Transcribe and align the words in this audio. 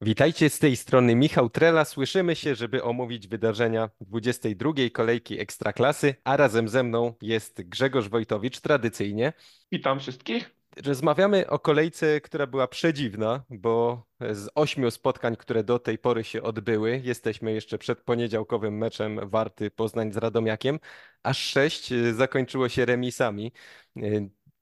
Witajcie 0.00 0.50
z 0.50 0.58
tej 0.58 0.76
strony 0.76 1.14
Michał 1.14 1.50
Trela. 1.50 1.84
Słyszymy 1.84 2.36
się, 2.36 2.54
żeby 2.54 2.82
omówić 2.82 3.28
wydarzenia 3.28 3.90
22. 4.00 4.72
kolejki 4.92 5.40
Ekstraklasy, 5.40 6.14
a 6.24 6.36
razem 6.36 6.68
ze 6.68 6.82
mną 6.82 7.14
jest 7.22 7.62
Grzegorz 7.62 8.08
Wojtowicz 8.08 8.60
tradycyjnie. 8.60 9.32
Witam 9.72 10.00
wszystkich. 10.00 10.56
Rozmawiamy 10.84 11.46
o 11.50 11.58
kolejce, 11.58 12.20
która 12.20 12.46
była 12.46 12.68
przedziwna, 12.68 13.44
bo 13.50 14.06
z 14.30 14.48
ośmiu 14.54 14.90
spotkań, 14.90 15.36
które 15.36 15.64
do 15.64 15.78
tej 15.78 15.98
pory 15.98 16.24
się 16.24 16.42
odbyły, 16.42 17.00
jesteśmy 17.04 17.52
jeszcze 17.52 17.78
przed 17.78 18.00
poniedziałkowym 18.00 18.78
meczem 18.78 19.20
Warty 19.22 19.70
Poznań 19.70 20.12
z 20.12 20.16
Radomiakiem, 20.16 20.78
aż 21.22 21.38
sześć 21.38 21.92
zakończyło 22.12 22.68
się 22.68 22.84
remisami. 22.84 23.52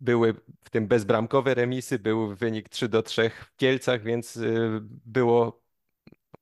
Były 0.01 0.35
w 0.65 0.71
tym 0.71 0.87
bezbramkowe 0.87 1.55
remisy, 1.55 1.99
był 1.99 2.37
wynik 2.37 2.69
3 2.69 2.89
do 2.89 3.03
3 3.03 3.31
w 3.31 3.57
Kielcach, 3.57 4.03
więc 4.03 4.37
y, 4.37 4.81
było 5.07 5.65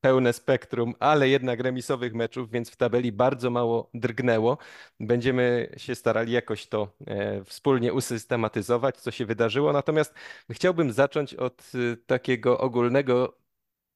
pełne 0.03 0.33
spektrum, 0.33 0.95
ale 1.01 1.29
jednak 1.29 1.61
remisowych 1.61 2.15
meczów, 2.15 2.51
więc 2.51 2.71
w 2.71 2.77
tabeli 2.77 3.13
bardzo 3.13 3.51
mało 3.51 3.91
drgnęło. 3.95 4.59
Będziemy 5.01 5.75
się 5.77 5.95
starali 5.95 6.33
jakoś 6.33 6.67
to 6.67 6.89
e, 7.07 7.45
wspólnie 7.45 7.93
usystematyzować, 7.93 8.97
co 8.97 9.11
się 9.11 9.27
wydarzyło. 9.27 9.73
Natomiast 9.73 10.15
chciałbym 10.51 10.93
zacząć 10.93 11.35
od 11.35 11.73
y, 11.75 11.97
takiego 12.07 12.59
ogólnego, 12.59 13.39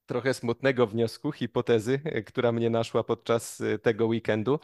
trochę 0.06 0.34
smutnego 0.34 0.86
wniosku, 0.86 1.32
hipotezy, 1.32 2.00
e, 2.04 2.22
która 2.22 2.52
mnie 2.52 2.70
naszła 2.70 3.04
podczas 3.04 3.60
y, 3.60 3.78
tego 3.78 4.06
weekendu, 4.06 4.60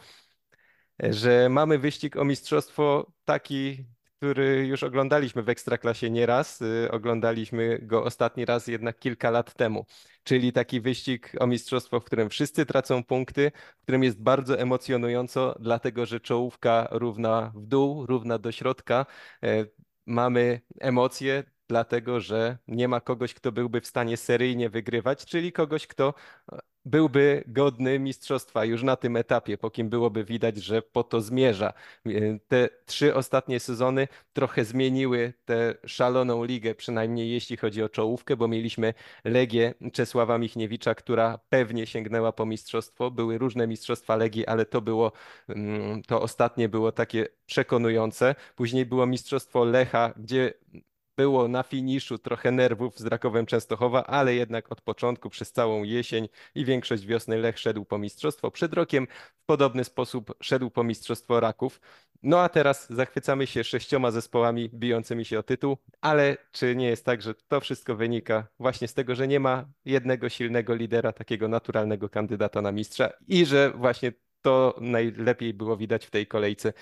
e, 1.02 1.12
że 1.12 1.48
mamy 1.48 1.78
wyścig 1.78 2.16
o 2.16 2.24
mistrzostwo 2.24 3.12
taki 3.24 3.84
który 4.22 4.66
już 4.66 4.82
oglądaliśmy 4.82 5.42
w 5.42 5.48
Ekstraklasie 5.48 6.10
nieraz. 6.10 6.62
Y, 6.62 6.88
oglądaliśmy 6.90 7.78
go 7.82 8.04
ostatni 8.04 8.44
raz 8.44 8.66
jednak 8.66 8.98
kilka 8.98 9.30
lat 9.30 9.54
temu. 9.54 9.86
Czyli 10.24 10.52
taki 10.52 10.80
wyścig 10.80 11.32
o 11.40 11.46
mistrzostwo, 11.46 12.00
w 12.00 12.04
którym 12.04 12.30
wszyscy 12.30 12.66
tracą 12.66 13.04
punkty, 13.04 13.52
w 13.78 13.82
którym 13.82 14.02
jest 14.04 14.22
bardzo 14.22 14.58
emocjonująco, 14.58 15.56
dlatego 15.60 16.06
że 16.06 16.20
czołówka 16.20 16.88
równa 16.90 17.52
w 17.54 17.66
dół, 17.66 18.06
równa 18.06 18.38
do 18.38 18.52
środka. 18.52 19.06
E, 19.44 19.66
mamy 20.06 20.60
emocje, 20.80 21.44
dlatego 21.68 22.20
że 22.20 22.58
nie 22.68 22.88
ma 22.88 23.00
kogoś, 23.00 23.34
kto 23.34 23.52
byłby 23.52 23.80
w 23.80 23.86
stanie 23.86 24.16
seryjnie 24.16 24.70
wygrywać, 24.70 25.24
czyli 25.24 25.52
kogoś, 25.52 25.86
kto 25.86 26.14
byłby 26.84 27.44
godny 27.46 27.98
mistrzostwa 27.98 28.64
już 28.64 28.82
na 28.82 28.96
tym 28.96 29.16
etapie, 29.16 29.58
po 29.58 29.70
kim 29.70 29.88
byłoby 29.88 30.24
widać, 30.24 30.56
że 30.56 30.82
po 30.82 31.04
to 31.04 31.20
zmierza. 31.20 31.72
Te 32.48 32.68
trzy 32.86 33.14
ostatnie 33.14 33.60
sezony 33.60 34.08
trochę 34.32 34.64
zmieniły 34.64 35.32
tę 35.44 35.74
szaloną 35.86 36.44
ligę, 36.44 36.74
przynajmniej 36.74 37.30
jeśli 37.30 37.56
chodzi 37.56 37.82
o 37.82 37.88
czołówkę, 37.88 38.36
bo 38.36 38.48
mieliśmy 38.48 38.94
Legię 39.24 39.74
Czesława 39.92 40.38
Michniewicza, 40.38 40.94
która 40.94 41.38
pewnie 41.48 41.86
sięgnęła 41.86 42.32
po 42.32 42.46
mistrzostwo. 42.46 43.10
Były 43.10 43.38
różne 43.38 43.66
mistrzostwa 43.66 44.16
Legii, 44.16 44.46
ale 44.46 44.66
to 44.66 44.80
było, 44.80 45.12
mm, 45.48 46.02
to 46.02 46.22
ostatnie 46.22 46.68
było 46.68 46.92
takie 46.92 47.26
przekonujące. 47.46 48.34
Później 48.56 48.86
było 48.86 49.06
mistrzostwo 49.06 49.64
Lecha, 49.64 50.12
gdzie 50.16 50.54
było 51.16 51.48
na 51.48 51.62
finiszu 51.62 52.18
trochę 52.18 52.50
nerwów 52.50 52.98
z 52.98 53.06
Rakowem 53.06 53.46
Częstochowa, 53.46 54.04
ale 54.04 54.34
jednak 54.34 54.72
od 54.72 54.80
początku 54.80 55.30
przez 55.30 55.52
całą 55.52 55.82
jesień 55.82 56.28
i 56.54 56.64
większość 56.64 57.06
wiosny 57.06 57.38
Lech 57.38 57.58
szedł 57.58 57.84
po 57.84 57.98
mistrzostwo. 57.98 58.50
Przed 58.50 58.72
rokiem 58.72 59.06
w 59.42 59.44
podobny 59.46 59.84
sposób 59.84 60.34
szedł 60.40 60.70
po 60.70 60.84
mistrzostwo 60.84 61.40
Raków. 61.40 61.80
No 62.22 62.40
a 62.40 62.48
teraz 62.48 62.92
zachwycamy 62.92 63.46
się 63.46 63.64
sześcioma 63.64 64.10
zespołami 64.10 64.70
bijącymi 64.74 65.24
się 65.24 65.38
o 65.38 65.42
tytuł, 65.42 65.76
ale 66.00 66.36
czy 66.52 66.76
nie 66.76 66.86
jest 66.86 67.04
tak, 67.04 67.22
że 67.22 67.34
to 67.34 67.60
wszystko 67.60 67.96
wynika 67.96 68.46
właśnie 68.58 68.88
z 68.88 68.94
tego, 68.94 69.14
że 69.14 69.28
nie 69.28 69.40
ma 69.40 69.64
jednego 69.84 70.28
silnego 70.28 70.74
lidera, 70.74 71.12
takiego 71.12 71.48
naturalnego 71.48 72.08
kandydata 72.08 72.62
na 72.62 72.72
mistrza 72.72 73.12
i 73.28 73.46
że 73.46 73.70
właśnie 73.70 74.12
to 74.42 74.74
najlepiej 74.80 75.54
było 75.54 75.76
widać 75.76 76.06
w 76.06 76.10
tej 76.10 76.26
kolejce, 76.26 76.72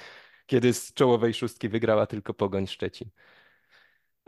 kiedy 0.47 0.73
z 0.73 0.95
czołowej 0.95 1.35
szóstki 1.35 1.69
wygrała 1.69 2.07
tylko 2.07 2.35
Pogoń 2.35 2.67
Szczecin. 2.67 3.11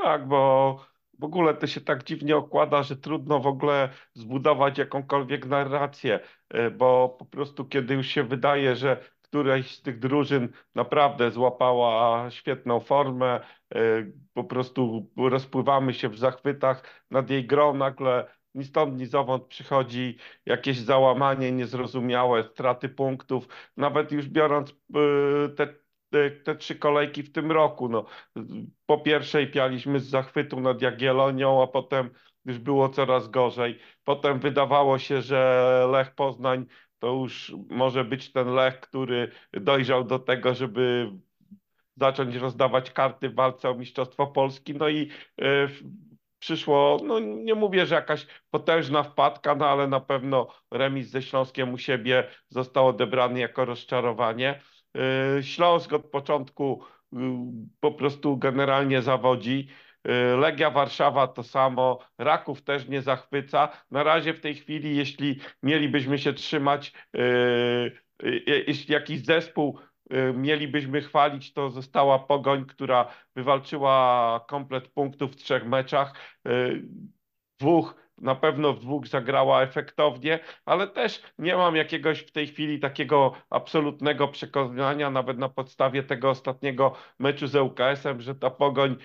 Tak, 0.02 0.28
bo 0.28 0.80
w 1.18 1.24
ogóle 1.24 1.54
to 1.54 1.66
się 1.66 1.80
tak 1.80 2.04
dziwnie 2.04 2.36
okłada, 2.36 2.82
że 2.82 2.96
trudno 2.96 3.40
w 3.40 3.46
ogóle 3.46 3.88
zbudować 4.14 4.78
jakąkolwiek 4.78 5.46
narrację, 5.46 6.20
y, 6.54 6.70
bo 6.70 7.08
po 7.18 7.24
prostu 7.24 7.64
kiedy 7.64 7.94
już 7.94 8.06
się 8.06 8.24
wydaje, 8.24 8.76
że 8.76 9.04
któraś 9.22 9.76
z 9.76 9.82
tych 9.82 9.98
drużyn 9.98 10.48
naprawdę 10.74 11.30
złapała 11.30 12.30
świetną 12.30 12.80
formę, 12.80 13.40
y, 13.74 14.12
po 14.34 14.44
prostu 14.44 15.10
rozpływamy 15.16 15.94
się 15.94 16.08
w 16.08 16.18
zachwytach 16.18 17.04
nad 17.10 17.30
jej 17.30 17.46
grą, 17.46 17.74
nagle 17.74 18.26
ni 18.54 18.64
stąd, 18.64 18.98
ni 18.98 19.06
zowąd 19.06 19.46
przychodzi 19.46 20.16
jakieś 20.46 20.78
załamanie 20.78 21.52
niezrozumiałe, 21.52 22.44
straty 22.44 22.88
punktów, 22.88 23.48
nawet 23.76 24.12
już 24.12 24.28
biorąc 24.28 24.70
y, 24.70 24.74
te 25.56 25.81
te, 26.44 26.56
trzy 26.56 26.74
kolejki 26.76 27.22
w 27.22 27.32
tym 27.32 27.52
roku. 27.52 27.88
No, 27.88 28.04
po 28.86 28.98
pierwszej 28.98 29.50
pialiśmy 29.50 30.00
z 30.00 30.08
zachwytu 30.08 30.60
nad 30.60 30.82
Jagiellonią, 30.82 31.62
a 31.62 31.66
potem 31.66 32.10
już 32.44 32.58
było 32.58 32.88
coraz 32.88 33.28
gorzej. 33.28 33.78
Potem 34.04 34.38
wydawało 34.38 34.98
się, 34.98 35.22
że 35.22 35.88
Lech 35.92 36.14
Poznań 36.14 36.66
to 36.98 37.12
już 37.12 37.52
może 37.70 38.04
być 38.04 38.32
ten 38.32 38.54
Lech, 38.54 38.80
który 38.80 39.30
dojrzał 39.52 40.04
do 40.04 40.18
tego, 40.18 40.54
żeby 40.54 41.12
zacząć 41.96 42.36
rozdawać 42.36 42.90
karty 42.90 43.28
w 43.28 43.34
walce 43.34 43.70
o 43.70 43.74
Mistrzostwo 43.74 44.26
Polski. 44.26 44.74
No 44.74 44.88
i 44.88 45.10
y, 45.40 45.68
przyszło, 46.38 46.98
no 47.04 47.18
nie 47.18 47.54
mówię, 47.54 47.86
że 47.86 47.94
jakaś 47.94 48.26
potężna 48.50 49.02
wpadka, 49.02 49.54
no 49.54 49.68
ale 49.68 49.88
na 49.88 50.00
pewno 50.00 50.46
remis 50.70 51.08
ze 51.08 51.22
Śląskiem 51.22 51.72
u 51.72 51.78
siebie 51.78 52.28
został 52.48 52.86
odebrany 52.86 53.40
jako 53.40 53.64
rozczarowanie. 53.64 54.60
Y, 55.38 55.42
Śląsk 55.42 55.92
od 55.92 56.10
początku 56.10 56.82
y, 57.12 57.16
po 57.80 57.92
prostu 57.92 58.36
generalnie 58.36 59.02
zawodzi. 59.02 59.68
Y, 60.08 60.36
Legia 60.36 60.70
Warszawa 60.70 61.26
to 61.26 61.42
samo, 61.42 61.98
Raków 62.18 62.62
też 62.62 62.88
nie 62.88 63.02
zachwyca. 63.02 63.68
Na 63.90 64.02
razie 64.02 64.34
w 64.34 64.40
tej 64.40 64.54
chwili, 64.54 64.96
jeśli 64.96 65.40
mielibyśmy 65.62 66.18
się 66.18 66.32
trzymać, 66.32 66.92
jeśli 68.66 68.94
jakiś 68.94 69.24
zespół 69.24 69.78
mielibyśmy 70.34 71.00
chwalić, 71.00 71.52
to 71.52 71.70
została 71.70 72.18
Pogoń, 72.18 72.64
która 72.66 73.08
wywalczyła 73.36 74.44
komplet 74.48 74.88
punktów 74.88 75.32
w 75.32 75.36
trzech 75.36 75.66
meczach. 75.66 76.14
Dwóch 77.60 78.01
na 78.22 78.34
pewno 78.34 78.72
w 78.72 78.80
dwóch 78.80 79.06
zagrała 79.06 79.62
efektownie, 79.62 80.38
ale 80.64 80.88
też 80.88 81.22
nie 81.38 81.56
mam 81.56 81.76
jakiegoś 81.76 82.20
w 82.20 82.32
tej 82.32 82.46
chwili 82.46 82.80
takiego 82.80 83.32
absolutnego 83.50 84.28
przekonania, 84.28 85.10
nawet 85.10 85.38
na 85.38 85.48
podstawie 85.48 86.02
tego 86.02 86.30
ostatniego 86.30 86.94
meczu 87.18 87.46
z 87.46 87.56
ŁKS-em, 87.56 88.20
że 88.20 88.34
ta 88.34 88.50
pogoń 88.50 88.96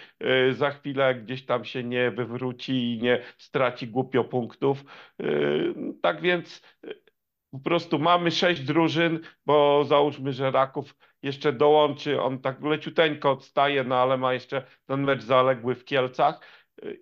y, 0.49 0.53
za 0.53 0.71
chwilę 0.71 1.15
gdzieś 1.15 1.45
tam 1.45 1.65
się 1.65 1.83
nie 1.83 2.11
wywróci 2.11 2.93
i 2.93 3.01
nie 3.01 3.23
straci 3.37 3.87
głupio 3.87 4.23
punktów. 4.23 4.83
Y, 5.21 5.73
tak 6.01 6.21
więc 6.21 6.61
y, 6.85 7.01
po 7.51 7.59
prostu 7.59 7.99
mamy 7.99 8.31
sześć 8.31 8.61
drużyn, 8.61 9.19
bo 9.45 9.83
załóżmy, 9.85 10.33
że 10.33 10.51
Raków 10.51 10.95
jeszcze 11.23 11.53
dołączy, 11.53 12.21
on 12.21 12.39
tak 12.41 12.61
leciuteńko 12.61 13.31
odstaje, 13.31 13.83
no 13.83 13.95
ale 13.95 14.17
ma 14.17 14.33
jeszcze 14.33 14.63
ten 14.85 15.03
mecz 15.03 15.21
zaległy 15.21 15.75
w 15.75 15.85
Kielcach 15.85 16.39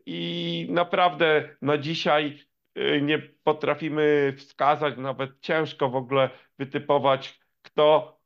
i 0.06 0.68
naprawdę 0.70 1.56
na 1.62 1.78
dzisiaj 1.78 2.40
y, 2.78 3.02
nie 3.02 3.20
potrafimy 3.20 4.34
wskazać, 4.38 4.98
nawet 4.98 5.42
ciężko 5.42 5.90
w 5.90 5.96
ogóle 5.96 6.30
wytypować, 6.60 7.40
kto 7.62 8.20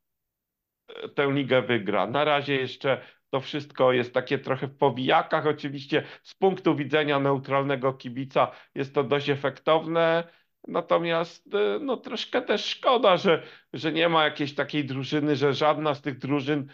y, 1.06 1.10
tę 1.10 1.32
ligę 1.32 1.62
wygra. 1.62 2.08
Na 2.08 2.24
razie 2.24 2.56
jeszcze 2.56 3.02
to 3.30 3.40
wszystko 3.40 3.92
jest 3.94 4.14
takie 4.14 4.40
trochę 4.40 4.68
w 4.68 4.78
powijakach. 4.78 5.48
Oczywiście 5.48 6.04
z 6.24 6.36
punktu 6.36 6.76
widzenia 6.76 7.20
neutralnego 7.20 7.94
kibica 7.94 8.52
jest 8.76 8.96
to 8.96 9.04
dość 9.04 9.30
efektowne. 9.30 10.24
Natomiast 10.68 11.54
y, 11.54 11.80
no, 11.82 11.98
troszkę 11.98 12.42
też 12.42 12.66
szkoda, 12.66 13.18
że, 13.18 13.44
że 13.74 13.92
nie 13.92 14.10
ma 14.10 14.24
jakiejś 14.24 14.56
takiej 14.56 14.86
drużyny, 14.86 15.36
że 15.36 15.54
żadna 15.54 15.94
z 15.94 16.02
tych 16.02 16.18
drużyn 16.18 16.70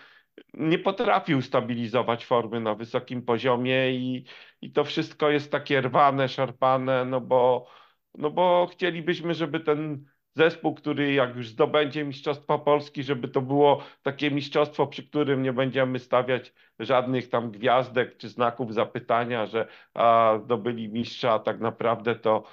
nie 0.54 0.80
potrafi 0.80 1.36
ustabilizować 1.36 2.26
formy 2.26 2.60
na 2.60 2.76
wysokim 2.76 3.22
poziomie 3.22 3.92
i, 3.92 4.26
i 4.62 4.72
to 4.72 4.84
wszystko 4.84 5.30
jest 5.30 5.52
takie 5.52 5.82
rwane, 5.82 6.30
szarpane, 6.30 7.06
no 7.06 7.22
bo, 7.22 7.68
no 8.16 8.32
bo 8.32 8.68
chcielibyśmy, 8.72 9.34
żeby 9.34 9.60
ten 9.60 10.06
zespół, 10.36 10.76
który 10.76 11.14
jak 11.14 11.36
już 11.36 11.50
zdobędzie 11.50 12.04
Mistrzostwa 12.06 12.58
Polski, 12.58 13.04
żeby 13.04 13.28
to 13.28 13.42
było 13.42 13.84
takie 14.04 14.32
mistrzostwo, 14.32 14.88
przy 14.88 15.04
którym 15.04 15.44
nie 15.44 15.54
będziemy 15.54 16.00
stawiać 16.00 16.54
żadnych 16.80 17.30
tam 17.30 17.52
gwiazdek 17.52 18.18
czy 18.18 18.30
znaków 18.30 18.74
zapytania, 18.74 19.46
że 19.46 19.68
a, 19.94 20.40
zdobyli 20.44 20.90
mistrza, 20.90 21.34
a 21.34 21.40
tak 21.40 21.60
naprawdę 21.60 22.16
to, 22.16 22.44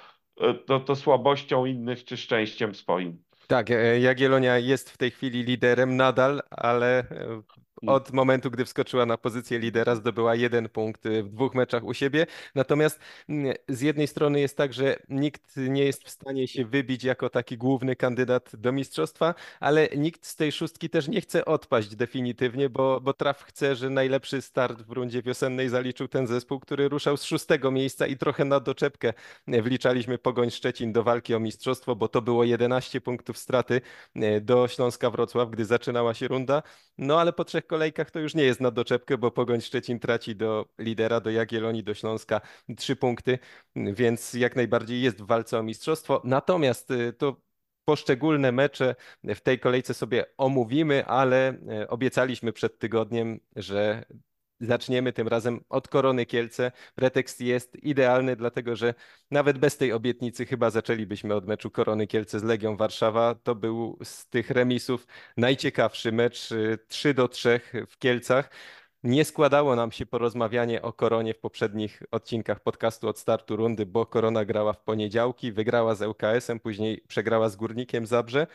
to, 0.65 0.79
to 0.79 0.95
słabością 0.95 1.65
innych 1.65 2.05
czy 2.05 2.17
szczęściem 2.17 2.75
swoim. 2.75 3.23
Tak, 3.47 3.71
e, 3.71 3.99
Jagiellonia 3.99 4.57
jest 4.57 4.89
w 4.89 4.97
tej 4.97 5.11
chwili 5.11 5.43
liderem 5.43 5.97
nadal, 5.97 6.41
ale 6.49 6.99
e, 6.99 7.41
od 7.85 8.13
momentu, 8.13 8.51
gdy 8.51 8.65
wskoczyła 8.65 9.05
na 9.05 9.17
pozycję 9.17 9.59
lidera, 9.59 9.95
zdobyła 9.95 10.35
jeden 10.35 10.69
punkt 10.69 11.07
w 11.07 11.29
dwóch 11.29 11.55
meczach 11.55 11.83
u 11.83 11.93
siebie. 11.93 12.25
Natomiast 12.55 12.99
mm, 13.29 13.53
z 13.69 13.81
jednej 13.81 14.07
strony 14.07 14.39
jest 14.39 14.57
tak, 14.57 14.73
że 14.73 14.95
nikt 15.09 15.57
nie 15.57 15.85
jest 15.85 16.03
w 16.03 16.09
stanie 16.09 16.47
się 16.47 16.65
wybić 16.65 17.03
jako 17.03 17.29
taki 17.29 17.57
główny 17.57 17.95
kandydat 17.95 18.51
do 18.53 18.71
mistrzostwa, 18.71 19.35
ale 19.59 19.89
nikt 19.97 20.25
z 20.25 20.35
tej 20.35 20.51
szóstki 20.51 20.89
też 20.89 21.07
nie 21.07 21.21
chce 21.21 21.45
odpaść 21.45 21.95
definitywnie, 21.95 22.69
bo, 22.69 23.01
bo 23.01 23.13
Traf 23.13 23.43
chce, 23.43 23.75
że 23.75 23.89
najlepszy 23.89 24.41
start 24.41 24.81
w 24.81 24.91
rundzie 24.91 25.21
wiosennej 25.21 25.69
zaliczył 25.69 26.07
ten 26.07 26.27
zespół, 26.27 26.59
który 26.59 26.89
ruszał 26.89 27.17
z 27.17 27.23
szóstego 27.23 27.71
miejsca 27.71 28.07
i 28.07 28.17
trochę 28.17 28.45
na 28.45 28.59
doczepkę 28.59 29.13
wliczaliśmy 29.47 30.17
Pogoń 30.17 30.51
Szczecin 30.51 30.93
do 30.93 31.03
walki 31.03 31.35
o 31.35 31.39
mistrzostwo, 31.39 31.95
bo 31.95 32.07
to 32.07 32.21
było 32.21 32.43
11 32.43 33.01
punktów 33.01 33.37
straty 33.37 33.81
e, 34.15 34.41
do 34.41 34.67
Śląska 34.67 35.09
Wrocław, 35.09 35.49
gdy 35.49 35.65
zaczynała 35.65 36.13
się 36.13 36.27
runda. 36.27 36.63
No 36.97 37.19
ale 37.19 37.33
po 37.33 37.45
trzech 37.45 37.67
kolejkach 37.73 38.11
to 38.11 38.19
już 38.19 38.35
nie 38.35 38.43
jest 38.43 38.61
na 38.61 38.71
doczepkę, 38.71 39.17
bo 39.17 39.31
Pogoń 39.31 39.61
Szczecin 39.61 39.99
traci 39.99 40.35
do 40.35 40.65
lidera, 40.79 41.19
do 41.19 41.29
Jagiellonii, 41.29 41.83
do 41.83 41.93
Śląska 41.93 42.41
trzy 42.77 42.95
punkty, 42.95 43.39
więc 43.75 44.33
jak 44.33 44.55
najbardziej 44.55 45.01
jest 45.01 45.21
w 45.21 45.25
walce 45.25 45.59
o 45.59 45.63
mistrzostwo. 45.63 46.21
Natomiast 46.23 46.91
e, 46.91 47.13
to 47.13 47.41
poszczególne 47.85 48.51
mecze 48.51 48.95
w 49.23 49.41
tej 49.41 49.59
kolejce 49.59 49.93
sobie 49.93 50.25
omówimy, 50.37 51.05
ale 51.05 51.47
e, 51.47 51.87
obiecaliśmy 51.87 52.53
przed 52.53 52.79
tygodniem, 52.79 53.39
że 53.55 54.05
zaczniemy 54.59 55.13
tym 55.13 55.27
razem 55.27 55.63
od 55.69 55.87
Korony 55.87 56.25
Kielce. 56.25 56.71
Pretekst 56.95 57.41
jest 57.41 57.75
idealny, 57.75 58.35
dlatego 58.35 58.75
że 58.75 58.93
nawet 59.31 59.57
bez 59.57 59.77
tej 59.77 59.91
obietnicy 59.93 60.45
chyba 60.45 60.69
zaczęlibyśmy 60.69 61.35
od 61.35 61.47
meczu 61.47 61.71
Korony 61.71 62.07
Kielce 62.07 62.39
z 62.39 62.43
Legią 62.43 62.77
Warszawa. 62.77 63.35
To 63.35 63.55
był 63.55 63.97
z 64.03 64.29
tych 64.29 64.49
remisów 64.49 65.07
najciekawszy 65.37 66.11
mecz 66.11 66.49
3 66.87 67.09
y, 67.09 67.13
do 67.13 67.27
3 67.27 67.59
w 67.87 67.97
Kielcach. 67.97 68.49
Nie 69.03 69.25
składało 69.25 69.75
nam 69.75 69.91
się 69.91 70.05
porozmawianie 70.05 70.81
o 70.81 70.93
Koronie 70.93 71.33
w 71.33 71.39
poprzednich 71.39 72.03
odcinkach 72.11 72.59
podcastu 72.59 73.07
od 73.07 73.19
startu 73.19 73.55
rundy, 73.55 73.85
bo 73.85 74.05
Korona 74.05 74.45
grała 74.45 74.73
w 74.73 74.83
poniedziałki, 74.83 75.51
wygrała 75.51 75.95
z 75.95 76.01
ŁKS-em, 76.01 76.59
później 76.59 77.01
przegrała 77.07 77.49
z 77.49 77.55
Górnikiem 77.55 78.05
Zabrze 78.05 78.47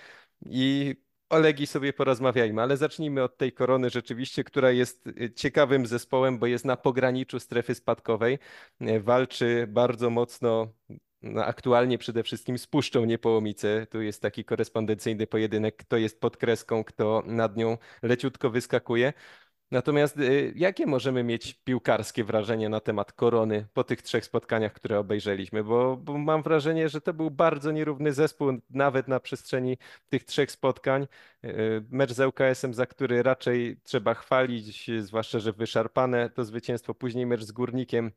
i 0.47 0.97
o 1.29 1.39
Legii 1.39 1.67
sobie 1.67 1.93
porozmawiajmy, 1.93 2.63
ale 2.63 2.77
zacznijmy 2.77 3.23
od 3.23 3.37
tej 3.37 3.53
korony 3.53 3.91
rzeczywiście, 3.91 4.45
która 4.45 4.71
jest 4.71 5.07
y, 5.07 5.33
ciekawym 5.35 5.87
zespołem, 5.87 6.39
bo 6.39 6.47
jest 6.47 6.65
na 6.65 6.77
pograniczu 6.77 7.41
strefy 7.41 7.75
spadkowej. 7.75 8.39
Y, 8.83 9.01
walczy 9.01 9.67
bardzo 9.69 10.11
mocno, 10.11 10.73
no 11.23 11.45
aktualnie 11.45 11.99
przede 11.99 12.23
wszystkim 12.23 12.59
z 12.59 12.67
Puszczą 12.67 13.05
Niepołomice. 13.05 13.87
Tu 13.87 14.03
jest 14.03 14.23
taki 14.23 14.45
korespondencyjny 14.45 15.27
pojedynek, 15.27 15.77
kto 15.77 15.97
jest 15.97 16.21
pod 16.21 16.37
kreską, 16.37 16.85
kto 16.85 17.23
nad 17.27 17.57
nią 17.57 17.79
leciutko 18.03 18.51
wyskakuje. 18.51 19.13
Natomiast 19.71 20.19
y, 20.19 20.53
jakie 20.57 20.87
możemy 20.87 21.25
mieć 21.25 21.55
piłkarskie 21.55 22.25
wrażenie 22.25 22.69
na 22.69 22.81
temat 22.81 23.13
korony 23.13 23.67
po 23.75 23.85
tych 23.85 24.03
trzech 24.03 24.25
spotkaniach, 24.25 24.73
które 24.73 24.99
obejrzeliśmy? 24.99 25.65
Bo, 25.65 25.97
bo, 25.97 26.19
mam 26.19 26.43
wrażenie, 26.43 26.89
że 26.89 27.01
to 27.01 27.15
był 27.15 27.31
bardzo 27.31 27.73
nierówny 27.73 28.13
zespół, 28.13 28.53
nawet 28.71 29.09
na 29.09 29.21
przestrzeni 29.21 29.79
tych 30.09 30.25
trzech 30.25 30.51
spotkań. 30.51 31.07
Y, 31.45 31.85
mecz 31.91 32.13
z 32.13 32.21
ŁKS-em, 32.21 32.75
za 32.75 32.87
który 32.87 33.23
raczej 33.23 33.81
trzeba 33.85 34.15
chwalić, 34.15 34.91
zwłaszcza, 35.01 35.39
że 35.39 35.53
wyszarpane 35.53 36.31
to 36.31 36.45
zwycięstwo. 36.45 36.95
Później 36.95 37.27
mecz 37.27 37.43
z 37.43 37.53
Górnikiem 37.53 38.13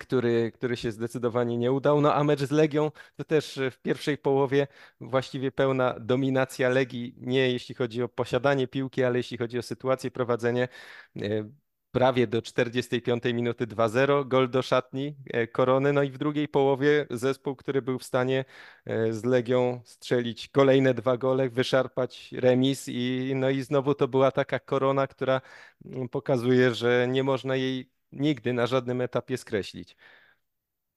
który, 0.00 0.52
który 0.52 0.76
się 0.76 0.92
zdecydowanie 0.92 1.58
nie 1.58 1.72
udał. 1.72 2.00
No 2.00 2.14
a 2.14 2.24
mecz 2.24 2.40
z 2.40 2.50
Legią 2.50 2.90
to 3.16 3.24
też 3.24 3.60
w 3.70 3.78
pierwszej 3.78 4.18
połowie 4.18 4.66
właściwie 5.00 5.52
pełna 5.52 6.00
dominacja 6.00 6.68
Legii, 6.68 7.14
nie 7.18 7.52
jeśli 7.52 7.74
chodzi 7.74 8.02
o 8.02 8.08
posiadanie 8.08 8.68
piłki, 8.68 9.04
ale 9.04 9.18
jeśli 9.18 9.38
chodzi 9.38 9.58
o 9.58 9.62
sytuację, 9.62 10.10
prowadzenie. 10.10 10.68
E, 11.16 11.50
prawie 11.92 12.26
do 12.26 12.42
45 12.42 13.24
minuty 13.24 13.66
2-0, 13.66 14.28
gol 14.28 14.50
do 14.50 14.62
szatni 14.62 15.16
e, 15.26 15.46
Korony, 15.46 15.92
no 15.92 16.02
i 16.02 16.10
w 16.10 16.18
drugiej 16.18 16.48
połowie 16.48 17.06
zespół, 17.10 17.56
który 17.56 17.82
był 17.82 17.98
w 17.98 18.04
stanie 18.04 18.44
e, 18.84 19.12
z 19.12 19.24
Legią 19.24 19.80
strzelić 19.84 20.48
kolejne 20.48 20.94
dwa 20.94 21.16
gole, 21.16 21.50
wyszarpać 21.50 22.32
remis 22.32 22.88
i 22.88 23.32
no 23.36 23.50
i 23.50 23.62
znowu 23.62 23.94
to 23.94 24.08
była 24.08 24.30
taka 24.30 24.58
Korona, 24.58 25.06
która 25.06 25.40
mm, 25.84 26.08
pokazuje, 26.08 26.74
że 26.74 27.08
nie 27.08 27.22
można 27.22 27.56
jej 27.56 27.92
nigdy 28.12 28.52
na 28.52 28.66
żadnym 28.66 29.00
etapie 29.00 29.36
skreślić. 29.36 29.96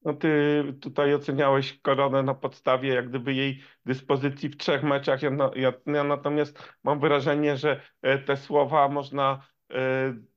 No 0.06 0.14
ty 0.14 0.64
tutaj 0.82 1.14
oceniałeś 1.14 1.80
koronę 1.82 2.24
na 2.24 2.34
podstawie 2.34 2.94
jak 2.94 3.10
gdyby 3.10 3.34
jej 3.34 3.64
dyspozycji 3.86 4.50
w 4.50 4.58
trzech 4.58 4.84
meczach. 4.84 5.22
Ja, 5.22 5.32
ja, 5.56 5.74
ja 5.86 6.04
natomiast 6.04 6.74
mam 6.84 7.00
wrażenie, 7.00 7.58
że 7.58 7.82
e, 8.02 8.18
te 8.20 8.38
słowa 8.38 8.90
można 8.90 9.48
y, 9.72 9.76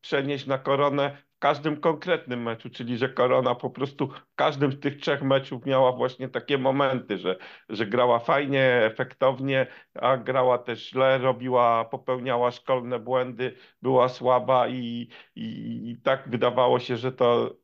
przenieść 0.01 0.47
na 0.47 0.59
koronę 0.59 1.23
w 1.39 1.41
każdym 1.41 1.81
konkretnym 1.81 2.43
meczu, 2.43 2.71
czyli 2.71 2.99
że 2.99 3.09
korona 3.09 3.55
po 3.55 3.71
prostu 3.71 4.09
w 4.09 4.35
każdym 4.35 4.73
z 4.73 4.81
tych 4.81 4.97
trzech 5.01 5.23
meczów 5.23 5.67
miała 5.67 5.93
właśnie 5.93 6.29
takie 6.29 6.59
momenty, 6.59 7.19
że, 7.19 7.37
że 7.69 7.87
grała 7.87 8.19
fajnie, 8.19 8.63
efektownie, 8.85 9.67
a 9.95 10.17
grała 10.17 10.59
też 10.59 10.91
źle, 10.91 11.19
robiła, 11.19 11.85
popełniała 11.85 12.51
szkolne 12.51 12.99
błędy, 12.99 13.57
była 13.83 14.09
słaba 14.09 14.69
i, 14.69 15.09
i, 15.37 15.91
i 15.91 15.97
tak 16.03 16.29
wydawało 16.29 16.79
się, 16.81 16.97
że 16.97 17.13
to 17.13 17.57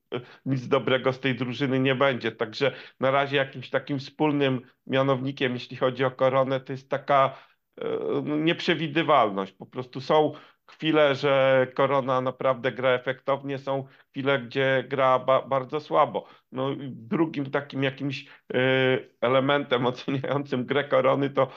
nic 0.46 0.68
dobrego 0.68 1.12
z 1.12 1.20
tej 1.20 1.34
drużyny 1.34 1.80
nie 1.80 1.94
będzie. 1.94 2.32
Także 2.32 2.72
na 3.00 3.10
razie 3.10 3.36
jakimś 3.36 3.70
takim 3.70 3.98
wspólnym 3.98 4.60
mianownikiem, 4.86 5.52
jeśli 5.52 5.76
chodzi 5.76 6.04
o 6.04 6.10
koronę, 6.10 6.60
to 6.60 6.72
jest 6.72 6.90
taka 6.90 7.38
e, 7.80 7.88
no, 8.24 8.36
nieprzewidywalność. 8.36 9.52
Po 9.52 9.66
prostu 9.66 10.00
są 10.00 10.32
chwile, 10.66 11.14
że 11.14 11.66
Korona 11.74 12.20
naprawdę 12.20 12.72
gra 12.72 12.90
efektownie, 12.90 13.58
są 13.58 13.84
chwile, 14.10 14.38
gdzie 14.38 14.84
gra 14.88 15.18
ba 15.18 15.42
bardzo 15.42 15.80
słabo. 15.80 16.26
No, 16.52 16.70
drugim 16.90 17.50
takim 17.50 17.82
jakimś 17.82 18.26
y, 18.54 19.14
elementem 19.20 19.86
oceniającym 19.92 20.66
grę 20.66 20.84
Korony, 20.84 21.30
to 21.30 21.48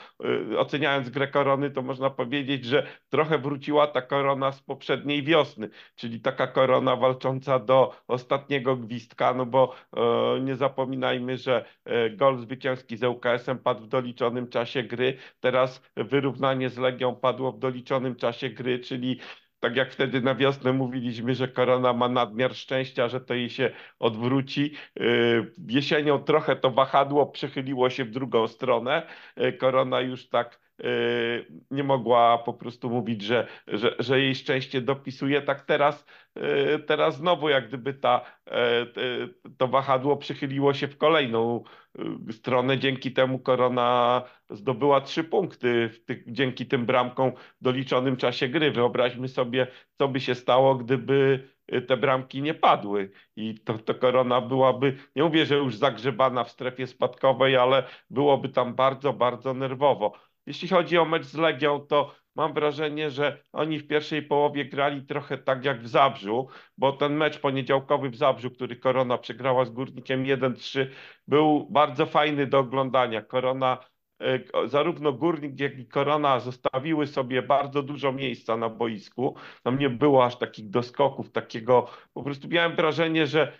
y, 0.51 0.59
oceniając 0.59 1.09
grę 1.09 1.27
Korony, 1.27 1.71
to 1.71 1.81
można 1.81 2.09
powiedzieć, 2.09 2.65
że 2.65 2.87
trochę 3.09 3.37
wróciła 3.37 3.87
ta 3.87 4.01
Korona 4.01 4.51
z 4.51 4.61
poprzedniej 4.61 5.23
wiosny, 5.23 5.69
czyli 5.95 6.21
taka 6.21 6.47
Korona 6.47 6.95
walcząca 6.95 7.59
do 7.59 7.95
ostatniego 8.07 8.75
gwizdka, 8.77 9.33
no 9.33 9.45
bo 9.45 9.75
y, 10.37 10.41
nie 10.41 10.55
zapominajmy, 10.55 11.37
że 11.37 11.65
gol 12.11 12.37
zwycięski 12.37 12.97
z 12.97 13.03
ŁKS-em 13.03 13.59
padł 13.59 13.83
w 13.83 13.87
doliczonym 13.87 14.47
czasie 14.49 14.83
gry, 14.83 15.17
teraz 15.39 15.81
wyrównanie 15.95 16.69
z 16.69 16.77
Legią 16.77 17.15
padło 17.15 17.51
w 17.51 17.59
doliczonym 17.59 18.15
czasie 18.15 18.49
gry, 18.49 18.79
czyli 18.79 18.96
tak 19.59 19.75
jak 19.75 19.91
wtedy 19.91 20.21
na 20.21 20.35
wiosnę 20.35 20.73
mówiliśmy, 20.73 21.35
że 21.35 21.47
korona 21.47 21.93
ma 21.93 22.09
nadmiar 22.09 22.55
szczęścia, 22.55 23.09
że 23.09 23.21
to 23.21 23.33
jej 23.33 23.49
się 23.49 23.71
odwróci. 23.99 24.73
Y, 24.99 25.53
jesienią 25.67 26.19
trochę 26.19 26.55
to 26.55 26.71
wahadło 26.71 27.25
przechyliło 27.25 27.89
się 27.89 28.05
w 28.05 28.11
drugą 28.11 28.47
stronę. 28.47 29.07
Y, 29.41 29.53
korona 29.53 30.01
już 30.01 30.29
tak 30.29 30.66
nie 31.71 31.83
mogła 31.83 32.37
po 32.37 32.53
prostu 32.53 32.89
mówić, 32.89 33.21
że, 33.21 33.47
że, 33.67 33.95
że 33.99 34.19
jej 34.21 34.35
szczęście 34.35 34.81
dopisuje. 34.81 35.41
Tak 35.41 35.61
teraz, 35.61 36.05
teraz 36.87 37.17
znowu 37.17 37.49
jak 37.49 37.67
gdyby 37.67 37.93
ta, 37.93 38.21
to 39.57 39.67
wahadło 39.67 40.17
przychyliło 40.17 40.73
się 40.73 40.87
w 40.87 40.97
kolejną 40.97 41.63
stronę. 42.31 42.77
Dzięki 42.77 43.11
temu 43.11 43.39
Korona 43.39 44.23
zdobyła 44.49 45.01
trzy 45.01 45.23
punkty 45.23 45.89
tych, 46.05 46.23
dzięki 46.31 46.65
tym 46.65 46.85
bramkom 46.85 47.31
w 47.31 47.63
doliczonym 47.63 48.17
czasie 48.17 48.47
gry. 48.47 48.71
Wyobraźmy 48.71 49.27
sobie, 49.27 49.67
co 49.97 50.07
by 50.07 50.19
się 50.19 50.35
stało, 50.35 50.75
gdyby 50.75 51.47
te 51.87 51.97
bramki 51.97 52.41
nie 52.41 52.53
padły 52.53 53.11
i 53.35 53.59
to, 53.59 53.77
to 53.77 53.95
Korona 53.95 54.41
byłaby, 54.41 54.97
nie 55.15 55.23
mówię, 55.23 55.45
że 55.45 55.55
już 55.55 55.75
zagrzebana 55.75 56.43
w 56.43 56.51
strefie 56.51 56.87
spadkowej, 56.87 57.57
ale 57.57 57.83
byłoby 58.09 58.49
tam 58.49 58.75
bardzo, 58.75 59.13
bardzo 59.13 59.53
nerwowo. 59.53 60.13
Jeśli 60.47 60.67
chodzi 60.67 60.97
o 60.97 61.05
mecz 61.05 61.25
z 61.25 61.35
Legią, 61.35 61.79
to 61.79 62.15
mam 62.35 62.53
wrażenie, 62.53 63.11
że 63.11 63.43
oni 63.53 63.79
w 63.79 63.87
pierwszej 63.87 64.21
połowie 64.21 64.65
grali 64.65 65.05
trochę 65.05 65.37
tak 65.37 65.65
jak 65.65 65.81
w 65.81 65.87
Zabrzu, 65.87 66.47
bo 66.77 66.91
ten 66.91 67.13
mecz 67.15 67.39
poniedziałkowy 67.39 68.09
w 68.09 68.15
Zabrzu, 68.15 68.51
który 68.51 68.75
Korona 68.75 69.17
przegrała 69.17 69.65
z 69.65 69.69
Górnikiem 69.69 70.23
1-3, 70.23 70.87
był 71.27 71.67
bardzo 71.69 72.05
fajny 72.05 72.47
do 72.47 72.59
oglądania. 72.59 73.21
Korona 73.21 73.77
zarówno 74.65 75.13
Górnik, 75.13 75.59
jak 75.59 75.79
i 75.79 75.85
Korona 75.85 76.39
zostawiły 76.39 77.07
sobie 77.07 77.41
bardzo 77.41 77.83
dużo 77.83 78.11
miejsca 78.11 78.57
na 78.57 78.69
boisku. 78.69 79.35
Tam 79.63 79.79
nie 79.79 79.89
było 79.89 80.25
aż 80.25 80.37
takich 80.37 80.69
doskoków, 80.69 81.31
takiego, 81.31 81.87
po 82.13 82.23
prostu 82.23 82.47
miałem 82.47 82.75
wrażenie, 82.75 83.27
że, 83.27 83.51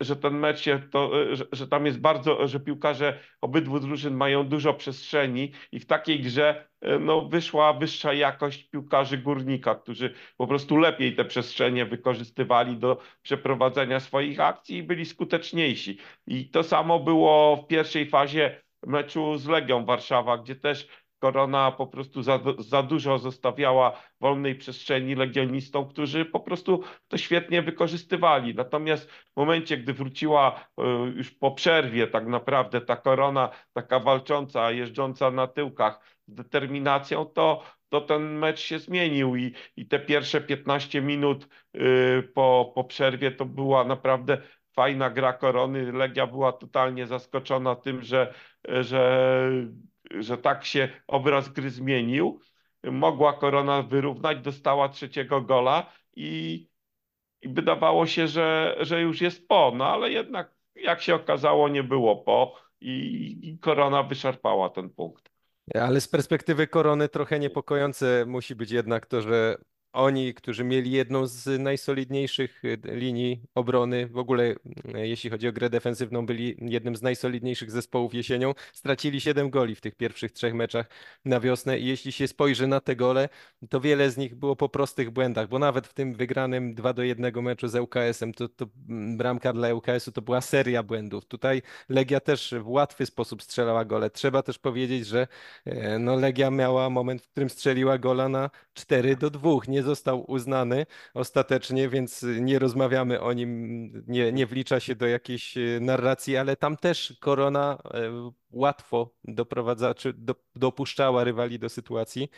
że 0.00 0.16
ten 0.16 0.38
mecz 0.38 0.60
się, 0.60 0.80
to, 0.90 1.22
e, 1.22 1.36
że, 1.36 1.44
że 1.52 1.68
tam 1.68 1.86
jest 1.86 2.00
bardzo, 2.00 2.48
że 2.48 2.60
piłkarze 2.60 3.18
obydwu 3.40 3.80
drużyn 3.80 4.14
mają 4.14 4.48
dużo 4.48 4.74
przestrzeni 4.74 5.52
i 5.72 5.80
w 5.80 5.86
takiej 5.86 6.20
grze 6.20 6.64
E, 6.84 6.98
no, 6.98 7.20
wyszła 7.20 7.72
wyższa 7.72 8.12
jakość 8.12 8.64
piłkarzy 8.64 9.18
górnika, 9.18 9.74
którzy 9.74 10.14
po 10.36 10.46
prostu 10.46 10.76
lepiej 10.76 11.16
te 11.16 11.24
przestrzenie 11.24 11.86
wykorzystywali 11.86 12.76
do 12.76 12.98
przeprowadzenia 13.22 14.00
swoich 14.00 14.40
akcji 14.40 14.76
i 14.76 14.82
byli 14.82 15.06
skuteczniejsi. 15.06 15.98
I 16.26 16.50
to 16.50 16.62
samo 16.62 17.00
było 17.00 17.56
w 17.56 17.66
pierwszej 17.66 18.08
fazie 18.08 18.62
meczu 18.86 19.38
z 19.38 19.46
Legią 19.46 19.84
Warszawa, 19.84 20.38
gdzie 20.38 20.56
też 20.56 20.88
Korona 21.18 21.72
po 21.72 21.86
prostu 21.86 22.22
za, 22.22 22.40
za 22.58 22.82
dużo 22.82 23.18
zostawiała 23.18 24.02
wolnej 24.20 24.54
przestrzeni 24.54 25.14
legionistom, 25.14 25.88
którzy 25.88 26.24
po 26.24 26.40
prostu 26.40 26.82
to 27.08 27.18
świetnie 27.18 27.62
wykorzystywali. 27.62 28.54
Natomiast 28.54 29.10
w 29.10 29.36
momencie, 29.36 29.76
gdy 29.76 29.92
wróciła 29.92 30.60
e, 30.78 30.82
już 31.16 31.30
po 31.30 31.50
przerwie 31.50 32.06
tak 32.06 32.26
naprawdę 32.26 32.80
ta 32.80 32.96
Korona, 32.96 33.50
taka 33.72 34.00
walcząca, 34.00 34.70
jeżdżąca 34.70 35.30
na 35.30 35.46
tyłkach 35.46 36.00
z 36.26 36.34
determinacją, 36.34 37.24
to 37.24 37.62
to 37.94 38.00
ten 38.00 38.38
mecz 38.38 38.60
się 38.60 38.78
zmienił 38.78 39.36
i, 39.36 39.54
i 39.76 39.86
te 39.86 39.98
pierwsze 39.98 40.40
15 40.40 41.02
minut 41.02 41.48
y, 41.76 42.30
po, 42.34 42.72
po 42.74 42.84
przerwie 42.84 43.32
to 43.32 43.44
była 43.44 43.84
naprawdę 43.84 44.38
fajna 44.74 45.10
gra 45.10 45.32
Korony. 45.32 45.92
Legia 45.92 46.26
była 46.26 46.52
totalnie 46.52 47.06
zaskoczona 47.06 47.76
tym, 47.76 48.02
że, 48.02 48.34
że, 48.64 49.50
że 50.10 50.38
tak 50.38 50.64
się 50.64 50.88
obraz 51.06 51.48
gry 51.48 51.70
zmienił. 51.70 52.40
Mogła 52.84 53.32
Korona 53.32 53.82
wyrównać, 53.82 54.38
dostała 54.38 54.88
trzeciego 54.88 55.40
gola 55.40 55.92
i, 56.16 56.68
i 57.42 57.48
wydawało 57.48 58.06
się, 58.06 58.28
że, 58.28 58.76
że 58.80 59.00
już 59.00 59.20
jest 59.20 59.48
po, 59.48 59.72
no 59.76 59.86
ale 59.86 60.10
jednak 60.10 60.54
jak 60.74 61.02
się 61.02 61.14
okazało 61.14 61.68
nie 61.68 61.82
było 61.82 62.16
po 62.16 62.54
i, 62.80 63.38
i 63.42 63.58
Korona 63.58 64.02
wyszarpała 64.02 64.70
ten 64.70 64.90
punkt. 64.90 65.30
Ale 65.74 66.00
z 66.00 66.08
perspektywy 66.08 66.66
korony 66.66 67.08
trochę 67.08 67.38
niepokojące 67.38 68.24
musi 68.26 68.54
być 68.54 68.70
jednak 68.70 69.06
to, 69.06 69.22
że 69.22 69.56
oni, 69.94 70.34
którzy 70.34 70.64
mieli 70.64 70.90
jedną 70.90 71.26
z 71.26 71.60
najsolidniejszych 71.60 72.64
y, 72.64 72.78
linii 72.84 73.42
obrony, 73.54 74.06
w 74.06 74.18
ogóle 74.18 74.44
y, 74.44 74.56
jeśli 74.94 75.30
chodzi 75.30 75.48
o 75.48 75.52
grę 75.52 75.70
defensywną, 75.70 76.26
byli 76.26 76.56
jednym 76.60 76.96
z 76.96 77.02
najsolidniejszych 77.02 77.70
zespołów 77.70 78.14
jesienią, 78.14 78.54
stracili 78.72 79.20
7 79.20 79.50
goli 79.50 79.74
w 79.74 79.80
tych 79.80 79.94
pierwszych 79.94 80.32
trzech 80.32 80.54
meczach 80.54 80.86
na 81.24 81.40
wiosnę 81.40 81.78
i 81.78 81.86
jeśli 81.86 82.12
się 82.12 82.28
spojrzy 82.28 82.66
na 82.66 82.80
te 82.80 82.96
gole, 82.96 83.28
to 83.70 83.80
wiele 83.80 84.10
z 84.10 84.16
nich 84.16 84.34
było 84.34 84.56
po 84.56 84.68
prostych 84.68 85.10
błędach, 85.10 85.48
bo 85.48 85.58
nawet 85.58 85.86
w 85.86 85.92
tym 85.92 86.14
wygranym 86.14 86.74
2 86.74 86.92
do 86.92 87.02
1 87.02 87.42
meczu 87.42 87.68
z 87.68 87.74
ŁKS-em, 87.74 88.34
to, 88.34 88.48
to 88.48 88.66
mm, 88.88 89.16
bramka 89.16 89.52
dla 89.52 89.74
ŁKS-u 89.74 90.12
to 90.12 90.22
była 90.22 90.40
seria 90.40 90.82
błędów. 90.82 91.24
Tutaj 91.26 91.62
Legia 91.88 92.20
też 92.20 92.54
w 92.60 92.68
łatwy 92.68 93.06
sposób 93.06 93.42
strzelała 93.42 93.84
gole. 93.84 94.10
Trzeba 94.10 94.42
też 94.42 94.58
powiedzieć, 94.58 95.06
że 95.06 95.26
e, 95.64 95.98
no, 95.98 96.16
Legia 96.16 96.50
miała 96.50 96.90
moment, 96.90 97.22
w 97.22 97.28
którym 97.28 97.50
strzeliła 97.50 97.98
gola 97.98 98.28
na 98.28 98.50
4 98.74 99.16
do 99.16 99.30
2. 99.30 99.50
Nie 99.68 99.83
został 99.84 100.30
uznany 100.30 100.86
ostatecznie, 101.14 101.88
więc 101.88 102.26
nie 102.40 102.58
rozmawiamy 102.58 103.20
o 103.20 103.32
nim, 103.32 104.04
nie, 104.06 104.32
nie 104.32 104.46
wlicza 104.46 104.80
się 104.80 104.94
do 104.94 105.06
jakiejś 105.06 105.56
e, 105.58 105.60
narracji, 105.80 106.36
ale 106.36 106.56
tam 106.56 106.76
też 106.76 107.16
Korona 107.20 107.78
e, 107.94 108.30
łatwo 108.50 109.14
doprowadza, 109.24 109.94
czy 109.94 110.12
do, 110.12 110.34
dopuszczała 110.54 111.24
rywali 111.24 111.58
do 111.58 111.68
sytuacji. 111.68 112.30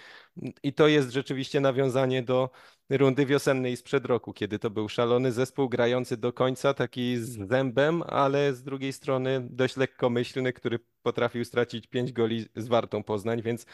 I 0.63 0.73
to 0.73 0.89
jest 0.89 1.11
rzeczywiście 1.11 1.61
nawiązanie 1.61 2.23
do 2.23 2.51
rundy 2.91 3.27
wiosennej 3.27 3.77
sprzed 3.77 4.07
roku, 4.07 4.33
kiedy 4.33 4.59
to 4.59 4.71
był 4.71 4.89
szalony 4.89 5.33
zespół 5.33 5.69
grający 5.69 6.17
do 6.17 6.33
końca, 6.33 6.75
taki 6.75 7.17
z 7.17 7.49
zębem, 7.49 8.03
ale 8.07 8.55
z 8.55 8.63
drugiej 8.63 8.93
strony 8.93 9.47
dość 9.51 9.77
lekkomyślny, 9.77 10.53
który 10.53 10.79
potrafił 11.03 11.45
stracić 11.45 11.87
pięć 11.87 12.13
goli 12.13 12.47
z 12.57 12.69
Wartą 12.69 13.03
Poznań, 13.05 13.43
więc 13.43 13.67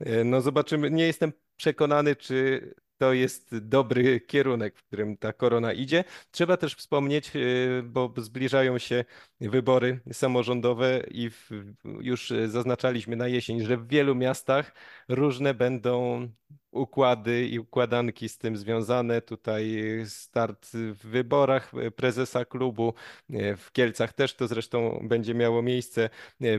e, 0.00 0.24
no 0.24 0.40
zobaczymy. 0.40 0.90
Nie 0.90 1.06
jestem 1.06 1.32
przekonany, 1.56 2.16
czy 2.16 2.74
to 2.98 3.12
jest 3.12 3.58
dobry 3.58 4.20
kierunek, 4.20 4.76
w 4.78 4.84
którym 4.84 5.16
ta 5.16 5.32
korona 5.32 5.72
idzie. 5.72 6.04
Trzeba 6.30 6.56
też 6.56 6.74
wspomnieć, 6.74 7.36
y, 7.36 7.82
bo 7.84 8.14
zbliżają 8.16 8.78
się 8.78 9.04
wybory 9.40 10.00
samorządowe 10.12 11.02
i 11.10 11.30
w, 11.30 11.50
już 12.00 12.32
zaznaczaliśmy 12.46 13.16
na 13.16 13.28
jesień, 13.28 13.64
że 13.64 13.76
w 13.76 13.88
wielu 13.88 14.14
miastach 14.14 14.72
różne 15.08 15.54
będą 15.54 16.28
układy 16.74 17.46
i 17.46 17.58
układanki 17.58 18.28
z 18.28 18.38
tym 18.38 18.56
związane. 18.56 19.22
Tutaj 19.22 19.76
start 20.06 20.68
w 20.72 21.06
wyborach 21.06 21.72
prezesa 21.96 22.44
klubu. 22.44 22.94
W 23.56 23.72
Kielcach 23.72 24.12
też 24.12 24.34
to 24.34 24.48
zresztą 24.48 25.00
będzie 25.08 25.34
miało 25.34 25.62
miejsce. 25.62 26.10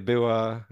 Była, 0.01 0.65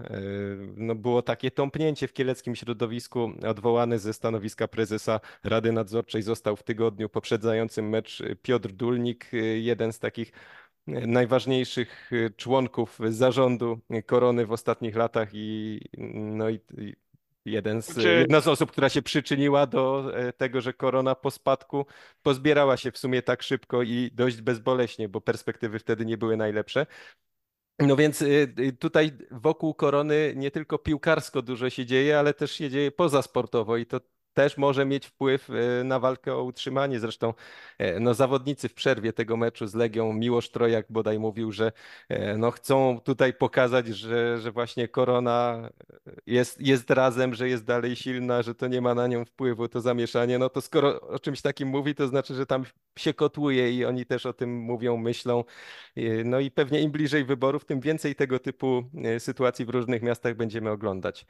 no 0.76 0.94
było 0.94 1.22
takie 1.22 1.50
tąpnięcie 1.50 2.08
w 2.08 2.12
kieleckim 2.12 2.56
środowisku. 2.56 3.32
Odwołany 3.46 3.98
ze 3.98 4.12
stanowiska 4.12 4.68
prezesa 4.68 5.20
Rady 5.44 5.72
Nadzorczej 5.72 6.22
został 6.22 6.56
w 6.56 6.62
tygodniu 6.62 7.08
poprzedzającym 7.08 7.88
mecz 7.88 8.22
Piotr 8.42 8.68
Dulnik, 8.72 9.30
jeden 9.60 9.92
z 9.92 9.98
takich 9.98 10.32
najważniejszych 10.86 12.10
członków 12.36 12.98
zarządu 13.08 13.80
Korony 14.06 14.46
w 14.46 14.52
ostatnich 14.52 14.96
latach 14.96 15.28
i, 15.32 15.80
no 16.14 16.50
i, 16.50 16.60
Jeden 17.44 17.82
z, 17.82 17.86
Znaczy, 17.86 18.08
jedna 18.08 18.40
z 18.40 18.48
osób, 18.48 18.72
która 18.72 18.88
się 18.88 19.02
przyczyniła 19.02 19.66
do 19.66 20.10
e, 20.14 20.32
tego, 20.32 20.60
że 20.60 20.72
korona 20.72 21.14
po 21.14 21.30
spadku 21.30 21.86
pozbierała 22.22 22.76
się 22.76 22.92
w 22.92 22.98
sumie 22.98 23.22
tak 23.22 23.42
szybko 23.42 23.82
i 23.82 24.10
dość 24.12 24.40
bezboleśnie, 24.40 25.08
bo 25.08 25.20
perspektywy 25.20 25.78
wtedy 25.78 26.06
nie 26.06 26.18
były 26.18 26.36
najlepsze. 26.36 26.86
No 27.78 27.96
więc 27.96 28.22
y, 28.22 28.76
tutaj 28.78 29.12
wokół 29.30 29.74
korony 29.74 30.32
nie 30.36 30.50
tylko 30.50 30.78
piłkarsko 30.78 31.42
dużo 31.42 31.70
się 31.70 31.86
dzieje, 31.86 32.18
ale 32.18 32.34
też 32.34 32.52
się 32.52 32.70
dzieje 32.70 32.90
pozasportowo 32.90 33.76
i 33.76 33.86
to 33.86 34.00
też 34.34 34.56
może 34.56 34.84
mieć 34.84 35.06
wpływ 35.06 35.50
e, 35.50 35.84
na 35.84 35.98
walkę 35.98 36.34
o 36.34 36.42
utrzymanie. 36.42 37.00
Zresztą 37.00 37.34
e, 37.78 38.00
no, 38.00 38.14
zawodnicy 38.14 38.68
w 38.68 38.74
przerwie 38.74 39.12
tego 39.12 39.36
meczu 39.36 39.66
z 39.66 39.74
Legią, 39.74 40.12
Miłosz 40.12 40.50
Trojak 40.50 40.86
bodaj 40.90 41.18
mówił, 41.18 41.52
że 41.52 41.72
e, 42.08 42.38
no, 42.38 42.50
chcą 42.50 43.00
tutaj 43.04 43.34
pokazać, 43.34 43.86
że, 43.86 44.38
że 44.38 44.52
właśnie 44.52 44.88
korona 44.88 45.70
jest, 46.26 46.60
jest 46.60 46.90
razem, 46.90 47.34
że 47.34 47.48
jest 47.48 47.64
dalej 47.64 47.96
silna, 47.96 48.42
że 48.42 48.54
to 48.54 48.66
nie 48.66 48.80
ma 48.80 48.94
na 48.94 49.06
nią 49.06 49.24
wpływu, 49.24 49.68
to 49.68 49.80
zamieszanie. 49.80 50.38
No 50.38 50.48
to 50.48 50.60
skoro 50.60 51.00
o 51.00 51.18
czymś 51.18 51.42
takim 51.42 51.68
mówi, 51.68 51.94
to 51.94 52.08
znaczy, 52.08 52.34
że 52.34 52.46
tam 52.46 52.64
się 52.98 53.14
kotuje 53.14 53.72
i 53.72 53.84
oni 53.84 54.06
też 54.06 54.26
o 54.26 54.32
tym 54.32 54.56
mówią, 54.56 54.96
myślą. 54.96 55.44
No 56.24 56.40
i 56.40 56.50
pewnie 56.50 56.80
im 56.80 56.90
bliżej 56.90 57.24
wyborów, 57.24 57.64
tym 57.64 57.80
więcej 57.80 58.14
tego 58.14 58.38
typu 58.38 58.84
sytuacji 59.18 59.64
w 59.64 59.68
różnych 59.68 60.02
miastach 60.02 60.34
będziemy 60.36 60.70
oglądać. 60.70 61.26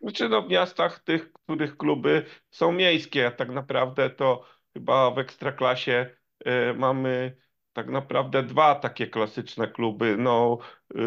Znaczy 0.00 0.28
no 0.28 0.42
w 0.42 0.48
miastach 0.48 0.98
tych, 0.98 1.32
których 1.32 1.76
kluby 1.76 2.24
są 2.50 2.72
miejskie, 2.72 3.26
a 3.26 3.30
tak 3.30 3.50
naprawdę 3.50 4.10
to 4.10 4.44
chyba 4.72 5.10
w 5.10 5.18
Ekstraklasie 5.18 6.16
y, 6.46 6.74
mamy 6.74 7.36
tak 7.72 7.88
naprawdę 7.88 8.42
dwa 8.42 8.74
takie 8.74 9.06
klasyczne 9.06 9.68
kluby, 9.68 10.16
no 10.18 10.58
y, 10.94 10.98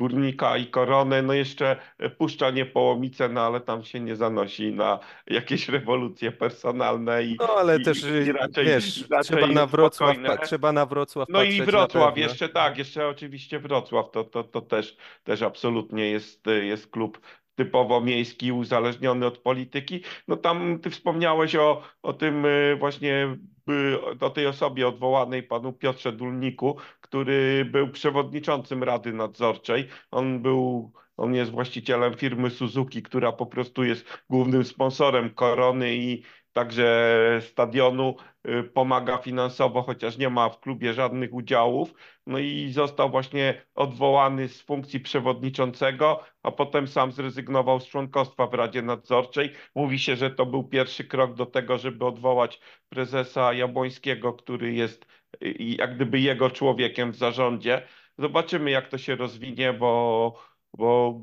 Górnika 0.00 0.56
i 0.56 0.66
Koronę, 0.66 1.22
no 1.22 1.32
jeszcze 1.32 1.76
Puszcza 2.18 2.50
Niepołomice, 2.50 3.28
no 3.28 3.40
ale 3.40 3.60
tam 3.60 3.84
się 3.84 4.00
nie 4.00 4.16
zanosi 4.16 4.72
na 4.72 4.98
jakieś 5.26 5.68
rewolucje 5.68 6.32
personalne 6.32 7.24
i, 7.24 7.36
No 7.40 7.56
ale 7.56 7.80
i, 7.80 7.84
też 7.84 8.02
i 8.02 8.32
raczej, 8.32 8.66
wiesz, 8.66 9.10
raczej 9.10 9.38
trzeba 9.38 9.52
na 9.52 9.66
Wrocław, 9.66 10.16
pa- 10.26 10.36
trzeba 10.36 10.72
na 10.72 10.86
Wrocław 10.86 11.28
No 11.28 11.42
i 11.42 11.62
Wrocław 11.62 12.18
jeszcze, 12.18 12.48
tak, 12.48 12.78
jeszcze 12.78 13.08
oczywiście 13.08 13.58
Wrocław, 13.58 14.10
to, 14.10 14.24
to, 14.24 14.44
to 14.44 14.60
też, 14.60 14.96
też 15.24 15.42
absolutnie 15.42 16.10
jest, 16.10 16.46
jest 16.46 16.90
klub 16.90 17.20
typowo 17.56 18.00
miejski, 18.00 18.52
uzależniony 18.52 19.26
od 19.26 19.38
polityki. 19.38 20.02
No 20.28 20.36
tam 20.36 20.78
ty 20.78 20.90
wspomniałeś 20.90 21.56
o, 21.56 21.82
o 22.02 22.12
tym 22.12 22.44
y, 22.44 22.76
właśnie, 22.78 23.36
y, 23.70 24.20
o 24.20 24.30
tej 24.30 24.46
osobie 24.46 24.88
odwołanej, 24.88 25.42
panu 25.42 25.72
Piotrze 25.72 26.12
Dulniku, 26.12 26.76
który 27.00 27.64
był 27.64 27.88
przewodniczącym 27.88 28.82
Rady 28.82 29.12
Nadzorczej. 29.12 29.88
On 30.10 30.42
był 30.42 30.92
on 31.16 31.34
jest 31.34 31.50
właścicielem 31.50 32.14
firmy 32.14 32.50
Suzuki, 32.50 33.02
która 33.02 33.32
po 33.32 33.46
prostu 33.46 33.84
jest 33.84 34.22
głównym 34.30 34.64
sponsorem 34.64 35.30
Korony 35.34 35.94
i 35.96 36.22
także 36.52 37.40
stadionu. 37.40 38.16
Y, 38.48 38.62
pomaga 38.62 39.18
finansowo, 39.18 39.82
chociaż 39.82 40.18
nie 40.18 40.30
ma 40.30 40.48
w 40.48 40.60
klubie 40.60 40.94
żadnych 40.94 41.34
udziałów. 41.34 41.94
No 42.26 42.38
i 42.38 42.72
został 42.72 43.10
właśnie 43.10 43.62
odwołany 43.74 44.48
z 44.48 44.62
funkcji 44.62 45.00
przewodniczącego, 45.00 46.24
a 46.42 46.50
potem 46.50 46.88
sam 46.88 47.12
zrezygnował 47.12 47.80
z 47.80 47.86
członkostwa 47.88 48.46
w 48.46 48.54
Radzie 48.54 48.82
Nadzorczej. 48.82 49.52
Mówi 49.74 49.98
się, 49.98 50.16
że 50.16 50.30
to 50.30 50.46
był 50.46 50.64
pierwszy 50.64 51.04
krok 51.04 51.34
do 51.34 51.46
tego, 51.46 51.78
żeby 51.78 52.04
odwołać 52.04 52.60
prezesa 52.88 53.52
Jabłońskiego, 53.52 54.32
który 54.32 54.74
jest 54.74 55.06
y, 55.42 55.54
jak 55.58 55.96
gdyby 55.96 56.20
jego 56.20 56.50
człowiekiem 56.50 57.12
w 57.12 57.16
zarządzie. 57.16 57.82
Zobaczymy, 58.18 58.70
jak 58.70 58.88
to 58.88 58.98
się 58.98 59.16
rozwinie, 59.16 59.72
bo, 59.72 60.34
bo 60.78 61.20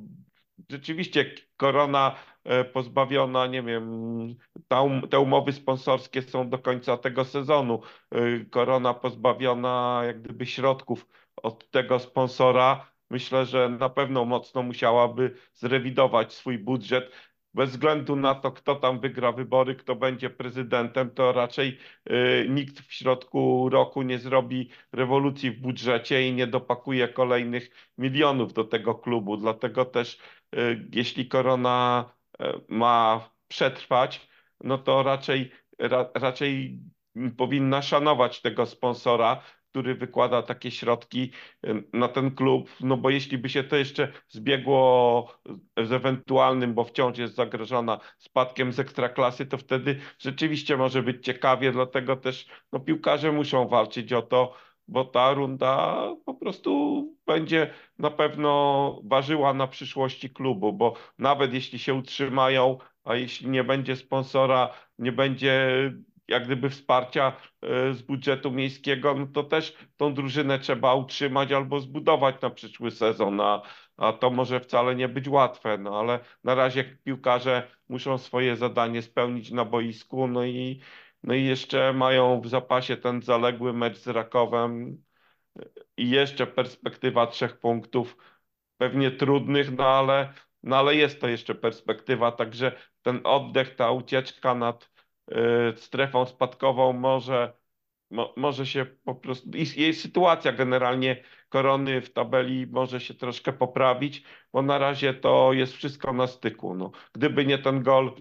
rzeczywiście 0.70 1.36
korona 1.58 2.16
e, 2.44 2.64
pozbawiona, 2.64 3.48
nie 3.48 3.64
wiem, 3.64 3.90
um, 4.70 5.08
te 5.10 5.20
umowy 5.20 5.54
sponsorskie 5.54 6.22
są 6.22 6.50
do 6.50 6.60
końca 6.60 6.98
tego 6.98 7.26
sezonu. 7.26 7.82
E, 8.12 8.46
korona 8.46 8.94
pozbawiona 8.94 10.02
jak 10.06 10.22
gdyby 10.22 10.46
środków 10.46 11.08
od 11.36 11.72
tego 11.72 12.00
sponsora. 12.00 12.94
Myślę, 13.10 13.46
że 13.46 13.70
na 13.70 13.90
pewno 13.90 14.26
mocno 14.26 14.64
musiałaby 14.64 15.36
zrewidować 15.54 16.34
swój 16.34 16.58
budżet. 16.58 17.12
Bez 17.54 17.70
względu 17.70 18.16
na 18.16 18.36
to, 18.36 18.52
kto 18.52 18.76
tam 18.76 19.00
wygra 19.00 19.32
wybory, 19.32 19.76
kto 19.76 19.96
będzie 19.96 20.30
prezydentem, 20.30 21.12
to 21.12 21.32
raczej 21.32 21.78
y, 22.12 22.48
nikt 22.50 22.80
w 22.80 22.94
środku 22.94 23.70
roku 23.70 24.02
nie 24.02 24.20
zrobi 24.20 24.70
rewolucji 24.92 25.52
w 25.52 25.62
budżecie 25.62 26.28
i 26.28 26.34
nie 26.34 26.48
dopakuje 26.48 27.08
kolejnych 27.08 27.92
milionów 27.98 28.54
do 28.54 28.64
tego 28.64 28.96
klubu. 28.96 29.38
Dlatego 29.38 29.86
też, 29.86 30.20
y, 30.56 30.88
jeśli 30.94 31.28
korona 31.28 32.10
y, 32.42 32.46
ma 32.68 33.30
przetrwać, 33.48 34.28
no 34.64 34.78
to 34.78 35.04
raczej, 35.04 35.52
ra, 35.80 36.10
raczej 36.14 36.80
powinna 37.38 37.82
szanować 37.82 38.42
tego 38.42 38.66
sponsora, 38.66 39.44
który 39.74 39.96
wykłada 39.96 40.42
takie 40.42 40.72
środki 40.72 41.32
na 41.94 42.08
ten 42.08 42.32
klub, 42.32 42.70
no 42.80 42.98
bo 42.98 43.10
jeśli 43.10 43.38
by 43.38 43.50
się 43.50 43.64
to 43.64 43.76
jeszcze 43.76 44.12
zbiegło 44.28 45.40
z 45.78 45.92
ewentualnym, 45.92 46.74
bo 46.74 46.84
wciąż 46.84 47.18
jest 47.18 47.36
zagrożona 47.36 48.00
spadkiem 48.18 48.74
z 48.74 48.80
ekstraklasy, 48.80 49.46
to 49.46 49.58
wtedy 49.58 50.00
rzeczywiście 50.20 50.78
może 50.78 51.04
być 51.04 51.26
ciekawie, 51.26 51.72
dlatego 51.72 52.16
też 52.16 52.48
no, 52.72 52.80
piłkarze 52.80 53.32
muszą 53.32 53.68
walczyć 53.68 54.14
o 54.14 54.22
to, 54.22 54.54
bo 54.88 55.06
ta 55.06 55.34
runda 55.34 56.08
po 56.26 56.34
prostu 56.34 57.04
będzie 57.26 57.74
na 58.00 58.12
pewno 58.12 59.02
ważyła 59.04 59.54
na 59.54 59.68
przyszłości 59.68 60.30
klubu, 60.30 60.74
bo 60.74 60.94
nawet 61.18 61.54
jeśli 61.54 61.80
się 61.80 61.94
utrzymają, 61.94 62.78
a 63.04 63.16
jeśli 63.16 63.50
nie 63.50 63.64
będzie 63.64 63.96
sponsora, 63.96 64.70
nie 65.00 65.12
będzie 65.12 65.92
jak 66.28 66.46
gdyby 66.46 66.70
wsparcia 66.70 67.34
e, 67.62 67.94
z 67.94 68.02
budżetu 68.02 68.52
miejskiego, 68.52 69.16
no 69.16 69.28
to 69.28 69.44
też 69.44 69.78
tą 69.98 70.14
drużynę 70.14 70.60
trzeba 70.60 70.94
utrzymać 70.94 71.52
albo 71.52 71.80
zbudować 71.80 72.42
na 72.42 72.50
przyszły 72.50 72.92
sezon, 72.92 73.42
a, 73.42 73.62
a 73.98 74.14
to 74.14 74.30
może 74.30 74.60
wcale 74.60 74.96
nie 74.96 75.08
być 75.10 75.28
łatwe, 75.28 75.78
no 75.78 76.00
ale 76.00 76.20
na 76.44 76.56
razie 76.56 76.84
piłkarze 77.04 77.68
muszą 77.90 78.18
swoje 78.18 78.56
zadanie 78.56 79.02
spełnić 79.02 79.52
na 79.52 79.66
boisku, 79.66 80.28
no 80.28 80.46
i, 80.46 80.82
no 81.24 81.34
i 81.34 81.46
jeszcze 81.46 81.94
mają 81.94 82.42
w 82.42 82.48
zapasie 82.48 82.98
ten 82.98 83.22
zaległy 83.22 83.74
mecz 83.74 83.98
z 83.98 84.08
Rakowem 84.08 85.04
i 85.98 86.10
jeszcze 86.10 86.48
perspektywa 86.48 87.28
trzech 87.28 87.60
punktów, 87.60 88.18
pewnie 88.78 89.12
trudnych, 89.12 89.72
no 89.72 89.88
ale, 89.88 90.34
no 90.64 90.78
ale 90.78 90.96
jest 90.96 91.22
to 91.22 91.28
jeszcze 91.28 91.56
perspektywa, 91.56 92.32
także 92.32 92.72
ten 93.02 93.22
oddech, 93.24 93.76
ta 93.76 93.92
ucieczka 93.92 94.56
nad 94.56 94.93
strefą 95.76 96.26
spadkową 96.26 96.94
może, 96.94 97.54
mo, 98.12 98.34
może 98.38 98.66
się 98.66 98.86
po 98.86 99.16
prostu, 99.16 99.50
jej 99.76 99.94
sytuacja 99.94 100.52
generalnie 100.54 101.24
korony 101.50 102.02
w 102.02 102.14
tabeli 102.14 102.68
może 102.68 103.00
się 103.00 103.14
troszkę 103.14 103.54
poprawić, 103.54 104.24
bo 104.54 104.62
na 104.62 104.78
razie 104.78 105.14
to 105.14 105.54
jest 105.54 105.74
wszystko 105.74 106.14
na 106.14 106.28
styku. 106.28 106.76
No, 106.76 106.92
gdyby 107.14 107.46
nie 107.46 107.58
ten 107.58 107.84
gol 107.84 108.16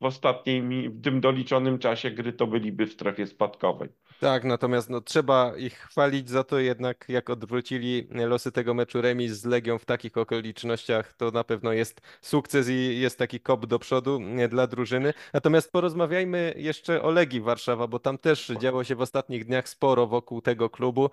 w 0.00 0.04
ostatnim, 0.04 0.92
w 0.92 1.02
tym 1.02 1.20
doliczonym 1.20 1.78
czasie 1.78 2.10
gry, 2.10 2.32
to 2.32 2.46
byliby 2.46 2.86
w 2.86 2.92
strefie 2.92 3.26
spadkowej. 3.26 3.88
Tak, 4.20 4.44
natomiast 4.44 4.90
no, 4.90 5.00
trzeba 5.00 5.56
ich 5.56 5.74
chwalić 5.74 6.30
za 6.30 6.44
to 6.44 6.58
jednak, 6.58 7.04
jak 7.08 7.30
odwrócili 7.30 8.08
losy 8.10 8.52
tego 8.52 8.74
meczu 8.74 9.00
remis 9.00 9.32
z 9.32 9.44
Legią 9.44 9.78
w 9.78 9.84
takich 9.84 10.16
okolicznościach, 10.16 11.12
to 11.12 11.30
na 11.30 11.44
pewno 11.44 11.72
jest 11.72 12.00
sukces 12.20 12.68
i 12.68 13.00
jest 13.00 13.18
taki 13.18 13.40
kop 13.40 13.66
do 13.66 13.78
przodu 13.78 14.20
dla 14.48 14.66
drużyny. 14.66 15.14
Natomiast 15.32 15.72
porozmawiajmy 15.72 16.54
jeszcze 16.56 17.02
o 17.02 17.10
Legii 17.10 17.40
Warszawa, 17.40 17.86
bo 17.86 17.98
tam 17.98 18.18
też 18.18 18.52
działo 18.60 18.84
się 18.84 18.96
w 18.96 19.00
ostatnich 19.00 19.44
dniach 19.44 19.68
sporo 19.68 20.06
wokół 20.06 20.40
tego 20.42 20.70
klubu. 20.70 21.10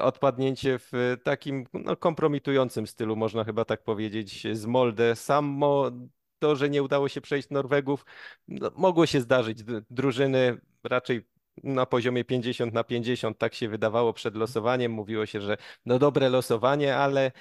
Odpadnięcie 0.00 0.78
w 0.78 1.16
takim 1.24 1.66
no, 1.72 1.96
kompromitującym 1.96 2.86
stylu, 2.86 3.16
można 3.16 3.44
chyba 3.44 3.64
tak 3.64 3.82
powiedzieć, 3.82 4.46
z 4.52 4.66
Molde. 4.66 5.16
Samo 5.16 5.90
to, 6.38 6.56
że 6.56 6.70
nie 6.70 6.82
udało 6.82 7.08
się 7.08 7.20
przejść 7.20 7.50
Norwegów, 7.50 8.04
no, 8.48 8.70
mogło 8.76 9.06
się 9.06 9.20
zdarzyć. 9.20 9.58
Drużyny 9.90 10.60
raczej 10.84 11.33
na 11.62 11.86
poziomie 11.86 12.24
50 12.24 12.72
na 12.74 12.84
50, 12.84 13.38
tak 13.38 13.54
się 13.54 13.68
wydawało 13.68 14.12
przed 14.12 14.34
losowaniem. 14.36 14.92
Mówiło 14.92 15.26
się, 15.26 15.40
że 15.40 15.56
no 15.86 15.98
dobre 15.98 16.28
losowanie, 16.28 16.96
ale 16.96 17.32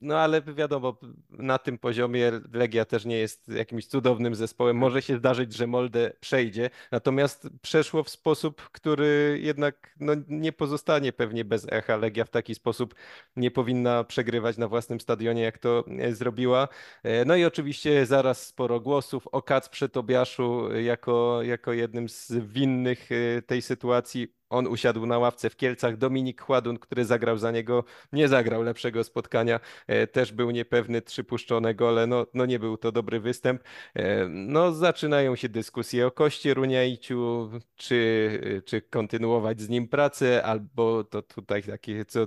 no 0.00 0.18
ale 0.18 0.42
wiadomo, 0.42 0.98
na 1.30 1.58
tym 1.58 1.78
poziomie 1.78 2.32
Legia 2.52 2.84
też 2.84 3.04
nie 3.04 3.18
jest 3.18 3.48
jakimś 3.48 3.86
cudownym 3.86 4.34
zespołem. 4.34 4.76
Może 4.76 5.02
się 5.02 5.18
zdarzyć, 5.18 5.52
że 5.52 5.66
Molde 5.66 6.12
przejdzie, 6.20 6.70
natomiast 6.92 7.48
przeszło 7.62 8.02
w 8.04 8.10
sposób, 8.10 8.62
który 8.72 9.38
jednak 9.42 9.94
no, 10.00 10.12
nie 10.28 10.52
pozostanie 10.52 11.12
pewnie 11.12 11.44
bez 11.44 11.66
echa. 11.70 11.96
Legia 11.96 12.24
w 12.24 12.30
taki 12.30 12.54
sposób 12.54 12.94
nie 13.36 13.50
powinna 13.50 14.04
przegrywać 14.04 14.58
na 14.58 14.68
własnym 14.68 15.00
stadionie, 15.00 15.42
jak 15.42 15.58
to 15.58 15.84
e, 15.98 16.14
zrobiła. 16.14 16.68
E, 17.02 17.24
no 17.24 17.36
i 17.36 17.44
oczywiście 17.44 18.06
zaraz 18.06 18.46
sporo 18.46 18.80
głosów 18.80 19.26
o 19.26 19.42
Kacprze 19.42 19.88
Tobiaszu 19.88 20.74
jako, 20.74 21.42
jako 21.42 21.72
jednym 21.72 22.08
z 22.08 22.32
winnych 22.32 23.08
e, 23.12 23.42
tej 23.42 23.62
sytuacji. 23.62 24.36
On 24.50 24.66
usiadł 24.66 25.06
na 25.06 25.18
ławce 25.18 25.50
w 25.50 25.56
Kielcach. 25.56 25.96
Dominik 25.96 26.42
Chładun, 26.42 26.78
który 26.78 27.04
zagrał 27.04 27.38
za 27.38 27.50
niego, 27.50 27.84
nie 28.12 28.28
zagrał 28.28 28.62
lepszego 28.62 29.04
spotkania. 29.04 29.60
E, 29.86 30.06
też 30.06 30.32
był 30.32 30.50
niepewny, 30.50 31.02
trzy 31.02 31.24
puszczone 31.24 31.74
gole. 31.74 32.06
No, 32.06 32.26
no 32.34 32.46
nie 32.46 32.58
był 32.58 32.76
to 32.76 32.92
dobry 32.92 33.20
występ. 33.20 33.62
E, 33.94 34.28
no 34.28 34.72
zaczynają 34.72 35.36
się 35.36 35.48
dyskusje 35.48 36.06
o 36.06 36.10
Koście 36.10 36.54
Runiajciu, 36.54 37.50
czy, 37.76 38.62
czy 38.64 38.82
kontynuować 38.82 39.60
z 39.60 39.68
nim 39.68 39.88
pracę, 39.88 40.42
albo 40.42 41.04
to 41.04 41.22
tutaj 41.22 41.62
takie 41.62 42.04
co, 42.04 42.26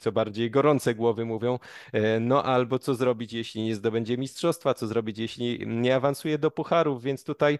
co 0.00 0.12
bardziej 0.12 0.50
gorące 0.50 0.94
głowy 0.94 1.24
mówią, 1.24 1.58
e, 1.92 2.20
no 2.20 2.44
albo 2.44 2.78
co 2.78 2.94
zrobić, 2.94 3.32
jeśli 3.32 3.62
nie 3.62 3.74
zdobędzie 3.74 4.18
mistrzostwa, 4.18 4.74
co 4.74 4.86
zrobić, 4.86 5.18
jeśli 5.18 5.66
nie 5.66 5.96
awansuje 5.96 6.38
do 6.38 6.50
pucharów, 6.50 7.02
więc 7.02 7.24
tutaj 7.24 7.58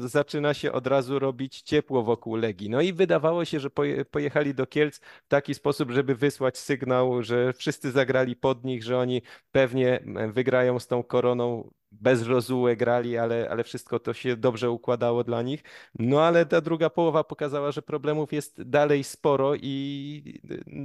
zaczyna 0.00 0.54
się 0.54 0.72
od 0.72 0.86
razu 0.86 1.18
robić 1.18 1.62
ciepło 1.62 2.02
wokół 2.02 2.36
Legii. 2.36 2.70
No 2.70 2.80
i 2.80 2.92
wydaje 2.92 3.13
wydawało 3.14 3.44
się, 3.44 3.60
że 3.60 3.70
pojechali 4.10 4.54
do 4.54 4.66
Kielc 4.66 4.98
w 4.98 5.28
taki 5.28 5.54
sposób, 5.54 5.90
żeby 5.90 6.14
wysłać 6.14 6.58
sygnał, 6.58 7.22
że 7.22 7.52
wszyscy 7.52 7.90
zagrali 7.90 8.36
pod 8.36 8.64
nich, 8.64 8.84
że 8.84 8.98
oni 8.98 9.22
pewnie 9.52 10.04
wygrają 10.32 10.78
z 10.78 10.86
tą 10.86 11.02
koroną 11.02 11.70
bez 11.92 12.26
rozułe 12.26 12.76
grali, 12.76 13.18
ale, 13.18 13.48
ale 13.50 13.64
wszystko 13.64 13.98
to 13.98 14.14
się 14.14 14.36
dobrze 14.36 14.70
układało 14.70 15.24
dla 15.24 15.42
nich. 15.42 15.62
No 15.98 16.22
ale 16.22 16.46
ta 16.46 16.60
druga 16.60 16.90
połowa 16.90 17.24
pokazała, 17.24 17.72
że 17.72 17.82
problemów 17.82 18.32
jest 18.32 18.62
dalej 18.62 19.04
sporo 19.04 19.54
i 19.54 20.40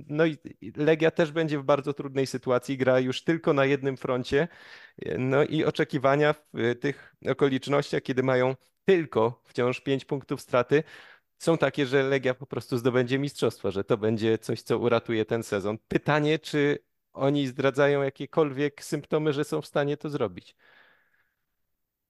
no 0.08 0.26
i 0.26 0.38
Legia 0.76 1.12
też 1.12 1.32
będzie 1.32 1.60
w 1.60 1.63
bardzo 1.63 1.94
trudnej 1.94 2.28
sytuacji, 2.28 2.78
gra 2.78 3.00
już 3.00 3.24
tylko 3.24 3.54
na 3.54 3.65
jednym 3.65 3.98
froncie. 3.98 4.48
No 5.18 5.44
i 5.44 5.63
oczekiwania 5.63 6.34
w 6.34 6.76
tych 6.80 7.15
okolicznościach, 7.30 8.02
kiedy 8.02 8.24
mają 8.24 8.56
tylko 8.86 9.42
wciąż 9.46 9.82
5 9.82 10.06
punktów 10.06 10.42
straty, 10.42 10.84
są 11.39 11.58
takie, 11.58 11.86
że 11.86 12.04
Legia 12.04 12.34
po 12.34 12.45
prostu 12.45 12.78
zdobędzie 12.78 13.19
mistrzostwo, 13.19 13.71
że 13.71 13.84
to 13.84 13.97
będzie 13.97 14.38
coś, 14.38 14.62
co 14.62 14.78
uratuje 14.78 15.25
ten 15.25 15.43
sezon. 15.43 15.78
Pytanie, 15.88 16.39
czy 16.39 16.80
oni 17.13 17.47
zdradzają 17.47 18.02
jakiekolwiek 18.02 18.84
symptomy, 18.84 19.34
że 19.34 19.43
są 19.43 19.62
w 19.62 19.65
stanie 19.65 19.97
to 19.97 20.10
zrobić? 20.10 20.56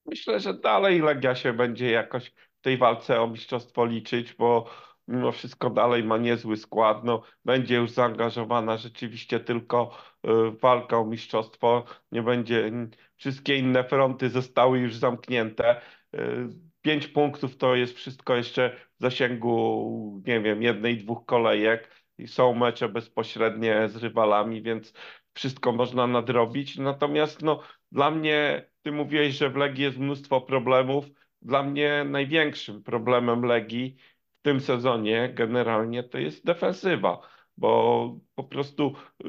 Myślę, 0.06 0.40
że 0.40 0.54
dalej 0.54 1.02
Legia 1.02 1.36
się 1.36 1.54
będzie 1.54 1.92
jakoś 1.92 2.30
w 2.30 2.62
tej 2.62 2.78
walce 2.78 3.22
o 3.22 3.28
mistrzostwo 3.28 3.86
liczyć, 3.86 4.34
bo 4.34 4.70
mimo 5.08 5.32
wszystko 5.32 5.70
dalej 5.70 6.04
ma 6.04 6.18
niezły 6.18 6.58
skład. 6.58 7.04
No, 7.04 7.22
będzie 7.46 7.76
już 7.76 7.92
zaangażowana 7.92 8.78
rzeczywiście 8.78 9.40
tylko 9.40 9.98
y, 10.28 10.52
w 10.52 10.60
walkę 10.60 10.98
o 10.98 11.06
mistrzostwo. 11.06 11.86
Nie 12.12 12.24
będzie, 12.24 12.72
wszystkie 13.16 13.56
inne 13.56 13.84
fronty 13.84 14.30
zostały 14.30 14.80
już 14.80 14.96
zamknięte. 14.96 15.82
Pięć 16.82 17.08
punktów 17.08 17.58
to 17.58 17.76
jest 17.76 17.96
wszystko 17.96 18.36
jeszcze 18.36 18.76
w 19.00 19.02
zasięgu, 19.02 20.24
nie 20.28 20.42
wiem, 20.42 20.64
jednej, 20.64 20.98
dwóch 20.98 21.26
kolejek 21.26 21.90
i 22.18 22.28
są 22.28 22.54
mecze 22.54 22.90
bezpośrednie 22.90 23.90
z 23.90 23.96
rywalami, 23.96 24.62
więc 24.62 24.94
wszystko 25.34 25.72
można 25.72 26.08
nadrobić. 26.08 26.78
Natomiast 26.78 27.42
no, 27.42 27.62
dla 27.92 28.12
mnie, 28.12 28.66
ty 28.82 28.92
mówiłeś, 28.92 29.36
że 29.36 29.50
w 29.50 29.56
Legii 29.56 29.84
jest 29.84 29.98
mnóstwo 29.98 30.42
problemów. 30.42 31.06
Dla 31.42 31.64
mnie 31.64 32.04
największym 32.04 32.84
problemem 32.84 33.44
Legii 33.44 33.98
w 34.40 34.42
tym 34.42 34.60
sezonie 34.60 35.30
generalnie 35.34 36.04
to 36.04 36.18
jest 36.18 36.46
defensywa, 36.46 37.22
bo 37.58 38.20
po 38.36 38.44
prostu 38.44 38.96
y, 39.26 39.28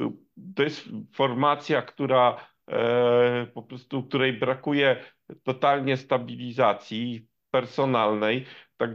to 0.57 0.63
jest 0.63 0.89
formacja, 1.15 1.83
która 1.83 2.47
e, 2.69 3.47
po 3.55 3.63
prostu 3.63 4.03
której 4.03 4.33
brakuje 4.33 5.05
totalnie 5.43 5.97
stabilizacji 5.97 7.30
personalnej. 7.51 8.47
Tak 8.77 8.91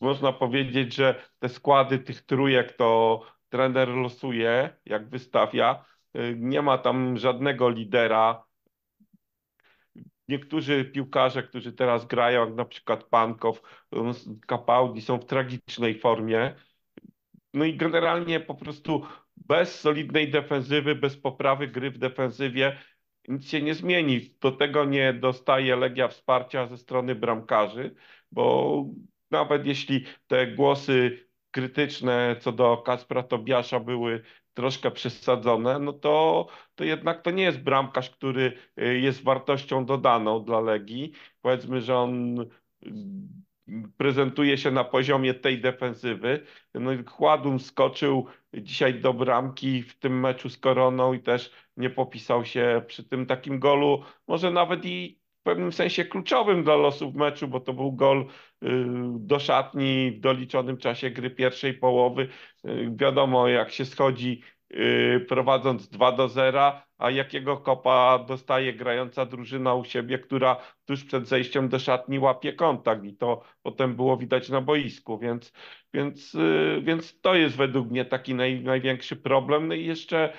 można 0.00 0.32
powiedzieć, 0.32 0.94
że 0.94 1.22
te 1.38 1.48
składy 1.48 1.98
tych 1.98 2.22
trójek 2.22 2.72
to 2.72 3.20
trener 3.48 3.88
losuje, 3.88 4.76
jak 4.86 5.08
wystawia. 5.08 5.84
Y, 6.16 6.36
nie 6.38 6.62
ma 6.62 6.78
tam 6.78 7.18
żadnego 7.18 7.68
lidera. 7.68 8.44
Niektórzy 10.28 10.84
piłkarze, 10.84 11.42
którzy 11.42 11.72
teraz 11.72 12.06
grają, 12.06 12.46
jak 12.46 12.54
na 12.54 12.64
przykład 12.64 13.04
Pankow, 13.04 13.62
Capaldi, 14.48 15.02
są 15.02 15.18
w 15.18 15.26
tragicznej 15.26 15.98
formie. 16.00 16.54
No 17.54 17.64
i 17.64 17.76
generalnie 17.76 18.40
po 18.40 18.54
prostu 18.54 19.06
bez 19.36 19.80
solidnej 19.80 20.30
defensywy, 20.30 20.94
bez 20.94 21.16
poprawy 21.16 21.68
gry 21.68 21.90
w 21.90 21.98
defensywie 21.98 22.78
nic 23.28 23.48
się 23.48 23.62
nie 23.62 23.74
zmieni. 23.74 24.20
Do 24.40 24.52
tego 24.52 24.84
nie 24.84 25.12
dostaje 25.12 25.76
Legia 25.76 26.08
wsparcia 26.08 26.66
ze 26.66 26.78
strony 26.78 27.14
bramkarzy, 27.14 27.94
bo 28.32 28.84
nawet 29.30 29.66
jeśli 29.66 30.04
te 30.26 30.46
głosy 30.46 31.28
krytyczne 31.50 32.36
co 32.40 32.52
do 32.52 32.76
Kaspra 32.76 33.22
Tobiasza 33.22 33.80
były 33.80 34.22
troszkę 34.54 34.90
przesadzone, 34.90 35.78
no 35.78 35.92
to, 35.92 36.46
to 36.74 36.84
jednak 36.84 37.22
to 37.22 37.30
nie 37.30 37.42
jest 37.42 37.62
bramkarz, 37.62 38.10
który 38.10 38.52
y, 38.80 39.00
jest 39.00 39.24
wartością 39.24 39.86
dodaną 39.86 40.44
dla 40.44 40.60
Legii. 40.60 41.12
Powiedzmy, 41.40 41.80
że 41.80 41.96
on 41.96 42.36
prezentuje 43.96 44.58
się 44.58 44.70
na 44.70 44.84
poziomie 44.84 45.34
tej 45.34 45.60
defensywy. 45.60 46.46
No 46.74 46.90
Chładun 47.06 47.58
skoczył 47.58 48.26
dzisiaj 48.54 49.00
do 49.00 49.14
bramki 49.14 49.82
w 49.82 49.98
tym 49.98 50.20
meczu 50.20 50.48
z 50.48 50.58
Koroną 50.58 51.12
i 51.12 51.20
też 51.20 51.52
nie 51.76 51.90
popisał 51.90 52.44
się 52.44 52.82
przy 52.86 53.04
tym 53.04 53.26
takim 53.26 53.58
golu, 53.58 54.02
może 54.28 54.50
nawet 54.50 54.84
i 54.84 55.18
w 55.40 55.42
pewnym 55.42 55.72
sensie 55.72 56.04
kluczowym 56.04 56.64
dla 56.64 56.76
losów 56.76 57.14
meczu, 57.14 57.48
bo 57.48 57.60
to 57.60 57.72
był 57.72 57.92
gol 57.92 58.20
y, 58.20 58.26
do 59.18 59.38
szatni 59.38 60.10
w 60.10 60.20
doliczonym 60.20 60.76
czasie 60.76 61.10
gry 61.10 61.30
pierwszej 61.30 61.74
połowy. 61.74 62.28
Y, 62.68 62.90
wiadomo, 62.96 63.48
jak 63.48 63.70
się 63.70 63.84
schodzi 63.84 64.42
prowadząc 65.28 65.88
2 65.88 66.12
do 66.12 66.28
0, 66.28 66.72
a 66.98 67.10
jakiego 67.10 67.56
kopa 67.56 68.24
dostaje 68.28 68.72
grająca 68.72 69.26
drużyna 69.26 69.74
u 69.74 69.84
siebie, 69.84 70.18
która 70.18 70.56
tuż 70.84 71.04
przed 71.04 71.28
zejściem 71.28 71.68
do 71.68 71.78
szatni 71.78 72.18
łapie 72.18 72.52
kontakt. 72.52 73.04
I 73.04 73.16
to 73.16 73.42
potem 73.62 73.96
było 73.96 74.16
widać 74.16 74.48
na 74.48 74.60
boisku, 74.60 75.18
więc, 75.18 75.52
więc, 75.94 76.36
więc 76.82 77.20
to 77.20 77.34
jest 77.34 77.56
według 77.56 77.90
mnie 77.90 78.04
taki 78.04 78.34
naj, 78.34 78.60
największy 78.60 79.16
problem. 79.16 79.68
No 79.68 79.74
i 79.74 79.84
jeszcze 79.84 80.32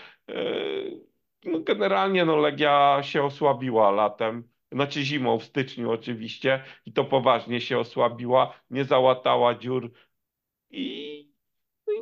no 1.46 1.60
generalnie 1.60 2.26
no 2.26 2.36
Legia 2.36 3.00
się 3.04 3.24
osłabiła 3.24 3.92
latem. 3.92 4.50
Znaczy 4.72 5.04
zimą, 5.04 5.40
w 5.40 5.44
styczniu 5.44 5.92
oczywiście, 5.92 6.64
i 6.86 6.94
to 6.94 7.06
poważnie 7.06 7.62
się 7.62 7.80
osłabiła, 7.80 8.60
nie 8.70 8.86
załatała 8.86 9.56
dziur. 9.56 9.92
I 10.70 11.35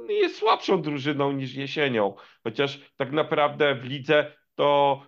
jest 0.10 0.36
słabszą 0.36 0.82
drużyną 0.82 1.32
niż 1.32 1.56
jesienią. 1.56 2.16
Chociaż 2.44 2.80
tak 2.98 3.12
naprawdę 3.12 3.76
w 3.76 3.84
lidze 3.84 4.36
to 4.56 5.02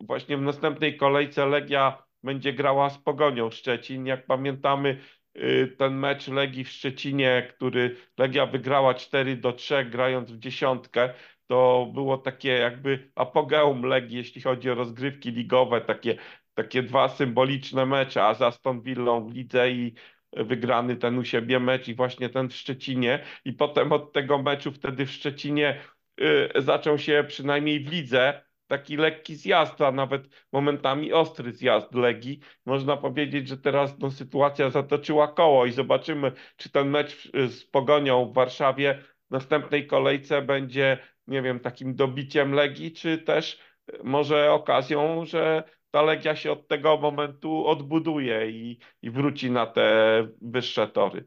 właśnie 0.00 0.36
w 0.36 0.42
następnej 0.42 0.96
kolejce 0.96 1.46
Legia 1.46 2.02
będzie 2.22 2.52
grała 2.52 2.90
z 2.90 2.98
Pogonią 2.98 3.50
Szczecin. 3.50 4.06
Jak 4.06 4.26
pamiętamy, 4.26 5.00
y, 5.36 5.74
ten 5.78 5.94
mecz 5.94 6.28
Legii 6.28 6.64
w 6.64 6.68
Szczecinie, 6.68 7.52
który 7.56 7.96
Legia 8.18 8.46
wygrała 8.46 8.94
4 8.94 9.36
do 9.36 9.52
3, 9.52 9.84
grając 9.84 10.32
w 10.32 10.38
dziesiątkę, 10.38 11.14
to 11.46 11.90
było 11.94 12.18
takie 12.18 12.48
jakby 12.48 13.10
apogeum 13.14 13.82
Legii, 13.82 14.16
jeśli 14.16 14.42
chodzi 14.42 14.70
o 14.70 14.74
rozgrywki 14.74 15.30
ligowe, 15.30 15.80
takie 15.80 16.16
takie 16.58 16.82
dwa 16.82 17.08
symboliczne 17.08 17.86
mecze, 17.86 18.24
a 18.24 18.34
za 18.34 18.46
Aston 18.46 18.82
Villą 18.82 19.28
w 19.28 19.32
lidze 19.32 19.70
i 19.70 19.94
wygrany 20.32 20.96
ten 20.96 21.18
u 21.18 21.24
siebie 21.24 21.60
mecz 21.60 21.88
i 21.88 21.94
właśnie 21.94 22.28
ten 22.28 22.48
w 22.48 22.54
Szczecinie 22.54 23.24
i 23.44 23.52
potem 23.52 23.92
od 23.92 24.12
tego 24.12 24.42
meczu 24.42 24.72
wtedy 24.72 25.06
w 25.06 25.10
Szczecinie 25.10 25.80
y, 26.20 26.50
zaczął 26.56 26.98
się 26.98 27.24
przynajmniej 27.28 27.80
w 27.80 27.92
lidze 27.92 28.48
taki 28.66 28.96
lekki 28.96 29.36
zjazd, 29.36 29.80
a 29.80 29.92
nawet 29.92 30.22
momentami 30.52 31.12
ostry 31.12 31.52
zjazd 31.52 31.94
Legii. 31.94 32.40
Można 32.66 32.96
powiedzieć, 32.96 33.48
że 33.48 33.56
teraz 33.56 33.98
no, 33.98 34.10
sytuacja 34.10 34.70
zatoczyła 34.70 35.28
koło 35.28 35.66
i 35.66 35.72
zobaczymy, 35.72 36.32
czy 36.56 36.70
ten 36.70 36.90
mecz 36.90 37.30
z 37.48 37.64
Pogonią 37.64 38.26
w 38.26 38.34
Warszawie 38.34 38.98
w 39.28 39.30
następnej 39.30 39.86
kolejce 39.86 40.42
będzie, 40.42 40.98
nie 41.26 41.42
wiem, 41.42 41.60
takim 41.60 41.94
dobiciem 41.94 42.52
Legii, 42.52 42.92
czy 42.92 43.18
też 43.18 43.60
może 44.04 44.52
okazją, 44.52 45.24
że 45.24 45.64
ta 45.90 46.02
Legia 46.02 46.36
się 46.36 46.52
od 46.52 46.68
tego 46.68 46.98
momentu 46.98 47.66
odbuduje 47.66 48.50
i, 48.50 48.78
i 49.02 49.10
wróci 49.10 49.50
na 49.50 49.66
te 49.66 50.28
wyższe 50.42 50.88
tory. 50.88 51.24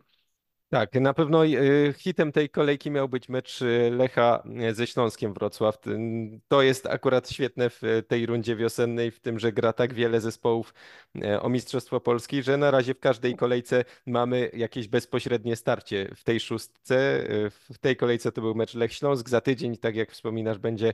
Tak, 0.71 0.93
na 0.93 1.13
pewno 1.13 1.45
y, 1.45 1.93
hitem 1.97 2.31
tej 2.31 2.49
kolejki 2.49 2.91
miał 2.91 3.09
być 3.09 3.29
mecz 3.29 3.61
y, 3.61 3.91
Lecha 3.91 4.43
y, 4.69 4.73
ze 4.73 4.87
Śląskiem 4.87 5.33
Wrocław. 5.33 5.77
To 6.47 6.61
jest 6.61 6.87
akurat 6.87 7.29
świetne 7.29 7.69
w 7.69 7.81
tej 8.07 8.25
rundzie 8.25 8.55
wiosennej, 8.55 9.11
w 9.11 9.19
tym, 9.19 9.39
że 9.39 9.51
gra 9.51 9.73
tak 9.73 9.93
wiele 9.93 10.21
zespołów 10.21 10.73
o 11.41 11.49
Mistrzostwo 11.49 11.99
Polski, 11.99 12.43
że 12.43 12.57
na 12.57 12.71
razie 12.71 12.93
w 12.93 12.99
każdej 12.99 13.35
kolejce 13.35 13.85
mamy 14.05 14.51
jakieś 14.53 14.87
bezpośrednie 14.87 15.55
starcie 15.55 16.07
w 16.15 16.23
tej 16.23 16.39
szóstce. 16.39 17.23
W 17.73 17.77
tej 17.77 17.95
kolejce 17.95 18.31
to 18.31 18.41
był 18.41 18.55
mecz 18.55 18.73
Lech 18.73 18.93
Śląsk. 18.93 19.29
Za 19.29 19.41
tydzień, 19.41 19.77
tak 19.77 19.95
jak 19.95 20.11
wspominasz, 20.11 20.57
będzie 20.57 20.93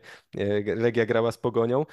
Legia 0.76 1.06
grała 1.06 1.32
z 1.32 1.38
Pogonią. 1.38 1.86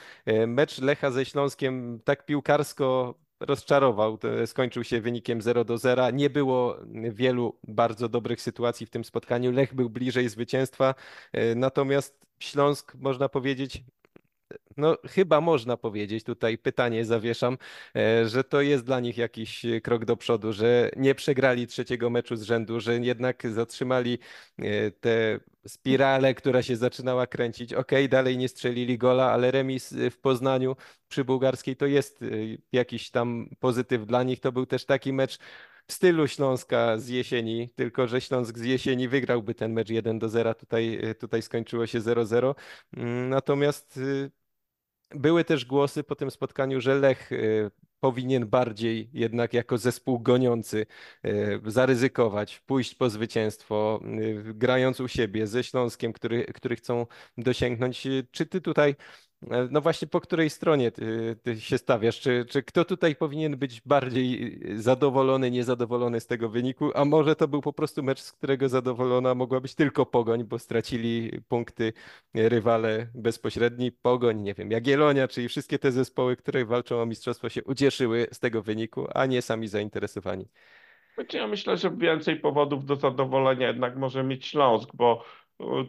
Mecz 0.47 0.79
Lecha 0.79 1.11
ze 1.11 1.25
Śląskiem 1.25 2.01
tak 2.05 2.27
piłkarsko 2.27 3.15
rozczarował. 3.41 4.19
Skończył 4.47 4.85
się 4.85 5.01
wynikiem 5.01 5.43
0 5.43 5.65
do 5.65 5.79
0. 5.79 6.11
Nie 6.11 6.31
było 6.31 6.77
wielu 6.93 7.59
bardzo 7.69 8.09
dobrych 8.09 8.43
sytuacji 8.43 8.87
w 8.87 8.91
tym 8.91 9.05
spotkaniu. 9.05 9.53
Lech 9.53 9.75
był 9.75 9.91
bliżej 9.91 10.29
zwycięstwa, 10.29 10.95
e, 11.33 11.55
natomiast 11.55 12.25
Śląsk, 12.39 12.95
można 12.95 13.29
powiedzieć, 13.29 13.85
no 14.77 14.97
chyba 15.09 15.41
można 15.41 15.77
powiedzieć, 15.77 16.25
tutaj 16.25 16.59
pytanie 16.59 17.05
zawieszam, 17.05 17.59
e, 17.97 18.29
że 18.29 18.45
to 18.45 18.61
jest 18.61 18.85
dla 18.85 19.01
nich 19.01 19.19
jakiś 19.19 19.67
krok 19.83 20.05
do 20.05 20.17
przodu, 20.17 20.53
że 20.53 20.91
nie 20.97 21.15
przegrali 21.15 21.67
trzeciego 21.67 22.11
meczu 22.11 22.37
z 22.37 22.43
rzędu, 22.43 22.81
że 22.81 22.99
jednak 22.99 23.53
zatrzymali 23.53 24.19
e, 24.59 24.91
tę 24.91 25.41
spiralę, 25.67 26.35
która 26.35 26.63
się 26.63 26.77
zaczynała 26.77 27.27
kręcić. 27.27 27.73
Ok, 27.73 27.91
dalej 28.09 28.39
nie 28.39 28.49
strzelili 28.49 28.99
gola, 28.99 29.31
ale 29.33 29.51
remis 29.51 29.95
w 30.11 30.19
Poznaniu 30.19 30.77
przy 31.09 31.25
bułgarskiej 31.25 31.77
to 31.77 31.87
jest 31.87 32.23
e, 32.23 32.27
jakiś 32.73 33.11
tam 33.11 33.49
pozytyw 33.61 34.07
dla 34.07 34.23
nich. 34.23 34.41
To 34.41 34.53
był 34.53 34.67
też 34.67 34.85
taki 34.85 35.13
mecz, 35.13 35.39
w 35.87 35.93
stylu 35.93 36.29
Śląska 36.29 36.99
z 36.99 37.09
jesieni, 37.09 37.69
tylko 37.77 38.07
że 38.09 38.21
Śląsk 38.21 38.59
z 38.59 38.65
jesieni 38.65 39.09
wygrałby 39.09 39.55
ten 39.55 39.73
mecz 39.73 39.91
1 39.91 40.19
do 40.19 40.29
0, 40.29 40.55
tutaj, 40.55 41.01
tutaj 41.21 41.43
skończyło 41.43 41.87
się 41.87 42.01
0-0. 42.01 42.55
Mm, 42.97 43.29
natomiast 43.29 44.01
były 45.11 45.45
też 45.45 45.65
głosy 45.65 46.05
po 46.05 46.17
tym 46.17 46.31
spotkaniu, 46.31 46.81
że 46.81 46.95
Lech 46.95 47.33
y, 47.33 47.71
powinien 48.01 48.47
bardziej 48.47 49.11
jednak 49.13 49.55
jako 49.55 49.79
zespół 49.79 50.21
goniący 50.21 50.87
y, 51.27 51.61
zaryzykować, 51.67 52.61
pójść 52.61 52.95
po 52.95 53.11
zwycięstwo, 53.11 54.01
y, 54.21 54.55
grając 54.55 55.01
u 55.01 55.09
siebie 55.09 55.47
ze 55.47 55.65
Śląskiem, 55.65 56.13
który, 56.13 56.45
który 56.45 56.77
chcą 56.77 57.07
dosięgnąć. 57.39 58.09
Czy 58.31 58.47
ty 58.47 58.61
tutaj 58.61 58.97
no 59.71 59.81
właśnie 59.81 60.09
po 60.09 60.21
której 60.21 60.51
stronie 60.51 60.91
ty, 60.91 61.37
ty, 61.43 61.61
się 61.61 61.79
stawiasz? 61.79 62.21
Czy, 62.21 62.45
czy 62.49 62.63
kto 62.63 62.85
tutaj 62.85 63.17
powinien 63.17 63.57
być 63.57 63.81
bardziej 63.81 64.61
zadowolony, 64.77 65.51
niezadowolony 65.51 66.21
z 66.21 66.27
tego 66.27 66.49
wyniku? 66.49 66.91
A 66.95 67.05
może 67.05 67.37
to 67.37 67.49
był 67.49 67.61
po 67.61 67.73
prostu 67.73 68.03
mecz, 68.03 68.21
z 68.21 68.33
którego 68.33 68.69
zadowolona 68.69 69.35
mogła 69.35 69.61
być 69.61 69.75
tylko 69.75 70.07
Pogoń, 70.07 70.45
bo 70.45 70.59
stracili 70.59 71.41
punkty 71.49 71.93
rywale 72.35 73.07
bezpośredni. 73.15 73.93
Pogoń, 73.93 74.41
nie 74.41 74.55
wiem, 74.55 74.71
Jagiellonia, 74.71 75.29
czyli 75.29 75.49
wszystkie 75.49 75.79
te 75.79 75.93
zespoły, 75.93 76.37
które 76.37 76.65
walczą 76.65 77.03
o 77.03 77.07
mistrzostwo 77.07 77.49
się 77.49 77.65
ucieszyły 77.65 78.27
z 78.33 78.39
tego 78.39 78.63
wyniku, 78.63 79.07
a 79.15 79.27
nie 79.27 79.43
sami 79.43 79.69
zainteresowani. 79.69 80.49
Znaczy 81.15 81.37
ja 81.37 81.47
myślę, 81.47 81.77
że 81.77 81.91
więcej 81.91 82.41
powodów 82.41 82.85
do 82.85 82.97
zadowolenia 82.97 83.69
jednak 83.69 83.97
może 83.97 84.25
mieć 84.25 84.47
Śląsk, 84.47 84.91
bo 84.95 85.25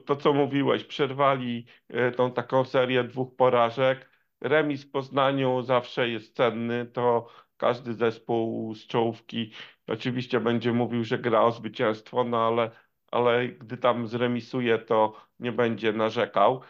to, 0.05 0.15
co 0.15 0.33
mówiłeś, 0.33 0.83
przerwali 0.83 1.65
e, 1.89 2.11
tą 2.11 2.31
taką 2.31 2.65
serię 2.65 3.03
dwóch 3.03 3.35
porażek. 3.35 4.09
Remis 4.41 4.83
w 4.85 4.91
Poznaniu 4.91 5.61
zawsze 5.61 6.09
jest 6.09 6.35
cenny, 6.35 6.85
to 6.85 7.27
każdy 7.57 7.93
zespół 7.93 8.75
z 8.75 8.87
czołówki 8.87 9.51
oczywiście 9.87 10.39
będzie 10.39 10.73
mówił, 10.73 11.03
że 11.03 11.19
gra 11.19 11.41
o 11.41 11.51
zwycięstwo, 11.51 12.23
no 12.23 12.47
ale, 12.47 12.71
ale 13.11 13.47
gdy 13.47 13.77
tam 13.77 14.07
zremisuje, 14.07 14.77
to 14.77 15.21
nie 15.39 15.51
będzie 15.51 15.93
narzekał. 15.93 16.61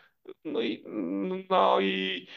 No 0.46 0.62
i, 0.62 0.84
no 1.50 1.80
i, 1.80 2.28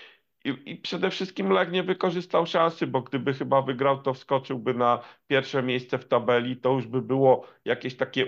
i, 0.44 0.54
i 0.66 0.76
przede 0.76 1.10
wszystkim 1.10 1.50
Lech 1.52 1.70
nie 1.70 1.82
wykorzystał 1.82 2.46
szansy, 2.46 2.86
bo 2.86 3.02
gdyby 3.02 3.34
chyba 3.34 3.62
wygrał, 3.62 4.02
to 4.02 4.14
wskoczyłby 4.14 4.74
na 4.74 5.02
pierwsze 5.26 5.62
miejsce 5.62 5.98
w 5.98 6.08
tabeli, 6.08 6.56
to 6.56 6.72
już 6.72 6.86
by 6.86 7.02
było 7.02 7.46
jakieś 7.64 7.96
takie 7.96 8.26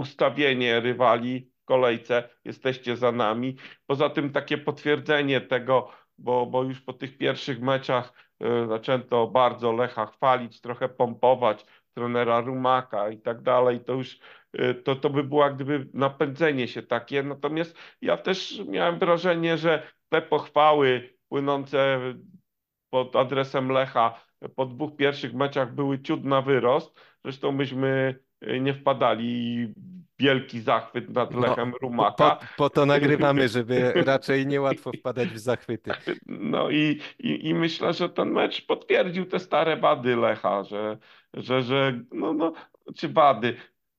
ustawienie 0.00 0.80
rywali 0.80 1.50
w 1.62 1.64
kolejce, 1.64 2.28
jesteście 2.44 2.96
za 2.96 3.12
nami. 3.12 3.56
Poza 3.86 4.10
tym 4.10 4.32
takie 4.32 4.58
potwierdzenie 4.58 5.40
tego, 5.40 5.90
bo, 6.18 6.46
bo 6.46 6.62
już 6.62 6.80
po 6.80 6.92
tych 6.92 7.18
pierwszych 7.18 7.60
meczach 7.60 8.12
y, 8.42 8.68
zaczęto 8.68 9.26
bardzo 9.26 9.72
Lecha 9.72 10.06
chwalić, 10.06 10.60
trochę 10.60 10.88
pompować 10.88 11.66
trenera 11.94 12.40
Rumaka 12.40 13.10
i 13.10 13.18
tak 13.18 13.42
dalej, 13.42 13.80
to 13.80 13.92
już 13.92 14.18
y, 14.60 14.74
to, 14.74 14.96
to 14.96 15.10
by 15.10 15.24
było 15.24 15.50
gdyby 15.50 15.88
napędzenie 15.94 16.68
się 16.68 16.82
takie. 16.82 17.22
Natomiast 17.22 17.76
ja 18.02 18.16
też 18.16 18.62
miałem 18.68 18.98
wrażenie, 18.98 19.58
że 19.58 19.82
te 20.08 20.22
pochwały 20.22 21.14
płynące 21.28 22.00
pod 22.90 23.16
adresem 23.16 23.68
Lecha 23.72 24.20
po 24.56 24.66
dwóch 24.66 24.96
pierwszych 24.96 25.34
meczach 25.34 25.74
były 25.74 26.02
ciut 26.02 26.24
na 26.24 26.42
wyrost. 26.42 27.00
Zresztą 27.24 27.52
myśmy 27.52 28.18
nie 28.60 28.74
wpadali 28.74 29.68
wielki 30.18 30.60
zachwyt 30.60 31.10
nad 31.10 31.34
No, 31.34 31.40
Lechem 31.40 31.72
po, 31.72 31.78
po, 31.78 31.86
Rumaka. 31.86 32.38
po 32.56 32.70
to 32.70 32.86
nagrywamy, 32.94 33.48
żeby 33.48 33.92
raczej 33.92 34.46
niełatwo 34.46 34.92
wpadać 34.92 35.28
w 35.28 35.38
zachwyty. 35.38 35.90
No 36.26 36.70
i, 36.70 37.00
i, 37.18 37.48
i 37.48 37.54
myślę, 37.54 37.92
że 37.92 38.08
ten 38.08 38.30
mecz 38.30 38.66
potwierdził 38.66 39.26
te 39.26 39.38
stare 39.38 39.76
wady 39.76 40.16
Lecha, 40.16 40.64
że, 40.64 40.98
że, 41.34 41.62
że 41.62 42.00
no, 42.12 42.32
no, 42.32 42.52
czy 42.96 43.08
wady. 43.08 43.56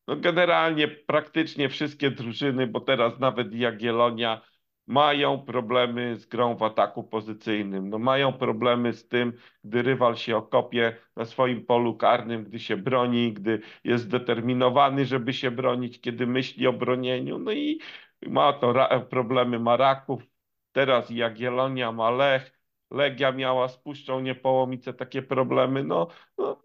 No 0.08 0.16
generalnie 0.18 0.88
praktycznie 0.88 1.70
wszystkie 1.70 2.12
drużyny, 2.12 2.68
bo 2.68 2.82
teraz 2.82 3.20
nawet 3.20 3.54
Jagiellonia 3.54 4.42
mają 4.88 5.40
problemy 5.40 6.16
z 6.18 6.26
grą 6.26 6.56
w 6.56 6.64
ataku 6.64 7.04
pozycyjnym. 7.04 7.90
No 7.90 8.00
mają 8.00 8.34
problemy 8.34 8.94
z 8.94 9.08
tym, 9.08 9.34
gdy 9.64 9.82
rywal 9.82 10.16
się 10.18 10.38
okopie 10.38 10.98
na 11.16 11.26
swoim 11.26 11.66
polu 11.66 11.98
karnym, 11.98 12.44
gdy 12.44 12.60
się 12.60 12.78
broni, 12.78 13.34
gdy 13.34 13.62
jest 13.84 14.04
zdeterminowany, 14.04 15.06
żeby 15.06 15.34
się 15.34 15.52
bronić, 15.52 16.02
kiedy 16.02 16.28
myśli 16.28 16.68
o 16.68 16.74
bronieniu. 16.74 17.38
No 17.38 17.52
i 17.52 17.80
ma 18.28 18.54
to 18.54 18.74
problemy 19.10 19.60
Maraków, 19.60 20.24
teraz 20.72 21.10
Jagiellonia 21.10 21.92
ma 21.92 22.12
Lech, 22.12 22.62
Legia 22.92 23.32
miała 23.32 23.68
z 23.68 23.82
Niepołomice 24.22 24.94
takie 24.94 25.22
problemy. 25.22 25.84
No, 25.84 26.08
no, 26.38 26.62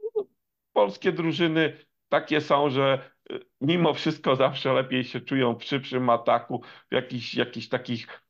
polskie 0.72 1.12
drużyny 1.12 1.76
takie 2.08 2.40
są, 2.40 2.70
że 2.70 3.15
mimo 3.60 3.94
wszystko 3.94 4.36
zawsze 4.36 4.72
lepiej 4.72 5.04
się 5.04 5.20
czują 5.20 5.54
w 5.54 5.64
szybszym 5.64 6.10
ataku, 6.10 6.62
w 6.90 6.94
jakichś, 6.94 7.68
takich, 7.68 8.22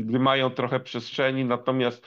gdy 0.00 0.18
mają 0.18 0.50
trochę 0.50 0.80
przestrzeni, 0.80 1.44
natomiast 1.44 2.06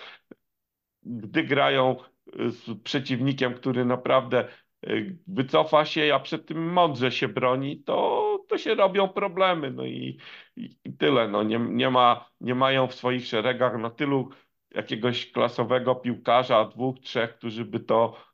gdy 1.03 1.43
grają 1.43 1.95
y, 2.39 2.51
z 2.51 2.81
przeciwnikiem, 2.83 3.53
który 3.53 3.85
naprawdę 3.85 4.47
y, 4.87 5.17
wycofa 5.27 5.85
się, 5.85 6.11
a 6.15 6.19
przed 6.19 6.45
tym 6.45 6.73
mądrze 6.73 7.11
się 7.11 7.27
broni, 7.27 7.83
to, 7.83 8.45
to 8.47 8.57
się 8.57 8.75
robią 8.75 9.09
problemy. 9.09 9.71
No 9.71 9.85
i, 9.85 10.19
i, 10.55 10.77
i 10.83 10.93
tyle. 10.93 11.27
No 11.27 11.43
nie, 11.43 11.59
nie, 11.59 11.89
ma, 11.89 12.29
nie 12.41 12.55
mają 12.55 12.87
w 12.87 12.95
swoich 12.95 13.25
szeregach 13.25 13.77
na 13.79 13.89
tylu 13.89 14.29
jakiegoś 14.71 15.31
klasowego 15.31 15.95
piłkarza, 15.95 16.65
dwóch, 16.65 16.99
trzech, 16.99 17.37
którzy 17.37 17.65
by 17.65 17.79
to 17.79 18.28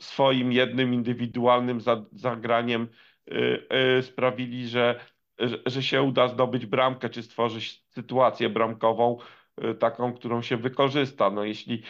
swoim 0.00 0.52
jednym 0.52 0.94
indywidualnym 0.94 1.80
zagraniem 2.12 2.88
y, 3.32 3.66
y, 3.98 4.02
sprawili, 4.02 4.68
że, 4.68 5.00
że 5.66 5.82
się 5.82 6.02
uda 6.02 6.28
zdobyć 6.28 6.66
bramkę, 6.66 7.10
czy 7.10 7.22
stworzyć 7.22 7.84
sytuację 7.88 8.48
bramkową, 8.48 9.18
y, 9.64 9.74
taką, 9.74 10.12
którą 10.12 10.42
się 10.42 10.56
wykorzysta. 10.56 11.30
No 11.30 11.44
jeśli 11.44 11.82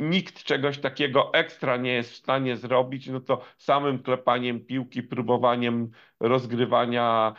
nikt 0.00 0.44
czegoś 0.44 0.78
takiego 0.78 1.34
ekstra 1.34 1.76
nie 1.76 1.92
jest 1.92 2.12
w 2.12 2.16
stanie 2.16 2.56
zrobić, 2.56 3.06
no 3.06 3.20
to 3.20 3.42
samym 3.58 4.02
klepaniem 4.02 4.66
piłki, 4.66 5.02
próbowaniem 5.02 5.90
rozgrywania 6.20 7.34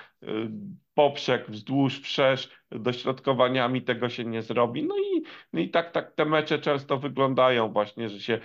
poprzek, 0.93 1.49
wzdłuż, 1.49 2.01
wszerz, 2.01 2.49
dośrodkowaniami 2.71 3.81
tego 3.81 4.09
się 4.09 4.25
nie 4.25 4.41
zrobi. 4.41 4.83
No 4.83 4.95
i, 4.97 5.23
no 5.53 5.59
i 5.59 5.69
tak, 5.69 5.91
tak 5.91 6.11
te 6.11 6.25
mecze 6.25 6.59
często 6.59 6.97
wyglądają 6.97 7.71
właśnie, 7.71 8.09
że 8.09 8.19
się 8.19 8.39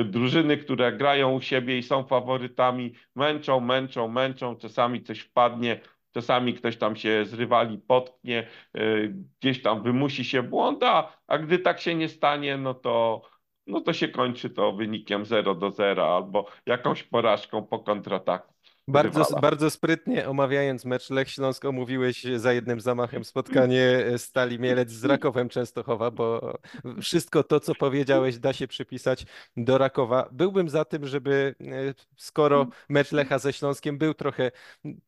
y, 0.00 0.04
drużyny, 0.04 0.56
które 0.56 0.92
grają 0.92 1.32
u 1.32 1.40
siebie 1.40 1.78
i 1.78 1.82
są 1.82 2.04
faworytami, 2.04 2.94
męczą, 3.14 3.60
męczą, 3.60 4.08
męczą, 4.08 4.56
czasami 4.56 5.02
coś 5.02 5.20
wpadnie, 5.20 5.80
czasami 6.18 6.54
ktoś 6.54 6.76
tam 6.76 6.96
się 6.96 7.24
z 7.24 7.34
rywali 7.34 7.78
potknie, 7.78 8.46
y, 8.76 9.14
gdzieś 9.40 9.62
tam 9.62 9.82
wymusi 9.82 10.24
się 10.24 10.42
błąd, 10.42 10.82
a, 10.82 11.12
a 11.26 11.38
gdy 11.38 11.58
tak 11.58 11.80
się 11.80 11.94
nie 11.94 12.08
stanie, 12.08 12.56
no 12.56 12.74
to 12.74 13.22
no 13.66 13.80
to 13.80 13.92
się 13.92 14.08
kończy 14.08 14.50
to 14.50 14.72
wynikiem 14.72 15.24
0 15.24 15.54
do 15.54 15.70
0 15.70 16.16
albo 16.16 16.46
jakąś 16.66 17.02
porażką 17.02 17.66
po 17.66 17.78
kontrataku. 17.78 18.54
Bardzo, 18.88 19.24
bardzo 19.40 19.70
sprytnie 19.70 20.28
omawiając 20.28 20.84
mecz 20.84 21.10
Lech 21.10 21.30
Śląsk 21.30 21.64
omówiłeś 21.64 22.24
za 22.36 22.52
jednym 22.52 22.80
zamachem 22.80 23.24
spotkanie 23.24 24.04
Stali 24.16 24.58
Mielec 24.58 24.90
z 24.90 25.04
Rakowem 25.04 25.48
Częstochowa, 25.48 26.10
bo 26.10 26.58
wszystko 27.02 27.42
to, 27.42 27.60
co 27.60 27.74
powiedziałeś, 27.74 28.38
da 28.38 28.52
się 28.52 28.68
przypisać 28.68 29.26
do 29.56 29.78
Rakowa. 29.78 30.28
Byłbym 30.32 30.68
za 30.68 30.84
tym, 30.84 31.06
żeby 31.06 31.54
e, 31.60 31.64
skoro 32.16 32.66
mecz 32.88 33.12
Lecha 33.12 33.38
ze 33.38 33.52
Śląskiem 33.52 33.98
był 33.98 34.14
trochę 34.14 34.50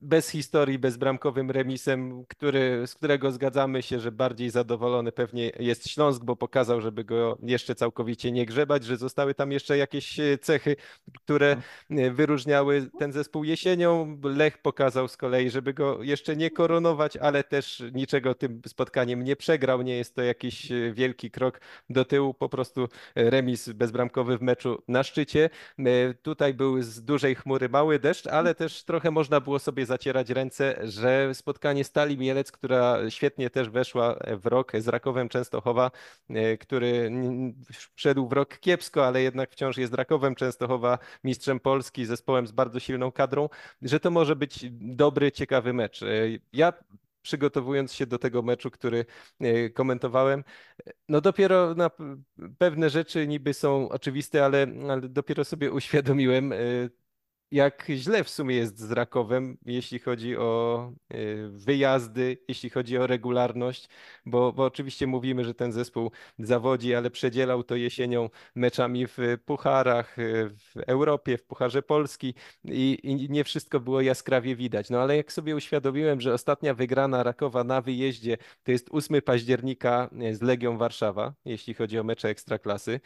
bez 0.01 0.29
historii, 0.29 0.79
bezbramkowym 0.79 1.51
remisem, 1.51 2.25
który, 2.29 2.87
z 2.87 2.95
którego 2.95 3.33
zgadzamy 3.33 3.83
się, 3.83 4.01
że 4.01 4.13
bardziej 4.13 4.51
zadowolony 4.51 5.13
pewnie 5.13 5.53
jest 5.59 5.89
Śląsk, 5.89 6.25
bo 6.25 6.37
pokazał, 6.37 6.81
żeby 6.81 7.05
go 7.05 7.39
jeszcze 7.43 7.75
całkowicie 7.75 8.33
nie 8.33 8.47
grzebać, 8.47 8.85
że 8.85 8.97
zostały 8.97 9.35
tam 9.35 9.53
jeszcze 9.53 9.79
jakieś 9.79 10.21
e, 10.21 10.39
cechy, 10.39 10.77
które 11.25 11.57
e, 11.91 12.11
wyróżniały 12.11 12.91
ten 12.99 13.13
zespół. 13.13 13.45
Jesienny 13.45 13.70
jesienią 13.71 14.19
Lech 14.23 14.59
pokazał 14.59 15.09
z 15.09 15.17
kolei, 15.17 15.51
żeby 15.51 15.75
go 15.75 16.03
jeszcze 16.03 16.37
nie 16.37 16.51
koronować, 16.51 17.17
ale 17.17 17.45
też 17.45 17.83
niczego 17.93 18.35
tym 18.35 18.63
spotkaniem 18.67 19.25
nie 19.25 19.37
przegrał. 19.37 19.83
Nie 19.83 19.97
jest 19.97 20.15
to 20.15 20.23
jakiś 20.23 20.73
e, 20.73 20.93
wielki 20.93 21.31
krok 21.31 21.61
do 21.91 22.05
tyłu, 22.05 22.35
po 22.35 22.49
prostu 22.49 22.89
e, 23.15 23.31
remis 23.31 23.69
bezbramkowy 23.69 24.39
w 24.39 24.43
meczu 24.43 24.83
na 24.89 25.03
szczycie. 25.03 25.51
E, 25.79 26.15
tutaj 26.15 26.55
był 26.55 26.83
z 26.83 27.03
dużej 27.03 27.35
chmury 27.35 27.69
mały 27.69 27.99
deszcz, 27.99 28.27
ale 28.27 28.55
też 28.55 28.85
trochę 28.85 29.11
można 29.11 29.41
było 29.41 29.59
sobie 29.59 29.87
zacierać 29.87 30.31
ręce, 30.31 30.79
że 30.83 31.35
spotkanie 31.35 31.85
Stali 31.85 32.19
Mielec, 32.19 32.53
która 32.53 33.11
świetnie 33.11 33.51
też 33.51 33.71
weszła 33.71 34.17
w 34.41 34.47
rok 34.47 34.73
z 34.79 34.89
Rakowem 34.89 35.29
Częstochowa, 35.29 35.91
który 36.61 37.11
wszedł 37.95 38.29
w 38.29 38.33
rok 38.33 38.59
kiepsko, 38.59 39.07
ale 39.07 39.23
jednak 39.23 39.51
wciąż 39.51 39.77
jest 39.77 39.95
Rakowem 39.95 40.35
Częstochowa, 40.35 40.99
mistrzem 41.25 41.61
Polski, 41.61 42.07
zespołem 42.07 42.47
z 42.47 42.53
bardzo 42.53 42.81
silną 42.81 43.13
kadrą, 43.13 43.49
że 43.83 44.01
to 44.01 44.11
może 44.11 44.37
być 44.37 44.67
dobry, 44.71 45.33
ciekawy 45.33 45.73
mecz. 45.73 46.03
E, 46.03 46.07
ja 46.53 46.73
przygotowując 47.23 47.93
się 47.93 48.07
do 48.07 48.19
tego 48.19 48.43
meczu, 48.43 48.71
który 48.71 49.05
e, 49.41 49.71
komentowałem, 49.71 50.45
no 51.09 51.21
dopiero 51.21 51.75
na 51.75 51.91
pewne 52.59 52.91
rzeczy 52.91 53.27
niby 53.27 53.55
są 53.55 53.89
oczywiste, 53.89 54.45
ale, 54.45 54.67
ale 54.89 55.09
dopiero 55.09 55.45
sobie 55.45 55.73
uświadomiłem 55.73 56.53
e, 56.53 56.57
jak 57.51 57.87
źle 57.91 58.25
w 58.25 58.31
sumie 58.31 58.57
jest 58.57 58.79
z 58.79 58.93
Rakowem, 58.93 59.59
jeśli 59.67 59.99
chodzi 59.99 60.37
o 60.37 60.93
y, 61.15 61.49
wyjazdy, 61.49 62.39
jeśli 62.49 62.71
chodzi 62.71 62.99
o 62.99 63.07
regularność, 63.07 63.89
bo, 64.27 64.53
bo 64.53 64.65
oczywiście 64.65 65.07
mówimy, 65.07 65.45
że 65.45 65.55
ten 65.55 65.73
zespół 65.73 66.11
zawodzi, 66.39 66.95
ale 66.95 67.11
przedzielał 67.11 67.63
to 67.65 67.77
jesienią 67.77 68.31
meczami 68.55 69.07
w 69.07 69.19
pucharach, 69.45 70.19
y, 70.19 70.51
w 70.51 70.77
Europie, 70.87 71.39
w 71.39 71.45
Pucharze 71.45 71.83
Polski 71.83 72.35
i, 72.65 72.99
i 73.03 73.31
nie 73.31 73.45
wszystko 73.45 73.81
było 73.81 74.01
jaskrawie 74.01 74.57
widać. 74.57 74.91
No 74.91 75.01
ale 75.01 75.17
jak 75.17 75.33
sobie 75.33 75.57
uświadomiłem, 75.57 76.21
że 76.21 76.35
ostatnia 76.35 76.75
wygrana 76.75 77.23
Rakowa 77.23 77.65
na 77.65 77.81
wyjeździe 77.81 78.37
to 78.63 78.73
jest 78.73 78.89
8 78.91 79.23
października 79.23 80.11
y, 80.23 80.37
z 80.37 80.43
Legią 80.43 80.79
Warszawa, 80.79 81.35
jeśli 81.45 81.75
chodzi 81.75 81.99
o 81.99 82.05
mecze 82.05 82.29
Ekstraklasy, 82.29 83.01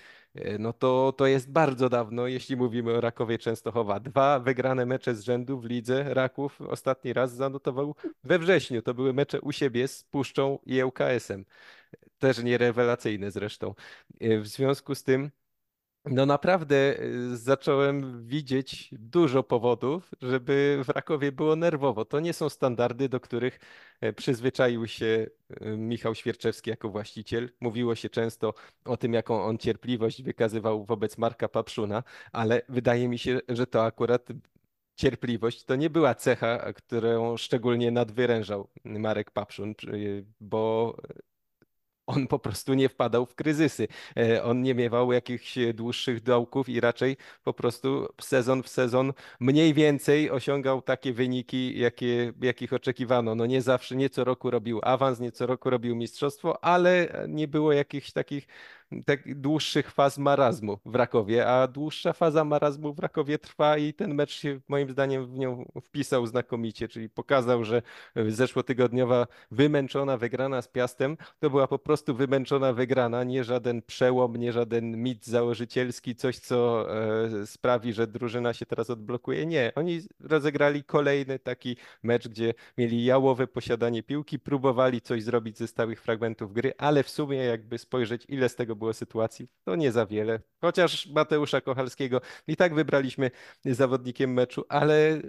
no 0.59 0.73
to, 0.73 1.13
to 1.17 1.27
jest 1.27 1.51
bardzo 1.51 1.89
dawno, 1.89 2.27
jeśli 2.27 2.57
mówimy 2.57 2.93
o 2.93 3.01
Rakowie 3.01 3.39
Częstochowa. 3.39 4.01
Dwa 4.01 4.41
wygrane 4.41 4.87
mecze 4.87 5.15
z 5.15 5.25
rzędu 5.25 5.59
w 5.59 5.65
lidze 5.65 6.15
Raków 6.15 6.61
ostatni 6.61 7.13
raz 7.13 7.35
zanotował 7.35 7.95
we 8.25 8.39
wrześniu. 8.39 8.83
To 8.83 8.95
były 8.95 9.13
mecze 9.13 9.41
u 9.41 9.53
siebie 9.53 9.89
z 9.89 10.05
Puszczą 10.05 10.59
i 10.67 10.83
ŁKS-em. 10.85 11.45
Też 12.19 12.43
nierewelacyjne 12.43 13.31
zresztą. 13.31 13.75
E, 14.21 14.39
w 14.39 14.47
związku 14.49 14.95
z 14.95 15.03
tym 15.03 15.31
no 16.05 16.27
naprawdę 16.27 17.01
y, 17.01 17.37
zacząłem 17.37 18.27
widzieć 18.27 18.89
dużo 18.93 19.43
powodów, 19.43 20.11
żeby 20.23 20.81
w 20.85 20.89
Rakowie 20.89 21.33
było 21.33 21.57
nerwowo. 21.57 22.05
To 22.05 22.21
nie 22.21 22.33
są 22.33 22.49
standardy, 22.49 23.09
do 23.09 23.21
których 23.21 23.61
e, 24.01 24.13
przyzwyczaił 24.13 24.87
się 24.87 25.27
y, 25.63 25.77
Michał 25.77 26.15
Świerczewski 26.15 26.71
jako 26.71 26.89
właściciel. 26.89 27.51
Mówiło 27.61 27.95
się 27.95 28.11
często 28.11 28.55
o 28.85 28.97
tym, 28.97 29.13
jaką 29.13 29.45
on 29.45 29.59
cierpliwość 29.59 30.23
wykazywał 30.23 30.85
wobec 30.85 31.19
Marka 31.19 31.49
Papszuna, 31.49 32.03
ale 32.33 32.63
wydaje 32.69 33.09
mi 33.09 33.19
się, 33.19 33.41
że 33.49 33.67
to 33.67 33.85
akurat 33.85 34.29
cierpliwość 34.97 35.65
to 35.65 35.77
nie 35.77 35.91
była 35.91 36.15
cecha, 36.15 36.73
którą 36.73 37.37
szczególnie 37.37 37.91
nadwyrężał 37.91 38.69
Marek 38.85 39.31
Papszun, 39.31 39.75
bo 40.41 40.97
on 42.07 42.27
po 42.27 42.39
prostu 42.39 42.75
nie 42.75 42.89
wpadał 42.89 43.27
w 43.27 43.35
kryzysy. 43.35 43.89
E, 44.17 44.45
on 44.45 44.63
nie 44.63 44.75
miewał 44.75 45.13
jakichś 45.13 45.59
dłuższych 45.75 46.23
dołków 46.23 46.69
i 46.69 46.81
raczej 46.81 47.17
po 47.45 47.53
prostu 47.53 48.09
sezon 48.21 48.63
w 48.63 48.69
sezon 48.69 49.13
mniej 49.41 49.75
więcej 49.75 50.31
osiągał 50.31 50.83
takie 50.83 51.13
wyniki, 51.13 51.79
jakie, 51.79 52.33
jakich 52.43 52.73
oczekiwano. 52.73 53.35
No 53.35 53.47
nie 53.47 53.63
zawsze, 53.63 53.97
nie 53.97 54.11
co 54.11 54.25
roku 54.25 54.51
robił 54.51 54.81
awans, 54.83 55.21
nie 55.21 55.33
co 55.33 55.47
roku 55.47 55.71
robił 55.71 55.97
mistrzostwo, 55.97 56.65
ale 56.65 57.25
nie 57.29 57.49
było 57.49 57.73
jakichś 57.73 58.13
takich 58.13 58.47
tak 59.07 59.41
dłuższych 59.41 59.91
faz 59.91 60.19
marazmu 60.19 60.79
w 60.85 60.95
Rakowie, 60.95 61.47
a 61.47 61.69
dłuższa 61.69 62.13
faza 62.13 62.45
marazmu 62.45 62.95
w 62.95 62.99
Rakowie 62.99 63.39
trwa 63.39 63.79
i 63.79 63.95
ten 63.95 64.15
mecz 64.15 64.33
się 64.33 64.61
moim 64.69 64.91
zdaniem 64.91 65.27
w 65.27 65.39
nią 65.39 65.65
wpisał 65.83 66.27
znakomicie, 66.27 66.89
czyli 66.89 67.09
pokazał, 67.09 67.65
że 67.65 67.83
zeszłotygodniowa 68.29 69.27
wymęczona 69.51 70.17
wygrana 70.17 70.63
z 70.63 70.69
Piastem 70.69 71.17
to 71.41 71.51
była 71.51 71.69
po 71.69 71.79
prostu 71.79 72.15
wymęczona 72.15 72.73
wygrana, 72.73 73.25
nie 73.25 73.45
żaden 73.45 73.83
przełom, 73.83 74.37
nie 74.37 74.53
żaden 74.53 75.03
mit 75.03 75.27
założycielski, 75.27 76.17
coś 76.17 76.39
co 76.39 76.87
e, 77.43 77.47
sprawi, 77.47 77.93
że 77.93 78.07
drużyna 78.07 78.53
się 78.53 78.67
teraz 78.67 78.91
odblokuje. 78.91 79.47
Nie, 79.47 79.73
oni 79.75 80.01
rozegrali 80.21 80.85
kolejny 80.85 81.39
taki 81.39 81.77
mecz, 82.03 82.29
gdzie 82.29 82.55
mieli 82.79 83.05
jałowe 83.05 83.47
posiadanie 83.47 84.03
piłki, 84.03 84.39
próbowali 84.39 85.01
coś 85.01 85.23
zrobić 85.23 85.59
ze 85.59 85.67
stałych 85.67 86.03
fragmentów 86.03 86.53
gry, 86.53 86.73
ale 86.79 87.03
w 87.03 87.11
sumie 87.11 87.37
jakby 87.37 87.79
spojrzeć, 87.79 88.27
ile 88.29 88.49
z 88.49 88.57
tego 88.57 88.74
było 88.77 88.93
sytuacji, 88.93 89.49
to 89.65 89.77
nie 89.77 89.93
za 89.93 90.07
wiele. 90.07 90.41
Chociaż 90.61 91.07
Mateusza 91.07 91.61
Kochalskiego 91.61 92.21
i 92.47 92.57
tak 92.57 92.75
wybraliśmy 92.75 93.31
zawodnikiem 93.65 94.33
meczu, 94.33 94.65
ale 94.69 95.21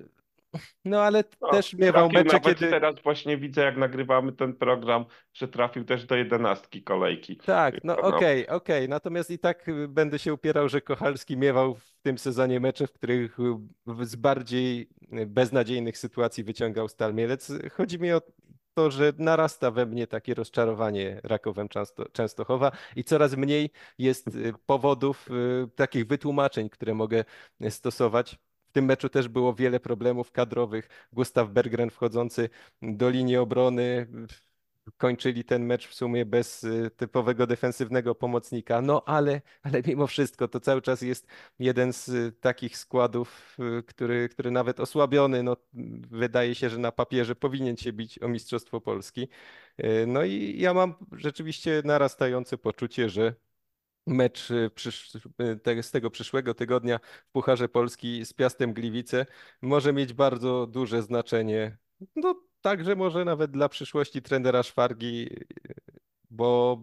no 0.86 1.02
ale 1.02 1.24
No, 1.42 1.50
też 1.50 1.74
miewał 1.74 2.10
mecze, 2.10 2.40
kiedy 2.40 2.68
teraz 2.70 2.96
właśnie 3.04 3.38
widzę, 3.38 3.62
jak 3.62 3.78
nagrywamy 3.78 4.32
ten 4.32 4.54
program, 4.54 5.06
że 5.34 5.48
trafił 5.48 5.86
też 5.86 6.06
do 6.06 6.16
jedenastki 6.16 6.84
kolejki. 6.84 7.38
Tak, 7.38 7.76
no 7.84 7.96
No, 7.96 8.02
okej, 8.02 8.48
okej. 8.48 8.90
Natomiast 8.90 9.32
i 9.32 9.40
tak 9.40 9.66
będę 9.88 10.20
się 10.20 10.34
upierał, 10.34 10.70
że 10.70 10.82
Kochalski 10.82 11.38
miewał 11.38 11.76
w 11.76 11.94
tym 12.02 12.18
sezonie 12.18 12.60
mecze, 12.60 12.88
w 12.88 12.92
których 12.92 13.38
z 14.02 14.16
bardziej 14.16 14.90
beznadziejnych 15.28 15.98
sytuacji 15.98 16.44
wyciągał 16.44 16.88
Stal 16.88 17.14
Mielec. 17.14 17.52
Chodzi 17.72 18.00
mi 18.00 18.12
o 18.12 18.22
to, 18.76 18.92
że 18.92 19.14
narasta 19.18 19.72
we 19.72 19.86
mnie 19.86 20.08
takie 20.08 20.34
rozczarowanie 20.34 21.22
Rakowem 21.24 21.70
Często, 21.70 22.10
Częstochowa 22.10 22.72
i 22.96 23.04
coraz 23.04 23.36
mniej 23.36 23.70
jest 23.98 24.28
y, 24.28 24.54
powodów, 24.66 25.28
y, 25.32 25.68
takich 25.76 26.08
wytłumaczeń, 26.08 26.70
które 26.70 26.94
mogę 26.94 27.26
y, 27.62 27.72
stosować. 27.72 28.38
W 28.68 28.72
tym 28.72 28.86
meczu 28.86 29.10
też 29.10 29.28
było 29.28 29.54
wiele 29.54 29.80
problemów 29.80 30.32
kadrowych. 30.32 30.90
Gustaw 31.14 31.50
Berggren 31.50 31.90
wchodzący 31.90 32.50
do 32.82 33.10
linii 33.10 33.38
obrony 33.38 34.08
kończyli 34.98 35.44
ten 35.44 35.66
mecz 35.66 35.88
w 35.88 35.94
sumie 35.94 36.26
bez 36.26 36.64
y, 36.64 36.92
typowego 36.98 37.48
defensywnego 37.48 38.16
pomocnika. 38.16 38.82
No 38.82 39.04
ale, 39.06 39.42
ale 39.64 39.82
mimo 39.88 40.08
wszystko 40.08 40.48
to 40.48 40.60
cały 40.60 40.82
czas 40.82 41.02
jest 41.02 41.28
jeden 41.60 41.94
z 41.94 42.10
y, 42.10 42.32
takich 42.32 42.78
składów, 42.78 43.58
y, 43.80 43.84
który, 43.84 44.30
który 44.30 44.52
nawet 44.52 44.80
osłabiony, 44.80 45.44
no, 45.44 45.58
wydaje 46.12 46.56
się, 46.56 46.70
że 46.70 46.78
na 46.78 46.92
papierze 46.92 47.36
powinien 47.36 47.78
się 47.78 47.94
bić 47.94 48.22
o 48.22 48.28
Mistrzostwo 48.28 48.82
Polski. 48.82 49.28
No 50.08 50.24
i 50.24 50.60
ja 50.60 50.74
mam 50.74 50.96
rzeczywiście 51.12 51.82
narastające 51.86 52.58
poczucie, 52.58 53.10
że 53.10 53.36
mecz 54.08 54.48
z 55.82 55.92
tego 55.92 56.10
przyszłego 56.10 56.54
tygodnia 56.54 57.00
w 57.28 57.32
Pucharze 57.32 57.70
Polski 57.70 58.26
z 58.26 58.34
Piastem 58.34 58.74
Gliwice 58.74 59.26
może 59.62 59.94
mieć 59.94 60.14
bardzo 60.14 60.68
duże 60.68 61.02
znaczenie. 61.02 61.78
No, 62.16 62.45
także 62.66 62.96
może 62.96 63.26
nawet 63.26 63.52
dla 63.52 63.70
przyszłości 63.70 64.22
trenera 64.22 64.64
Szwargi, 64.64 65.30
bo 66.30 66.80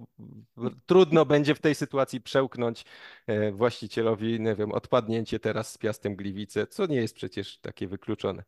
trudno 0.86 1.24
będzie 1.24 1.54
w 1.54 1.60
tej 1.60 1.74
sytuacji 1.74 2.20
przełknąć 2.20 2.84
e, 3.26 3.52
właścicielowi, 3.52 4.40
nie 4.40 4.54
wiem, 4.54 4.72
odpadnięcie 4.72 5.38
teraz 5.38 5.72
z 5.72 5.78
Piastem 5.78 6.16
Gliwice, 6.16 6.66
co 6.66 6.86
nie 6.86 6.96
jest 6.96 7.14
przecież 7.14 7.58
takie 7.58 7.88
wykluczone. 7.88 8.42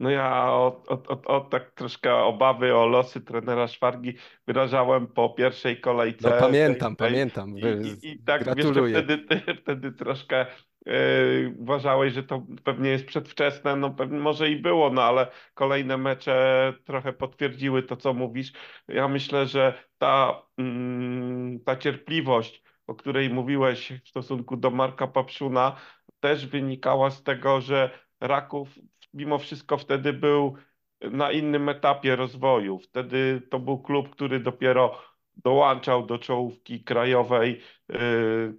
No 0.00 0.10
ja 0.10 0.46
o, 0.52 0.82
o, 0.88 1.02
o, 1.08 1.22
o 1.36 1.40
tak 1.40 1.70
troszkę 1.70 2.14
obawy 2.14 2.74
o 2.76 2.86
losy 2.86 3.20
trenera 3.20 3.68
Szwargi 3.68 4.14
wyrażałem 4.46 5.06
po 5.06 5.30
pierwszej 5.30 5.80
kolejce. 5.80 6.30
No 6.30 6.36
pamiętam, 6.38 6.96
tej- 6.96 7.08
pamiętam. 7.08 7.58
I, 7.58 7.62
i, 8.02 8.08
i 8.12 8.22
tak 8.24 8.56
wiesz, 8.56 8.66
wtedy, 8.66 9.26
wtedy 9.62 9.92
troszkę 9.92 10.46
yy, 10.86 11.54
uważałeś, 11.58 12.14
że 12.14 12.22
to 12.22 12.46
pewnie 12.64 12.90
jest 12.90 13.06
przedwczesne, 13.06 13.76
no 13.76 13.90
pewnie 13.90 14.18
może 14.18 14.50
i 14.50 14.56
było, 14.56 14.90
no 14.90 15.02
ale 15.02 15.26
kolejne 15.54 15.96
mecze 15.96 16.72
trochę 16.84 17.12
potwierdziły 17.12 17.82
to, 17.82 17.96
co 17.96 18.14
mówisz. 18.14 18.52
Ja 18.88 19.08
myślę, 19.08 19.46
że 19.46 19.84
ta, 19.98 20.42
mm, 20.58 21.60
ta 21.64 21.76
cierpliwość, 21.76 22.62
o 22.86 22.94
której 22.94 23.30
mówiłeś 23.30 23.92
w 24.04 24.08
stosunku 24.08 24.56
do 24.56 24.70
Marka 24.70 25.06
Papszuna, 25.06 25.76
też 26.20 26.46
wynikała 26.46 27.10
z 27.10 27.22
tego, 27.22 27.60
że 27.60 27.90
Raków 28.20 28.68
mimo 29.14 29.38
wszystko 29.38 29.78
wtedy 29.78 30.12
był 30.12 30.56
na 31.00 31.32
innym 31.32 31.68
etapie 31.68 32.16
rozwoju. 32.16 32.78
Wtedy 32.78 33.42
to 33.50 33.58
był 33.58 33.78
klub, 33.82 34.10
który 34.10 34.40
dopiero 34.40 34.98
dołączał 35.36 36.06
do 36.06 36.18
czołówki 36.18 36.84
krajowej. 36.84 37.60
Yy, 37.88 38.58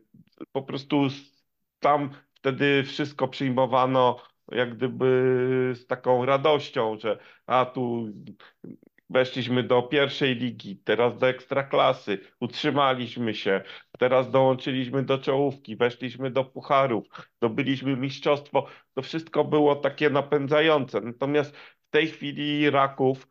Po 0.52 0.62
prostu 0.64 1.08
tam 1.80 2.10
wtedy 2.34 2.84
wszystko 2.84 3.28
przyjmowano 3.28 4.20
jak 4.52 4.76
gdyby 4.78 5.06
z 5.76 5.88
taką 5.88 6.26
radością, 6.26 6.98
że 7.00 7.18
a 7.46 7.66
tu 7.66 8.08
weszliśmy 9.10 9.64
do 9.64 9.84
pierwszej 9.84 10.36
ligi, 10.36 10.78
teraz 10.78 11.18
do 11.18 11.28
ekstraklasy, 11.30 12.20
utrzymaliśmy 12.40 13.36
się, 13.36 13.62
teraz 14.00 14.32
dołączyliśmy 14.32 15.04
do 15.04 15.18
czołówki, 15.18 15.76
weszliśmy 15.76 16.32
do 16.32 16.46
pucharów, 16.46 17.08
zdobyliśmy 17.38 17.98
mistrzostwo. 17.98 18.68
To 18.94 19.02
wszystko 19.02 19.44
było 19.44 19.76
takie 19.76 20.10
napędzające. 20.10 21.02
Natomiast 21.02 21.56
w 21.58 21.90
tej 21.90 22.08
chwili 22.08 22.70
Raków 22.70 23.28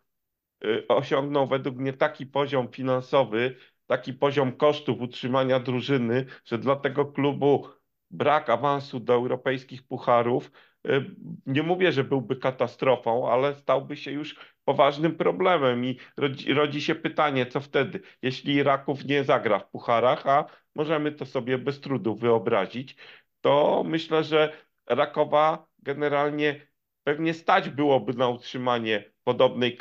y, 0.64 0.88
osiągnął 0.88 1.46
według 1.46 1.76
mnie 1.76 1.92
taki 1.92 2.26
poziom 2.26 2.68
finansowy, 2.68 3.56
taki 3.86 4.12
poziom 4.12 4.52
kosztów 4.52 5.00
utrzymania 5.00 5.60
drużyny, 5.60 6.26
że 6.44 6.58
dla 6.58 6.76
tego 6.76 7.06
klubu 7.06 7.68
brak 8.10 8.50
awansu 8.50 9.00
do 9.00 9.14
europejskich 9.14 9.86
pucharów, 9.86 10.50
y, 10.86 11.10
nie 11.46 11.62
mówię, 11.62 11.92
że 11.92 12.04
byłby 12.04 12.36
katastrofą, 12.36 13.30
ale 13.30 13.54
stałby 13.54 13.96
się 13.96 14.10
już 14.12 14.36
poważnym 14.64 15.16
problemem 15.16 15.84
i 15.84 15.98
rodzi, 16.16 16.54
rodzi 16.54 16.80
się 16.80 16.94
pytanie, 16.94 17.46
co 17.46 17.60
wtedy, 17.60 18.00
jeśli 18.22 18.62
Raków 18.62 19.04
nie 19.04 19.24
zagra 19.24 19.58
w 19.58 19.70
pucharach, 19.70 20.26
a 20.26 20.46
możemy 20.74 21.12
to 21.12 21.26
sobie 21.26 21.58
bez 21.58 21.80
trudu 21.80 22.14
wyobrazić, 22.16 22.96
to 23.40 23.82
myślę, 23.86 24.24
że 24.24 24.52
Rakowa 24.86 25.66
generalnie 25.78 26.66
pewnie 27.04 27.34
stać 27.34 27.68
byłoby 27.68 28.14
na 28.14 28.28
utrzymanie 28.28 29.04
podobnej 29.24 29.78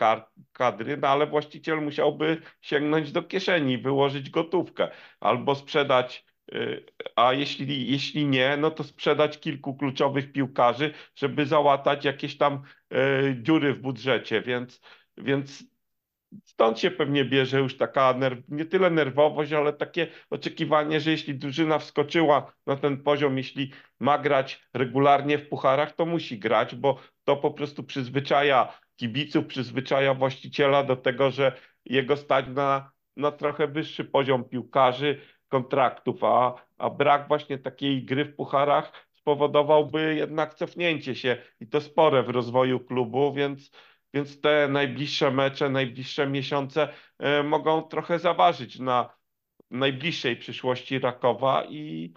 kadry, 0.52 0.98
no 0.98 1.08
ale 1.08 1.28
właściciel 1.28 1.82
musiałby 1.82 2.42
sięgnąć 2.62 3.12
do 3.12 3.24
kieszeni, 3.24 3.78
wyłożyć 3.78 4.30
gotówkę 4.30 4.90
albo 5.20 5.56
sprzedać, 5.56 6.26
a 7.16 7.34
jeśli, 7.34 7.92
jeśli 7.92 8.26
nie, 8.26 8.58
no 8.58 8.72
to 8.72 8.84
sprzedać 8.84 9.40
kilku 9.40 9.76
kluczowych 9.76 10.32
piłkarzy, 10.32 10.94
żeby 11.16 11.46
załatać 11.46 12.06
jakieś 12.06 12.38
tam 12.38 12.62
y, 12.94 13.38
dziury 13.42 13.74
w 13.74 13.82
budżecie, 13.82 14.42
więc, 14.42 14.82
więc 15.18 15.64
Stąd 16.44 16.80
się 16.80 16.92
pewnie 16.92 17.26
bierze 17.26 17.60
już 17.60 17.78
taka 17.78 18.16
nie 18.50 18.66
tyle 18.66 18.90
nerwowość, 18.90 19.52
ale 19.52 19.74
takie 19.74 20.08
oczekiwanie, 20.30 21.00
że 21.00 21.12
jeśli 21.12 21.36
drużyna 21.36 21.80
wskoczyła 21.80 22.54
na 22.68 22.76
ten 22.76 23.04
poziom, 23.04 23.38
jeśli 23.38 23.72
ma 24.00 24.18
grać 24.18 24.68
regularnie 24.74 25.38
w 25.38 25.50
pucharach, 25.50 25.96
to 25.96 26.06
musi 26.06 26.40
grać, 26.40 26.76
bo 26.76 27.00
to 27.24 27.38
po 27.38 27.52
prostu 27.52 27.84
przyzwyczaja 27.84 28.80
kibiców, 28.96 29.46
przyzwyczaja 29.46 30.14
właściciela 30.14 30.84
do 30.84 30.96
tego, 30.96 31.32
że 31.32 31.58
jego 31.86 32.18
stać 32.18 32.46
na, 32.48 32.92
na 33.18 33.32
trochę 33.32 33.68
wyższy 33.68 34.06
poziom 34.06 34.50
piłkarzy, 34.50 35.22
kontraktów, 35.54 36.24
a, 36.24 36.56
a 36.78 36.90
brak 36.90 37.28
właśnie 37.28 37.58
takiej 37.58 38.06
gry 38.06 38.26
w 38.26 38.36
pucharach 38.36 38.92
spowodowałby 39.14 40.16
jednak 40.16 40.54
cofnięcie 40.54 41.16
się 41.16 41.38
i 41.60 41.68
to 41.68 41.82
spore 41.82 42.24
w 42.24 42.30
rozwoju 42.30 42.80
klubu, 42.80 43.34
więc 43.34 43.72
więc 44.14 44.42
te 44.42 44.68
najbliższe 44.68 45.32
mecze, 45.32 45.70
najbliższe 45.70 46.28
miesiące 46.28 46.88
e, 47.20 47.44
mogą 47.44 47.82
trochę 47.82 48.20
zaważyć 48.20 48.80
na 48.80 49.10
najbliższej 49.72 50.36
przyszłości 50.38 51.00
Rakowa 51.00 51.66
i, 51.66 52.14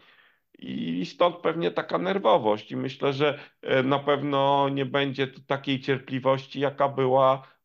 i 0.59 1.07
stąd 1.07 1.37
pewnie 1.37 1.71
taka 1.71 1.99
nerwowość. 1.99 2.73
I 2.73 2.77
myślę, 2.77 3.13
że 3.13 3.39
e, 3.63 3.83
na 3.83 3.99
pewno 3.99 4.69
nie 4.69 4.87
będzie 4.87 5.27
tu 5.27 5.41
takiej 5.41 5.81
cierpliwości, 5.81 6.61
jaka 6.61 6.89
była 6.89 7.56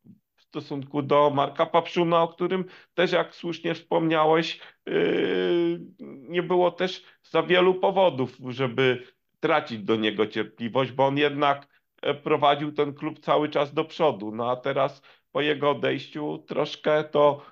stosunku 0.52 1.02
do 1.02 1.30
Marka 1.30 1.66
Papszuna, 1.66 2.24
o 2.24 2.28
którym 2.28 2.66
też, 2.94 3.12
jak 3.12 3.36
słusznie 3.36 3.76
wspomniałeś, 3.76 4.60
yy, 4.86 5.80
nie 6.30 6.44
było 6.44 6.72
też 6.72 7.04
za 7.24 7.44
wielu 7.44 7.76
powodów, 7.76 8.38
żeby 8.50 9.08
tracić 9.40 9.80
do 9.84 9.96
niego 9.96 10.28
cierpliwość, 10.28 10.92
bo 10.92 11.06
on 11.06 11.18
jednak 11.18 11.68
e, 12.02 12.14
prowadził 12.14 12.72
ten 12.72 12.94
klub 12.94 13.20
cały 13.20 13.50
czas 13.50 13.74
do 13.74 13.86
przodu. 13.86 14.32
No 14.32 14.52
a 14.52 14.56
teraz 14.56 15.02
po 15.32 15.42
jego 15.42 15.70
odejściu 15.70 16.44
troszkę 16.48 17.04
to 17.04 17.46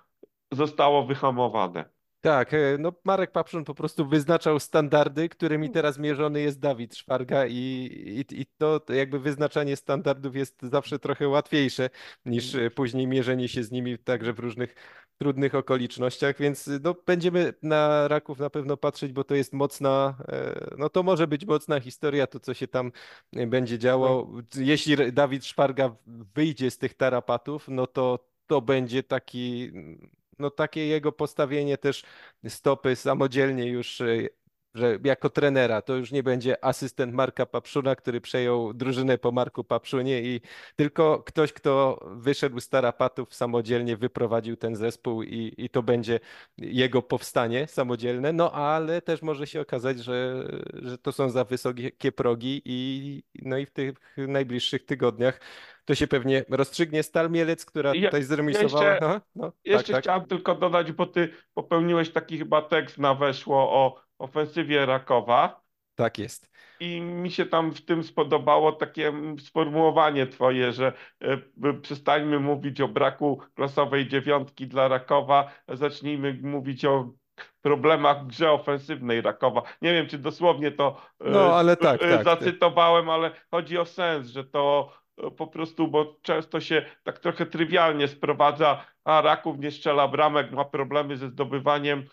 zostało 0.51 1.05
wyhamowane. 1.05 1.98
Tak, 2.21 2.53
e, 2.53 2.77
no 2.79 2.93
Marek 3.03 3.31
Papszun 3.31 3.65
po 3.65 3.75
prostu 3.75 4.05
wyznaczał 4.07 4.59
standardy, 4.59 5.29
którymi 5.29 5.69
teraz 5.69 5.97
mierzony 5.99 6.41
jest 6.41 6.59
Dawid 6.59 6.95
Szwarga 6.95 7.45
i, 7.45 7.55
i, 8.29 8.41
i 8.41 8.45
to 8.57 8.81
jakby 8.89 9.19
wyznaczanie 9.19 9.75
standardów 9.75 10.35
jest 10.35 10.61
zawsze 10.61 10.99
trochę 10.99 11.27
łatwiejsze 11.27 11.89
niż 12.25 12.55
e, 12.55 12.71
później 12.71 13.07
mierzenie 13.07 13.47
się 13.47 13.63
z 13.63 13.71
nimi 13.71 13.97
także 13.97 14.33
w 14.33 14.39
różnych 14.39 14.75
trudnych 15.17 15.55
okolicznościach, 15.55 16.37
więc 16.39 16.69
no, 16.83 16.95
będziemy 17.05 17.53
na 17.63 18.07
Raków 18.07 18.39
na 18.39 18.49
pewno 18.49 18.77
patrzeć, 18.77 19.13
bo 19.13 19.23
to 19.23 19.35
jest 19.35 19.53
mocna, 19.53 20.17
e, 20.27 20.75
no 20.77 20.89
to 20.89 21.03
może 21.03 21.27
być 21.27 21.45
mocna 21.45 21.79
historia, 21.79 22.27
to 22.27 22.39
co 22.39 22.53
się 22.53 22.67
tam 22.67 22.91
będzie 23.47 23.79
działo. 23.79 24.31
Jeśli 24.55 25.13
Dawid 25.13 25.45
Szparga 25.45 25.95
wyjdzie 26.35 26.71
z 26.71 26.77
tych 26.77 26.93
tarapatów, 26.93 27.67
no 27.67 27.87
to 27.87 28.29
to 28.47 28.61
będzie 28.61 29.03
taki 29.03 29.71
no 30.39 30.49
takie 30.49 30.87
jego 30.87 31.11
postawienie 31.11 31.77
też 31.77 32.03
stopy 32.47 32.95
samodzielnie 32.95 33.67
już 33.67 34.01
e, 34.01 34.27
że 34.73 34.97
jako 35.03 35.29
trenera 35.29 35.81
to 35.81 35.95
już 35.95 36.11
nie 36.11 36.23
będzie 36.23 36.65
asystent 36.65 37.13
Marka 37.13 37.45
Papszuna, 37.45 37.95
który 37.95 38.21
przejął 38.21 38.73
drużynę 38.73 39.17
po 39.17 39.31
Marku 39.31 39.63
Papszunie 39.63 40.21
i 40.21 40.41
tylko 40.75 41.23
ktoś, 41.25 41.53
kto 41.53 41.99
wyszedł 42.15 42.59
z 42.59 42.69
tarapatów 42.69 43.33
samodzielnie, 43.33 43.97
wyprowadził 43.97 44.57
ten 44.57 44.75
zespół 44.75 45.23
i, 45.23 45.53
i 45.57 45.69
to 45.69 45.83
będzie 45.83 46.19
jego 46.57 47.01
powstanie 47.01 47.67
samodzielne, 47.67 48.33
no 48.33 48.51
ale 48.51 49.01
też 49.01 49.21
może 49.21 49.47
się 49.47 49.61
okazać, 49.61 49.99
że, 49.99 50.47
że 50.73 50.97
to 50.97 51.11
są 51.11 51.29
za 51.29 51.43
wysokie 51.43 52.11
progi 52.11 52.61
i 52.65 53.23
no 53.41 53.57
i 53.57 53.65
w 53.65 53.71
tych 53.71 53.97
najbliższych 54.17 54.85
tygodniach 54.85 55.39
to 55.85 55.95
się 55.95 56.07
pewnie 56.07 56.45
rozstrzygnie. 56.49 57.03
Stal 57.03 57.31
Mielec, 57.31 57.65
która 57.65 57.95
Ja, 57.95 58.07
tutaj 58.09 58.23
zremisowała. 58.23 58.89
jeszcze, 58.91 59.05
Aha, 59.05 59.21
no, 59.35 59.51
tak, 59.51 59.59
jeszcze 59.63 59.93
tak, 59.93 60.03
chciałem 60.03 60.25
tylko 60.25 60.55
dodać, 60.55 60.91
bo 60.91 61.05
ty 61.05 61.29
popełniłeś 61.53 62.11
taki 62.11 62.37
chyba 62.37 62.61
tekst 62.61 62.97
na 62.97 63.15
weszło 63.15 63.57
o 63.57 64.08
ofensywie 64.19 64.85
Rakowa. 64.85 65.61
tak 65.95 66.17
jest. 66.17 66.49
I 66.79 67.01
mi 67.01 67.31
się 67.31 67.45
tam 67.45 67.71
w 67.71 67.81
tym 67.81 68.03
spodobało 68.03 68.71
takie 68.71 69.13
sformułowanie 69.39 70.27
twoje, 70.27 70.73
że 70.73 70.93
e, 71.21 71.73
przestańmy 71.81 72.39
mówić 72.39 72.81
o 72.81 72.87
braku 72.87 73.41
klasowej 73.55 74.07
dziewiątki 74.07 74.67
dla 74.67 74.87
Rakowa, 74.87 75.51
zacznijmy 75.67 76.39
mówić 76.43 76.85
o 76.85 77.13
problemach 77.61 78.23
w 78.23 78.27
grze 78.27 78.51
ofensywnej 78.51 79.21
Rakowa. 79.21 79.61
Nie 79.81 79.93
wiem, 79.93 80.07
czy 80.07 80.17
dosłownie 80.17 80.71
to 80.71 81.01
No, 81.19 81.39
ale 81.55 81.77
tak, 81.77 82.01
e, 82.03 82.05
e, 82.05 82.23
tak. 82.23 82.23
zacytowałem, 82.23 83.09
ale 83.09 83.31
chodzi 83.51 83.77
o 83.77 83.85
sens, 83.85 84.27
że 84.27 84.43
to 84.43 84.93
e, 85.17 85.31
po 85.31 85.47
prostu, 85.47 85.87
bo 85.87 86.15
często 86.21 86.59
się 86.59 86.85
tak 87.03 87.19
trochę 87.19 87.45
trywialnie 87.45 88.07
sprowadza, 88.07 88.85
a 89.03 89.21
Raków 89.21 89.59
nie 89.59 89.71
strzela 89.71 90.07
bramek, 90.07 90.51
ma 90.51 90.65
problemy 90.65 91.17
ze 91.17 91.27
zdobywaniem 91.29 92.05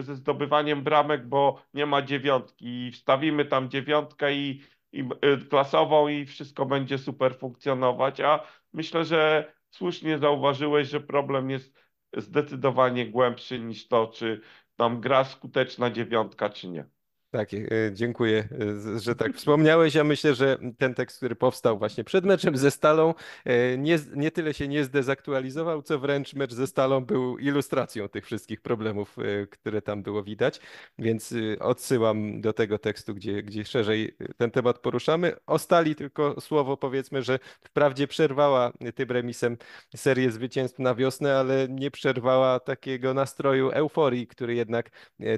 ze 0.00 0.14
zdobywaniem 0.14 0.82
bramek, 0.82 1.28
bo 1.28 1.62
nie 1.74 1.86
ma 1.86 2.02
dziewiątki. 2.02 2.86
I 2.86 2.92
wstawimy 2.92 3.44
tam 3.44 3.70
dziewiątkę 3.70 4.34
i, 4.34 4.62
i 4.92 4.98
yy, 5.22 5.38
klasową 5.50 6.08
i 6.08 6.26
wszystko 6.26 6.66
będzie 6.66 6.98
super 6.98 7.38
funkcjonować. 7.38 8.20
A 8.20 8.40
myślę, 8.72 9.04
że 9.04 9.52
słusznie 9.70 10.18
zauważyłeś, 10.18 10.88
że 10.88 11.00
problem 11.00 11.50
jest 11.50 11.74
zdecydowanie 12.16 13.06
głębszy 13.10 13.60
niż 13.60 13.88
to, 13.88 14.06
czy 14.06 14.40
tam 14.76 15.00
gra 15.00 15.24
skuteczna 15.24 15.90
dziewiątka, 15.90 16.50
czy 16.50 16.68
nie. 16.68 16.95
Tak, 17.30 17.54
e, 17.54 17.58
dziękuję, 17.92 18.48
e, 18.96 19.00
że 19.00 19.14
tak 19.14 19.36
wspomniałeś. 19.36 19.94
Ja 19.94 20.04
myślę, 20.04 20.34
że 20.34 20.58
ten 20.78 20.94
tekst, 20.94 21.16
który 21.16 21.36
powstał 21.36 21.78
właśnie 21.78 22.04
przed 22.04 22.24
meczem 22.24 22.56
ze 22.56 22.70
Stalą, 22.70 23.14
e, 23.44 23.78
nie, 23.78 23.98
nie 24.14 24.30
tyle 24.30 24.54
się 24.54 24.68
nie 24.68 24.84
zdezaktualizował, 24.84 25.82
co 25.82 25.98
wręcz 25.98 26.34
mecz 26.34 26.54
ze 26.54 26.66
Stalą 26.66 27.04
był 27.04 27.38
ilustracją 27.38 28.08
tych 28.08 28.24
wszystkich 28.26 28.60
problemów, 28.60 29.16
które 29.50 29.82
tam 29.82 30.02
było 30.02 30.22
widać. 30.22 30.60
Więc 30.98 31.34
odsyłam 31.60 32.40
do 32.40 32.52
tego 32.52 32.78
tekstu, 32.78 33.14
gdzie, 33.14 33.42
gdzie 33.42 33.64
szerzej 33.64 34.16
ten 34.36 34.50
temat 34.50 34.78
poruszamy. 34.78 35.36
O 35.46 35.58
Stali 35.58 35.94
tylko 35.94 36.40
słowo 36.40 36.76
powiedzmy, 36.76 37.22
że 37.22 37.38
wprawdzie 37.60 38.06
przerwała 38.06 38.72
tym 38.94 39.10
remisem 39.10 39.56
serię 39.96 40.30
zwycięstw 40.30 40.78
na 40.78 40.94
wiosnę, 40.94 41.36
ale 41.36 41.68
nie 41.70 41.90
przerwała 41.90 42.60
takiego 42.60 43.14
nastroju 43.14 43.70
euforii, 43.70 44.26
który 44.26 44.54
jednak 44.54 44.90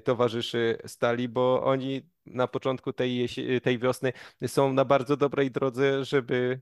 towarzyszy 0.04 0.78
Stali, 0.86 1.28
bo 1.28 1.64
oni 1.64 1.77
oni 1.78 2.02
na 2.26 2.48
początku 2.48 2.92
tej, 2.92 3.28
tej 3.62 3.78
wiosny 3.78 4.12
są 4.46 4.72
na 4.72 4.84
bardzo 4.84 5.16
dobrej 5.16 5.50
drodze, 5.50 6.04
żeby 6.04 6.60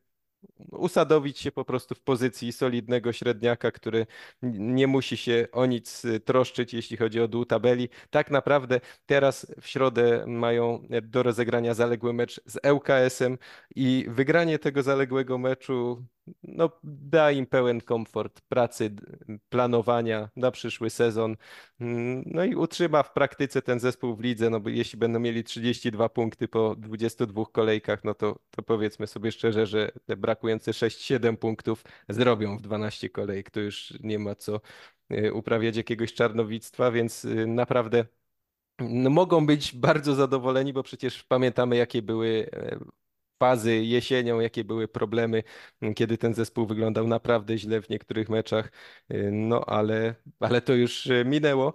usadowić 0.70 1.38
się 1.38 1.52
po 1.52 1.64
prostu 1.64 1.94
w 1.94 2.00
pozycji 2.00 2.52
solidnego 2.52 3.12
średniaka, 3.12 3.70
który 3.70 4.06
nie 4.42 4.86
musi 4.86 5.16
się 5.16 5.48
o 5.52 5.66
nic 5.66 6.02
troszczyć, 6.24 6.74
jeśli 6.74 6.96
chodzi 6.96 7.20
o 7.20 7.28
dół 7.28 7.44
tabeli. 7.44 7.88
Tak 8.10 8.30
naprawdę 8.30 8.80
teraz 9.06 9.46
w 9.60 9.66
środę 9.66 10.24
mają 10.26 10.82
do 11.02 11.22
rozegrania 11.22 11.74
zaległy 11.74 12.12
mecz 12.12 12.40
z 12.46 12.58
ŁKS-em 12.66 13.38
i 13.76 14.06
wygranie 14.08 14.58
tego 14.58 14.82
zaległego 14.82 15.38
meczu 15.38 16.06
no, 16.43 16.70
da 16.85 17.31
im 17.31 17.47
pełen 17.47 17.81
komfort 17.81 18.41
pracy, 18.41 18.91
planowania 19.49 20.31
na 20.37 20.51
przyszły 20.51 20.91
sezon. 20.91 21.37
Mm, 21.81 22.22
no 22.27 22.45
i 22.45 22.55
utrzyma 22.55 23.03
w 23.03 23.12
praktyce 23.12 23.62
ten 23.62 23.81
zespół 23.81 24.16
w 24.16 24.20
lidze, 24.20 24.51
no 24.51 24.61
bo 24.61 24.68
jeśli 24.68 24.99
będą 24.99 25.20
mieli 25.20 25.45
32 25.45 26.09
punkty 26.09 26.49
po 26.49 26.74
22 26.79 27.45
kolejkach, 27.53 28.05
no 28.05 28.14
to, 28.14 28.39
to 28.51 28.62
powiedzmy 28.62 29.07
sobie 29.07 29.33
szczerze, 29.33 29.66
że 29.66 29.93
te 30.07 30.16
brakujące 30.16 30.70
6-7 30.70 31.37
punktów 31.37 31.85
zrobią 32.09 32.59
w 32.59 32.62
12 32.62 33.11
kolejek. 33.11 33.51
To 33.51 33.61
już 33.61 33.95
nie 34.01 34.18
ma 34.18 34.35
co 34.35 34.61
y, 35.12 35.33
uprawiać 35.35 35.77
jakiegoś 35.77 36.14
czarnowictwa, 36.14 36.91
więc 36.91 37.24
y, 37.24 37.47
naprawdę 37.47 38.05
no, 38.79 39.11
mogą 39.11 39.47
być 39.47 39.72
bardzo 39.77 40.14
zadowoleni, 40.14 40.72
bo 40.72 40.83
przecież 40.83 41.24
pamiętamy, 41.24 41.77
jakie 41.77 42.03
były 42.03 42.51
e, 42.53 42.79
fazy 43.39 43.76
jesienią, 43.84 44.41
jakie 44.41 44.64
były 44.64 44.89
problemy, 44.89 45.43
kiedy 45.97 46.18
ten 46.18 46.34
zespół 46.34 46.66
wyglądał 46.66 47.07
naprawdę 47.09 47.59
źle 47.59 47.82
w 47.82 47.89
niektórych 47.89 48.28
meczach. 48.28 48.72
No 49.32 49.64
ale, 49.66 50.14
ale 50.41 50.61
to 50.61 50.74
już 50.74 51.09
minęło. 51.24 51.72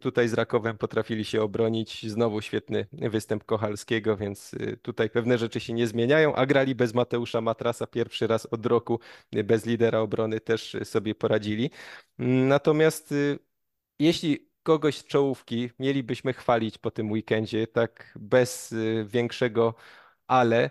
Tutaj 0.00 0.28
z 0.28 0.34
Rakowem 0.34 0.78
potrafili 0.78 1.24
się 1.24 1.42
obronić. 1.42 2.10
Znowu 2.10 2.40
świetny 2.40 2.86
występ 2.92 3.44
Kochalskiego, 3.44 4.16
więc 4.16 4.54
tutaj 4.82 5.10
pewne 5.10 5.38
rzeczy 5.38 5.60
się 5.60 5.72
nie 5.72 5.86
zmieniają, 5.86 6.34
a 6.34 6.46
grali 6.46 6.74
bez 6.74 6.94
Mateusza 6.94 7.40
Matrasa 7.40 7.86
pierwszy 7.86 8.26
raz 8.26 8.46
od 8.46 8.66
roku, 8.66 9.00
bez 9.44 9.66
lidera 9.66 9.98
obrony 9.98 10.40
też 10.40 10.76
sobie 10.84 11.14
poradzili. 11.14 11.70
Natomiast 12.18 13.14
jeśli 13.98 14.52
kogoś 14.62 14.98
z 14.98 15.04
czołówki 15.04 15.70
mielibyśmy 15.78 16.32
chwalić 16.32 16.78
po 16.78 16.90
tym 16.90 17.12
weekendzie, 17.12 17.66
tak 17.66 18.12
bez 18.16 18.74
większego 19.04 19.74
ale, 20.26 20.70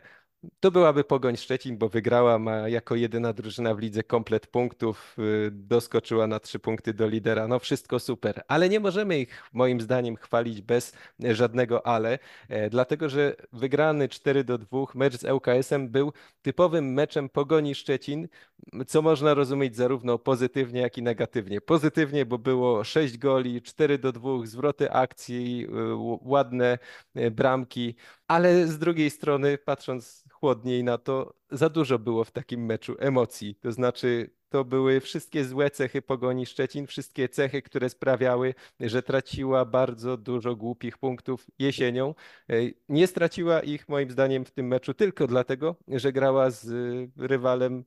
to 0.59 0.71
byłaby 0.71 1.03
Pogoń 1.03 1.37
Szczecin, 1.37 1.77
bo 1.77 1.89
wygrała, 1.89 2.39
ma 2.39 2.69
jako 2.69 2.95
jedyna 2.95 3.33
drużyna 3.33 3.75
w 3.75 3.79
lidze 3.79 4.03
komplet 4.03 4.47
punktów, 4.47 5.15
y, 5.19 5.51
doskoczyła 5.51 6.27
na 6.27 6.39
trzy 6.39 6.59
punkty 6.59 6.93
do 6.93 7.07
lidera. 7.07 7.47
No 7.47 7.59
wszystko 7.59 7.99
super, 7.99 8.43
ale 8.47 8.69
nie 8.69 8.79
możemy 8.79 9.19
ich 9.19 9.43
moim 9.53 9.81
zdaniem 9.81 10.15
chwalić 10.15 10.61
bez 10.61 10.93
żadnego 11.19 11.87
ale, 11.87 12.19
e, 12.49 12.69
dlatego 12.69 13.09
że 13.09 13.35
wygrany 13.53 14.09
4 14.09 14.43
do 14.43 14.57
2 14.57 14.95
mecz 14.95 15.17
z 15.17 15.23
ŁKS-em 15.23 15.89
był 15.89 16.13
typowym 16.41 16.93
meczem 16.93 17.29
Pogoni 17.29 17.75
Szczecin, 17.75 18.27
co 18.87 19.01
można 19.01 19.33
rozumieć 19.33 19.75
zarówno 19.75 20.19
pozytywnie, 20.19 20.81
jak 20.81 20.97
i 20.97 21.03
negatywnie. 21.03 21.61
Pozytywnie, 21.61 22.25
bo 22.25 22.37
było 22.37 22.83
6 22.83 23.17
goli, 23.17 23.61
4 23.61 23.97
do 23.97 24.11
2, 24.11 24.45
zwroty 24.45 24.91
akcji, 24.91 25.65
y, 25.65 25.69
ładne 26.21 26.77
y, 27.17 27.31
bramki, 27.31 27.95
ale 28.31 28.67
z 28.67 28.79
drugiej 28.79 29.09
strony, 29.09 29.57
patrząc 29.57 30.23
chłodniej 30.31 30.83
na 30.83 30.97
to, 30.97 31.33
za 31.51 31.69
dużo 31.69 31.99
było 31.99 32.23
w 32.23 32.31
takim 32.31 32.65
meczu 32.65 32.95
emocji. 32.99 33.55
To 33.55 33.71
znaczy, 33.71 34.29
to 34.49 34.65
były 34.65 34.99
wszystkie 34.99 35.45
złe 35.45 35.69
cechy 35.69 36.01
Pogoni 36.01 36.45
Szczecin, 36.45 36.87
wszystkie 36.87 37.29
cechy, 37.29 37.61
które 37.61 37.89
sprawiały, 37.89 38.53
że 38.79 39.03
traciła 39.03 39.65
bardzo 39.65 40.17
dużo 40.17 40.55
głupich 40.55 40.97
punktów 40.97 41.47
jesienią. 41.59 42.15
E, 42.49 42.55
nie 42.89 43.07
straciła 43.07 43.59
ich 43.59 43.89
moim 43.89 44.11
zdaniem 44.11 44.45
w 44.45 44.51
tym 44.51 44.67
meczu 44.67 44.93
tylko 44.93 45.27
dlatego, 45.27 45.75
że 45.87 46.11
grała 46.11 46.49
z 46.49 46.67
rywalem 47.17 47.85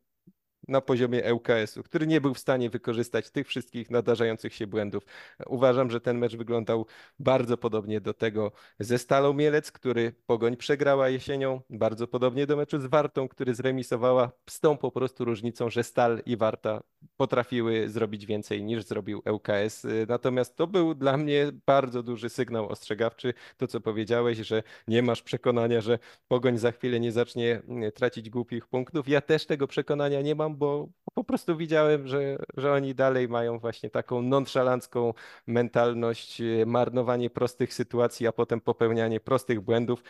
na 0.69 0.81
poziomie 0.81 1.35
ŁKS-u, 1.35 1.83
który 1.83 2.07
nie 2.07 2.21
był 2.21 2.35
w 2.35 2.39
stanie 2.39 2.71
wykorzystać 2.71 3.31
tych 3.31 3.49
wszystkich 3.49 3.91
nadarzających 3.91 4.55
się 4.55 4.67
błędów. 4.67 5.07
Uważam, 5.47 5.91
że 5.91 6.01
ten 6.01 6.19
mecz 6.19 6.37
wyglądał 6.37 6.87
bardzo 7.19 7.57
podobnie 7.57 8.01
do 8.01 8.15
tego 8.15 8.53
ze 8.79 8.99
Stalą 8.99 9.33
Mielec, 9.33 9.73
który 9.73 10.13
Pogoń 10.27 10.57
przegrała 10.57 11.09
jesienią, 11.09 11.61
bardzo 11.71 12.07
podobnie 12.07 12.47
do 12.47 12.57
meczu 12.57 12.81
z 12.81 12.87
Wartą, 12.87 13.29
który 13.29 13.55
zremisowała 13.55 14.33
z 14.51 14.61
tą 14.61 14.77
po 14.77 14.91
prostu 14.91 15.25
różnicą, 15.25 15.71
że 15.71 15.85
Stal 15.85 16.23
i 16.27 16.37
Warta 16.37 16.83
potrafiły 17.17 17.89
zrobić 17.89 18.27
więcej 18.27 18.63
niż 18.63 18.85
zrobił 18.85 19.23
ŁKS. 19.33 19.87
Natomiast 20.09 20.57
to 20.57 20.67
był 20.67 20.95
dla 20.95 21.17
mnie 21.17 21.53
bardzo 21.67 22.03
duży 22.03 22.29
sygnał 22.29 22.69
ostrzegawczy, 22.69 23.35
to 23.57 23.67
co 23.67 23.81
powiedziałeś, 23.81 24.39
że 24.39 24.63
nie 24.89 25.03
masz 25.03 25.23
przekonania, 25.23 25.81
że 25.81 25.99
Pogoń 26.29 26.59
za 26.59 26.73
chwilę 26.73 27.01
nie 27.01 27.13
zacznie 27.13 27.63
tracić 27.95 28.31
głupich 28.31 28.67
punktów. 28.67 29.09
Ja 29.09 29.21
też 29.21 29.47
tego 29.47 29.67
przekonania 29.67 30.23
nie 30.23 30.35
mam, 30.35 30.54
bo 30.55 30.89
po 31.15 31.25
prostu 31.25 31.57
widziałem, 31.57 32.09
że, 32.09 32.39
że 32.57 32.73
oni 32.73 32.95
dalej 32.95 33.29
mają 33.29 33.59
właśnie 33.59 33.91
taką 33.91 34.23
nonszalancką 34.23 35.15
mentalność, 35.47 36.41
e, 36.41 36.67
marnowanie 36.67 37.31
prostych 37.31 37.75
sytuacji, 37.75 38.27
a 38.27 38.33
potem 38.33 38.61
popełnianie 38.61 39.21
prostych 39.21 39.61
błędów. 39.61 40.03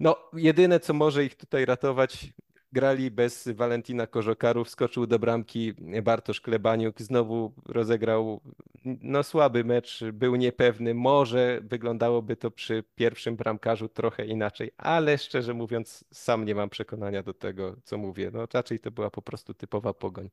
No, 0.00 0.16
jedyne, 0.32 0.80
co 0.80 0.94
może 0.94 1.24
ich 1.24 1.34
tutaj 1.36 1.64
ratować, 1.64 2.32
grali 2.72 3.10
bez 3.10 3.48
Valentina 3.48 4.06
Korzokaru, 4.06 4.64
wskoczył 4.64 5.06
do 5.06 5.18
bramki 5.18 5.74
Bartosz 6.02 6.40
Klebaniuk, 6.40 7.00
znowu 7.00 7.52
rozegrał 7.66 8.40
no 8.84 9.22
słaby 9.22 9.64
mecz, 9.64 10.04
był 10.12 10.36
niepewny, 10.36 10.94
może 10.94 11.60
wyglądałoby 11.62 12.36
to 12.36 12.50
przy 12.50 12.84
pierwszym 12.94 13.36
bramkarzu 13.36 13.88
trochę 13.88 14.26
inaczej, 14.26 14.70
ale 14.76 15.18
szczerze 15.18 15.54
mówiąc 15.54 16.04
sam 16.12 16.44
nie 16.44 16.54
mam 16.54 16.70
przekonania 16.70 17.22
do 17.22 17.34
tego, 17.34 17.76
co 17.84 17.98
mówię, 17.98 18.30
no 18.32 18.46
raczej 18.54 18.80
to 18.80 18.90
była 18.90 19.10
po 19.10 19.22
prostu 19.22 19.54
typowa 19.54 19.94
pogoń. 19.94 20.30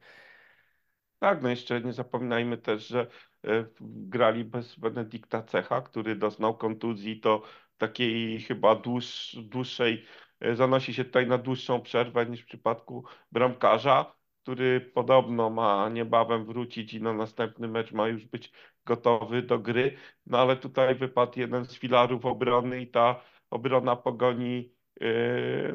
Tak, 1.20 1.42
no 1.42 1.50
jeszcze 1.50 1.82
nie 1.82 1.94
zapominajmy 1.94 2.58
też, 2.58 2.88
że 2.88 3.08
e, 3.48 3.66
grali 3.82 4.46
bez 4.46 4.76
Benedykta 4.76 5.44
Cecha, 5.44 5.82
który 5.82 6.16
doznał 6.16 6.58
kontuzji, 6.58 7.20
to 7.20 7.44
takiej 7.78 8.42
chyba 8.42 8.76
dłuż, 8.76 9.36
dłuższej, 9.44 10.06
zanosi 10.54 10.94
się 10.94 11.06
tutaj 11.06 11.28
na 11.28 11.38
dłuższą 11.38 11.82
przerwę 11.82 12.26
niż 12.26 12.42
w 12.42 12.46
przypadku 12.46 13.06
bramkarza, 13.32 14.16
który 14.44 14.82
podobno 14.82 15.50
ma 15.50 15.90
niebawem 15.90 16.46
wrócić 16.46 16.94
i 16.94 17.02
na 17.02 17.14
następny 17.14 17.68
mecz 17.68 17.92
ma 17.92 18.08
już 18.08 18.26
być 18.26 18.52
gotowy 18.86 19.42
do 19.42 19.60
gry. 19.60 19.98
No 20.26 20.38
ale 20.40 20.58
tutaj 20.58 20.96
wypadł 20.96 21.40
jeden 21.40 21.66
z 21.66 21.78
filarów 21.80 22.26
obrony 22.26 22.82
i 22.82 22.88
ta 22.88 23.22
obrona 23.50 23.96
pogoni 23.96 24.74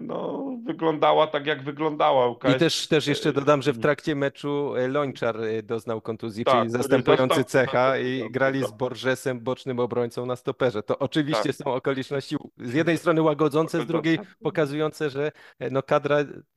no, 0.00 0.50
wyglądała 0.64 1.26
tak, 1.26 1.46
jak 1.46 1.62
wyglądała. 1.62 2.34
I 2.56 2.58
też, 2.58 2.88
też 2.88 3.06
jeszcze 3.06 3.32
dodam, 3.32 3.62
że 3.62 3.72
w 3.72 3.76
yy, 3.76 3.82
trakcie 3.82 4.14
meczu 4.14 4.76
e, 4.76 4.88
Lończar 4.88 5.36
doznał 5.62 6.00
kontuzji, 6.00 6.44
tak, 6.44 6.54
czyli 6.54 6.70
zastępujący 6.70 7.44
cecha 7.44 7.98
i 7.98 8.30
grali 8.30 8.58
z 8.58 8.62
został. 8.62 8.78
Borgesem, 8.78 9.40
bocznym 9.40 9.80
obrońcą 9.80 10.26
na 10.26 10.36
stoperze. 10.36 10.82
To 10.82 10.98
oczywiście 10.98 11.42
Tak. 11.44 11.54
są 11.54 11.74
okoliczności 11.74 12.36
z 12.58 12.74
jednej 12.74 12.98
strony 12.98 13.22
łagodzące, 13.22 13.82
z 13.82 13.86
drugiej 13.86 14.18
pokazujące, 14.42 15.10
że 15.10 15.32
no, 15.70 15.82
kadra 15.82 16.16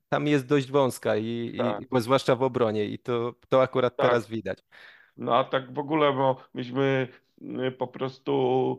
tam 0.09 0.27
jest 0.27 0.47
dość 0.47 0.71
wąska, 0.71 1.15
i, 1.15 1.55
Tak. 1.57 1.81
i 1.81 2.01
zwłaszcza 2.01 2.35
w 2.35 2.43
obronie 2.43 2.85
i 2.85 2.99
to, 2.99 3.33
to 3.49 3.61
akurat 3.61 3.95
Tak. 3.95 4.05
teraz 4.05 4.27
widać. 4.27 4.59
No 5.17 5.35
a 5.35 5.43
tak 5.43 5.73
w 5.73 5.79
ogóle, 5.79 6.13
bo 6.13 6.37
myśmy 6.53 7.07
po 7.77 7.87
prostu 7.87 8.77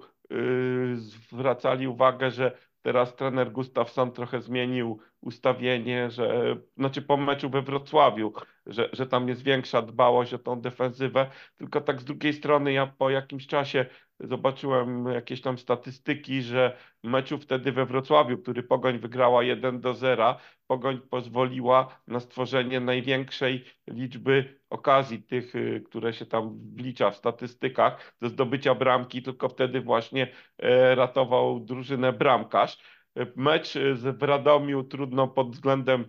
zwracali 0.95 1.89
uwagę, 1.89 2.31
że 2.31 2.59
teraz 2.83 3.17
trener 3.17 3.53
Gustafsson 3.53 4.13
trochę 4.13 4.41
zmienił 4.41 4.99
ustawienie, 5.21 6.11
że 6.11 6.57
znaczy 6.77 7.03
po 7.03 7.17
meczu 7.17 7.51
we 7.51 7.63
Wrocławiu, 7.63 8.33
że, 8.67 8.89
że 8.93 9.07
tam 9.07 9.29
jest 9.29 9.43
większa 9.43 9.83
dbałość 9.83 10.35
o 10.35 10.39
tą 10.39 10.61
defensywę, 10.61 11.31
tylko 11.57 11.81
tak 11.81 12.01
z 12.01 12.05
drugiej 12.05 12.33
strony 12.33 12.73
ja 12.73 12.87
po 12.87 13.11
jakimś 13.11 13.47
czasie 13.47 13.87
zobaczyłem 14.21 15.07
jakieś 15.07 15.41
tam 15.41 15.59
statystyki, 15.59 16.43
że 16.43 16.77
meczu 17.03 17.39
wtedy 17.39 17.73
we 17.73 17.87
Wrocławiu, 17.87 18.39
który 18.39 18.63
Pogoń 18.63 18.99
wygrała 18.99 19.43
1 19.43 19.81
do 19.81 19.95
0, 19.95 20.37
Pogoń 20.67 21.01
pozwoliła 21.11 22.01
na 22.07 22.21
stworzenie 22.21 22.81
największej 22.81 23.65
liczby 23.87 24.61
okazji, 24.71 25.23
tych, 25.23 25.55
y, 25.55 25.83
które 25.87 26.13
się 26.13 26.27
tam 26.27 26.59
wlicza 26.75 27.11
w 27.11 27.17
statystykach, 27.17 28.17
do 28.21 28.29
zdobycia 28.29 28.75
bramki, 28.75 29.23
tylko 29.23 29.49
wtedy 29.49 29.81
właśnie 29.81 30.33
e, 30.59 30.95
ratował 30.95 31.61
drużynę 31.61 32.13
bramkarz. 32.13 32.79
Mecz 33.37 33.75
w 33.95 34.23
Radomiu 34.23 34.85
trudno 34.85 35.29
pod 35.29 35.51
względem 35.51 36.05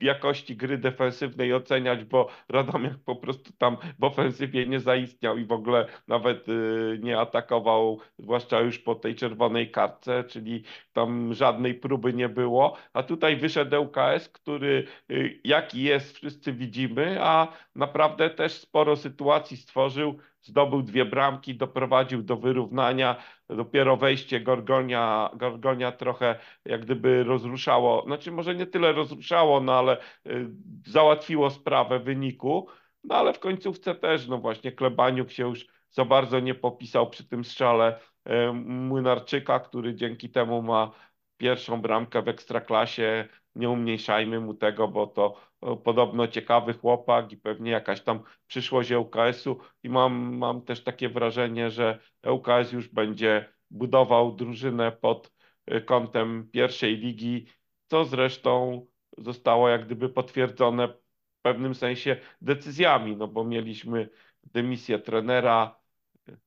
jakości 0.00 0.56
gry 0.56 0.78
defensywnej 0.78 1.54
oceniać, 1.54 2.04
bo 2.04 2.28
Radomiak 2.48 2.98
po 3.04 3.16
prostu 3.16 3.52
tam 3.58 3.76
w 3.98 4.04
ofensywie 4.04 4.66
nie 4.66 4.80
zaistniał 4.80 5.38
i 5.38 5.44
w 5.44 5.52
ogóle 5.52 5.86
nawet 6.08 6.48
y, 6.48 6.98
nie 7.02 7.20
atakował, 7.20 8.00
zwłaszcza 8.18 8.60
już 8.60 8.78
po 8.78 8.94
tej 8.94 9.14
czerwonej 9.14 9.70
kartce, 9.70 10.24
czyli 10.24 10.62
tam 10.92 11.34
żadnej 11.34 11.74
próby 11.74 12.12
nie 12.12 12.28
było, 12.28 12.76
a 12.92 13.02
tutaj 13.02 13.36
wyszedł 13.36 13.82
ŁKS, 13.82 14.28
który 14.28 14.84
y, 15.10 15.40
jaki 15.44 15.82
jest, 15.82 16.16
wszyscy 16.16 16.52
widzimy, 16.52 17.18
a 17.20 17.52
naprawdę 17.74 18.30
też 18.30 18.52
sporo 18.52 18.96
sytuacji 18.96 19.56
stworzył, 19.56 20.18
zdobył 20.42 20.82
dwie 20.82 21.04
bramki, 21.04 21.54
doprowadził 21.54 22.22
do 22.22 22.36
wyrównania. 22.36 23.16
Dopiero 23.48 23.96
wejście 23.96 24.40
Gorgonia, 24.40 25.30
Gorgonia 25.34 25.92
trochę 25.92 26.38
jak 26.64 26.84
gdyby 26.84 27.24
rozruszało, 27.24 28.02
znaczy 28.06 28.32
może 28.32 28.54
nie 28.54 28.66
tyle 28.66 28.92
rozruszało, 28.92 29.60
no 29.60 29.72
ale 29.78 30.00
y, 30.26 30.46
załatwiło 30.86 31.50
sprawę 31.50 31.98
wyniku. 31.98 32.68
No 33.04 33.14
ale 33.14 33.32
w 33.32 33.38
końcówce 33.38 33.94
też, 33.94 34.28
no 34.28 34.38
właśnie 34.38 34.72
Klebaniuk 34.72 35.30
się 35.30 35.48
już 35.48 35.66
za 35.90 36.04
bardzo 36.04 36.40
nie 36.40 36.54
popisał 36.54 37.10
przy 37.10 37.28
tym 37.28 37.44
strzale 37.44 38.00
y, 38.28 38.52
Młynarczyka, 38.64 39.60
który 39.60 39.94
dzięki 39.94 40.30
temu 40.30 40.62
ma 40.62 40.92
pierwszą 41.38 41.82
bramkę 41.82 42.22
w 42.22 42.28
ekstraklasie. 42.28 43.28
Nie 43.54 43.70
umniejszajmy 43.70 44.40
mu 44.40 44.54
tego, 44.54 44.88
bo 44.88 45.06
to 45.06 45.40
podobno 45.84 46.28
ciekawy 46.28 46.74
chłopak 46.74 47.32
i 47.32 47.36
pewnie 47.36 47.70
jakaś 47.70 48.00
tam 48.00 48.22
przyszłość 48.46 48.90
ŁKS-u 48.92 49.58
i 49.82 49.88
mam, 49.88 50.36
mam 50.36 50.62
też 50.62 50.84
takie 50.84 51.08
wrażenie, 51.08 51.70
że 51.70 51.98
ŁKS 52.26 52.72
już 52.72 52.88
będzie 52.88 53.52
budował 53.70 54.36
drużynę 54.36 54.92
pod 54.92 55.32
y, 55.72 55.80
kątem 55.80 56.48
pierwszej 56.52 56.96
ligi, 56.96 57.46
co 57.86 58.04
zresztą 58.04 58.86
zostało 59.18 59.68
jak 59.68 59.86
gdyby 59.86 60.08
potwierdzone 60.08 60.88
w 60.88 61.42
pewnym 61.42 61.74
sensie 61.74 62.16
decyzjami, 62.40 63.16
no 63.16 63.28
bo 63.28 63.44
mieliśmy 63.44 64.08
dymisję 64.44 64.98
trenera, 64.98 65.78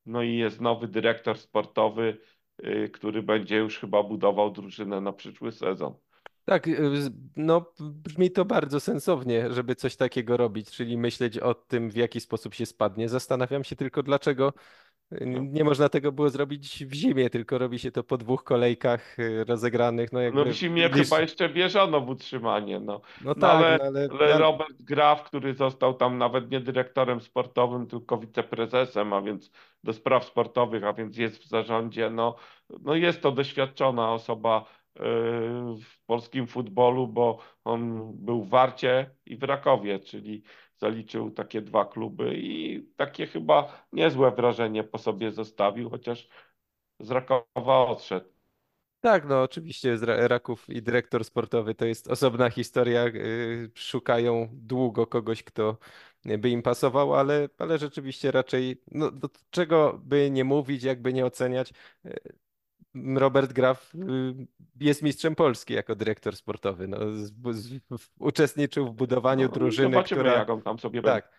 no 0.06 0.22
i 0.22 0.36
jest 0.36 0.60
nowy 0.60 0.88
dyrektor 0.88 1.38
sportowy, 1.38 2.18
który 2.92 3.22
będzie 3.22 3.56
już 3.56 3.78
chyba 3.78 4.02
budował 4.02 4.50
drużynę 4.50 5.00
na 5.00 5.12
przyszły 5.12 5.52
sezon. 5.52 5.94
Tak, 6.44 6.68
y, 6.68 6.90
no 7.36 7.72
brzmi 7.78 8.30
to 8.30 8.44
bardzo 8.44 8.80
sensownie, 8.80 9.52
żeby 9.52 9.74
coś 9.74 9.96
takiego 9.96 10.36
robić, 10.36 10.70
czyli 10.70 10.98
myśleć 10.98 11.38
o 11.38 11.54
tym, 11.54 11.90
w 11.90 11.96
jaki 11.96 12.20
sposób 12.20 12.54
się 12.54 12.66
spadnie. 12.66 13.08
Zastanawiam 13.08 13.64
się 13.64 13.76
tylko, 13.76 14.02
dlaczego 14.02 14.48
y. 14.48 14.91
nie 15.20 15.64
można 15.64 15.88
tego 15.88 16.12
było 16.12 16.30
zrobić 16.30 16.84
w 16.86 16.94
zimie, 16.94 17.30
tylko 17.30 17.58
robi 17.58 17.78
się 17.78 17.92
to 17.92 18.04
po 18.04 18.18
dwóch 18.18 18.44
kolejkach 18.44 19.18
y, 19.18 19.44
rozegranych. 19.44 20.12
No, 20.12 20.18
No 20.18 20.24
jakby 20.24 20.44
w 20.44 20.52
zimie 20.52 20.90
chyba 20.90 21.20
jeszcze 21.20 21.48
wierzono 21.48 22.00
w 22.00 22.08
utrzymanie, 22.08 22.80
no. 22.80 23.00
No 23.20 23.34
No 23.34 23.34
tak, 23.34 23.50
ale, 23.50 23.78
no 23.78 23.84
ale, 23.84 24.08
ale 24.10 24.34
ale 24.34 24.38
Robert 24.38 24.82
Graf, 24.82 25.24
który 25.24 25.54
został 25.54 25.94
tam 25.94 26.18
nawet 26.18 26.50
nie 26.50 26.60
dyrektorem 26.60 27.20
sportowym, 27.20 27.86
tylko 27.86 28.18
wiceprezesem, 28.18 29.12
a 29.12 29.22
więc 29.22 29.50
do 29.84 29.92
spraw 29.92 30.24
sportowych, 30.24 30.84
a 30.84 30.92
więc 30.92 31.16
jest 31.16 31.38
w 31.38 31.48
zarządzie, 31.48 32.10
no, 32.10 32.36
no 32.70 32.94
jest 32.94 33.20
to 33.22 33.32
doświadczona 33.32 34.12
osoba 34.12 34.64
yy, 34.96 35.02
w 35.82 36.04
polskim 36.06 36.46
futbolu, 36.46 37.08
bo 37.08 37.38
on 37.64 38.12
był 38.14 38.44
w 38.44 38.48
Warcie 38.48 39.10
i 39.26 39.36
w 39.36 39.42
Rakowie, 39.42 39.98
czyli 40.00 40.42
zaliczył 40.82 41.30
takie 41.30 41.62
dwa 41.62 41.84
kluby 41.84 42.32
i 42.36 42.82
takie 42.96 43.26
chyba 43.26 43.86
niezłe 43.92 44.30
wrażenie 44.30 44.84
po 44.84 44.98
sobie 44.98 45.32
zostawił, 45.32 45.90
chociaż 45.90 46.28
z 47.00 47.10
Rakowa 47.10 47.86
odszedł. 47.88 48.28
Tak, 49.00 49.24
no 49.28 49.42
oczywiście 49.42 49.96
Raków 50.02 50.68
i 50.70 50.82
dyrektor 50.82 51.24
sportowy 51.24 51.74
to 51.74 51.84
jest 51.84 52.08
osobna 52.08 52.50
historia. 52.50 53.06
y, 53.06 53.70
Szukają 53.74 54.48
długo 54.52 55.06
kogoś, 55.06 55.42
kto 55.42 55.78
by 56.38 56.50
im 56.50 56.62
pasował, 56.62 57.14
ale, 57.14 57.48
ale 57.58 57.78
rzeczywiście 57.78 58.30
raczej, 58.30 58.82
no 58.90 59.10
do 59.10 59.28
czego 59.50 60.00
by 60.04 60.30
nie 60.30 60.44
mówić, 60.44 60.82
jakby 60.82 61.12
nie 61.12 61.26
oceniać. 61.26 61.72
Y, 62.96 63.18
Robert 63.20 63.52
Graf 63.52 63.94
y, 63.94 63.98
jest 64.80 65.02
mistrzem 65.02 65.34
Polski 65.34 65.74
jako 65.74 65.94
dyrektor 65.94 66.36
sportowy. 66.36 66.88
No, 66.88 66.98
z, 67.12 67.32
z, 67.50 67.80
uczestniczył 68.18 68.86
w 68.86 68.92
budowaniu 68.92 69.48
No, 69.48 69.50
i 69.50 69.54
drużyny, 69.54 69.94
zobaczymy, 69.94 70.20
która. 70.20 70.38
jak 70.38 70.50
on 70.50 70.62
tam 70.62 70.78
sobie 70.78 71.02
będzie. 71.02 71.22
Tak, 71.22 71.32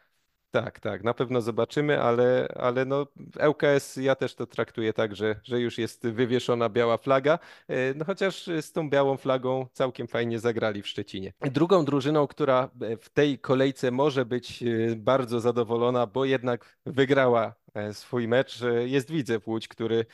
tak, 0.53 0.79
tak, 0.79 1.03
na 1.03 1.13
pewno 1.13 1.41
zobaczymy, 1.41 2.01
ale, 2.01 2.47
ale 2.55 2.85
no, 2.85 3.07
ŁKS 3.49 3.95
ja 3.97 4.15
też 4.15 4.35
to 4.35 4.45
traktuję 4.45 4.93
tak, 4.93 5.15
że, 5.15 5.35
że 5.43 5.59
już 5.59 5.77
jest 5.77 6.07
wywieszona 6.07 6.69
biała 6.69 6.97
flaga, 6.97 7.39
e, 7.67 7.93
no 7.93 8.05
chociaż 8.05 8.49
z 8.61 8.71
tą 8.71 8.89
białą 8.89 9.17
flagą 9.17 9.67
całkiem 9.73 10.07
fajnie 10.07 10.39
zagrali 10.39 10.81
w 10.81 10.87
Szczecinie. 10.87 11.33
Drugą 11.41 11.85
drużyną, 11.85 12.27
która 12.27 12.69
e, 12.81 12.97
w 12.97 13.09
tej 13.09 13.39
kolejce 13.39 13.91
może 13.91 14.25
być 14.25 14.63
e, 14.63 14.95
bardzo 14.95 15.39
zadowolona, 15.39 16.07
bo 16.07 16.25
jednak 16.25 16.77
wygrała 16.85 17.53
swój 17.93 18.27
mecz, 18.27 18.61
e, 18.61 18.87
jest 18.87 19.11
Widzew 19.11 19.47
Łódź, 19.47 19.67
który 19.67 20.05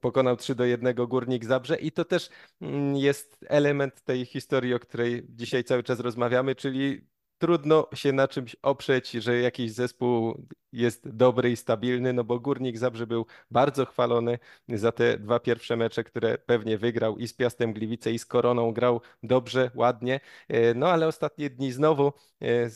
pokonał 0.00 0.36
3 0.36 0.54
do 0.54 0.64
1 0.64 0.94
Górnik 0.94 1.44
Zabrze 1.44 1.76
i 1.76 1.92
to 1.92 2.04
też 2.04 2.28
mm, 2.60 2.96
jest 2.96 3.44
element 3.48 4.02
tej 4.02 4.24
historii, 4.24 4.74
o 4.74 4.80
której 4.80 5.26
dzisiaj 5.28 5.64
cały 5.64 5.82
czas 5.82 6.00
rozmawiamy, 6.00 6.54
czyli 6.54 7.06
trudno 7.38 7.88
się 7.94 8.12
na 8.12 8.28
czymś 8.28 8.56
oprzeć, 8.62 9.10
że 9.10 9.40
jakiś 9.40 9.72
zespół 9.72 10.46
jest 10.72 11.08
dobry 11.08 11.50
i 11.50 11.56
stabilny, 11.56 12.12
no 12.12 12.24
bo 12.24 12.40
Górnik 12.40 12.78
Zabrze 12.78 13.06
był 13.06 13.26
bardzo 13.50 13.86
chwalony 13.86 14.38
za 14.68 14.92
te 14.92 15.18
dwa 15.18 15.40
pierwsze 15.40 15.76
mecze, 15.76 16.04
które 16.04 16.38
pewnie 16.38 16.78
wygrał 16.78 17.18
i 17.18 17.28
z 17.28 17.34
Piastem 17.34 17.72
Gliwice 17.72 18.12
i 18.12 18.18
z 18.18 18.26
Koroną 18.26 18.72
grał 18.72 19.00
dobrze, 19.22 19.70
ładnie, 19.74 20.20
E, 20.48 20.74
no 20.74 20.88
ale 20.88 21.06
ostatnie 21.06 21.50
dni 21.50 21.72
znowu 21.72 22.12
e, 22.42 22.70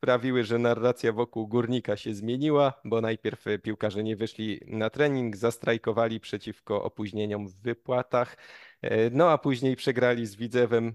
sprawiły, 0.00 0.44
że 0.44 0.58
narracja 0.58 1.12
wokół 1.12 1.48
Górnika 1.48 1.96
się 1.96 2.14
zmieniła, 2.14 2.72
bo 2.84 3.00
najpierw 3.00 3.44
piłkarze 3.62 4.02
nie 4.02 4.16
wyszli 4.16 4.60
na 4.66 4.90
trening, 4.90 5.36
zastrajkowali 5.36 6.20
przeciwko 6.20 6.82
opóźnieniom 6.82 7.48
w 7.48 7.54
wypłatach. 7.54 8.36
E, 8.82 9.10
No 9.10 9.30
a 9.30 9.38
później 9.38 9.76
przegrali 9.76 10.26
z 10.26 10.36
Widzewem 10.36 10.94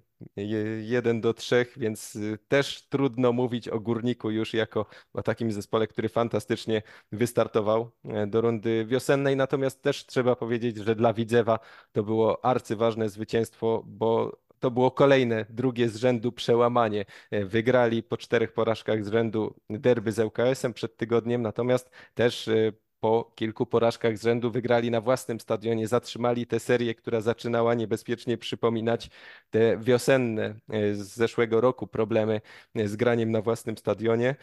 1 0.82 1.22
do 1.22 1.34
3, 1.34 1.66
więc 1.78 2.16
y, 2.16 2.38
też 2.48 2.88
trudno 2.90 3.34
mówić 3.34 3.68
o 3.70 3.80
Górniku 3.80 4.32
już 4.32 4.54
jako 4.54 4.86
o 5.14 5.24
takim 5.24 5.52
zespole, 5.52 5.88
który 5.88 6.10
fantastycznie 6.10 6.82
wystartował 7.12 7.92
e, 8.04 8.28
do 8.28 8.42
rundy 8.42 8.86
wiosennej. 8.86 9.36
Natomiast 9.36 9.82
też 9.82 10.06
trzeba 10.06 10.36
powiedzieć, 10.36 10.78
że 10.78 10.96
dla 10.96 11.14
Widzewa 11.14 11.60
to 11.92 12.04
było 12.04 12.46
arcyważne 12.46 13.10
zwycięstwo, 13.10 13.84
bo 13.88 14.38
to 14.60 14.72
było 14.72 14.92
kolejne, 14.92 15.46
drugie 15.50 15.90
z 15.90 15.96
rzędu 15.96 16.32
przełamanie. 16.32 17.06
E, 17.32 17.46
Wygrali 17.46 18.04
po 18.04 18.18
czterech 18.18 18.54
porażkach 18.54 19.06
z 19.06 19.12
rzędu 19.12 19.56
derby 19.70 20.12
z 20.12 20.20
ŁKS-em 20.20 20.74
przed 20.74 20.98
tygodniem, 20.98 21.42
natomiast 21.42 21.90
też 22.14 22.48
e, 22.48 22.72
po 23.00 23.32
kilku 23.36 23.66
porażkach 23.66 24.18
z 24.18 24.24
rzędu 24.24 24.52
wygrali 24.52 24.92
na 24.92 25.02
własnym 25.02 25.40
stadionie, 25.40 25.88
zatrzymali 25.88 26.48
tę 26.48 26.60
serię, 26.60 26.96
która 26.96 27.22
zaczynała 27.22 27.74
niebezpiecznie 27.74 28.38
przypominać 28.38 29.10
te 29.50 29.78
wiosenne 29.78 30.56
e, 30.70 30.96
z 30.96 31.16
zeszłego 31.16 31.62
roku 31.62 31.88
problemy 31.88 32.42
z 32.76 32.96
graniem 32.96 33.32
na 33.32 33.42
własnym 33.42 33.78
stadionie. 33.78 34.36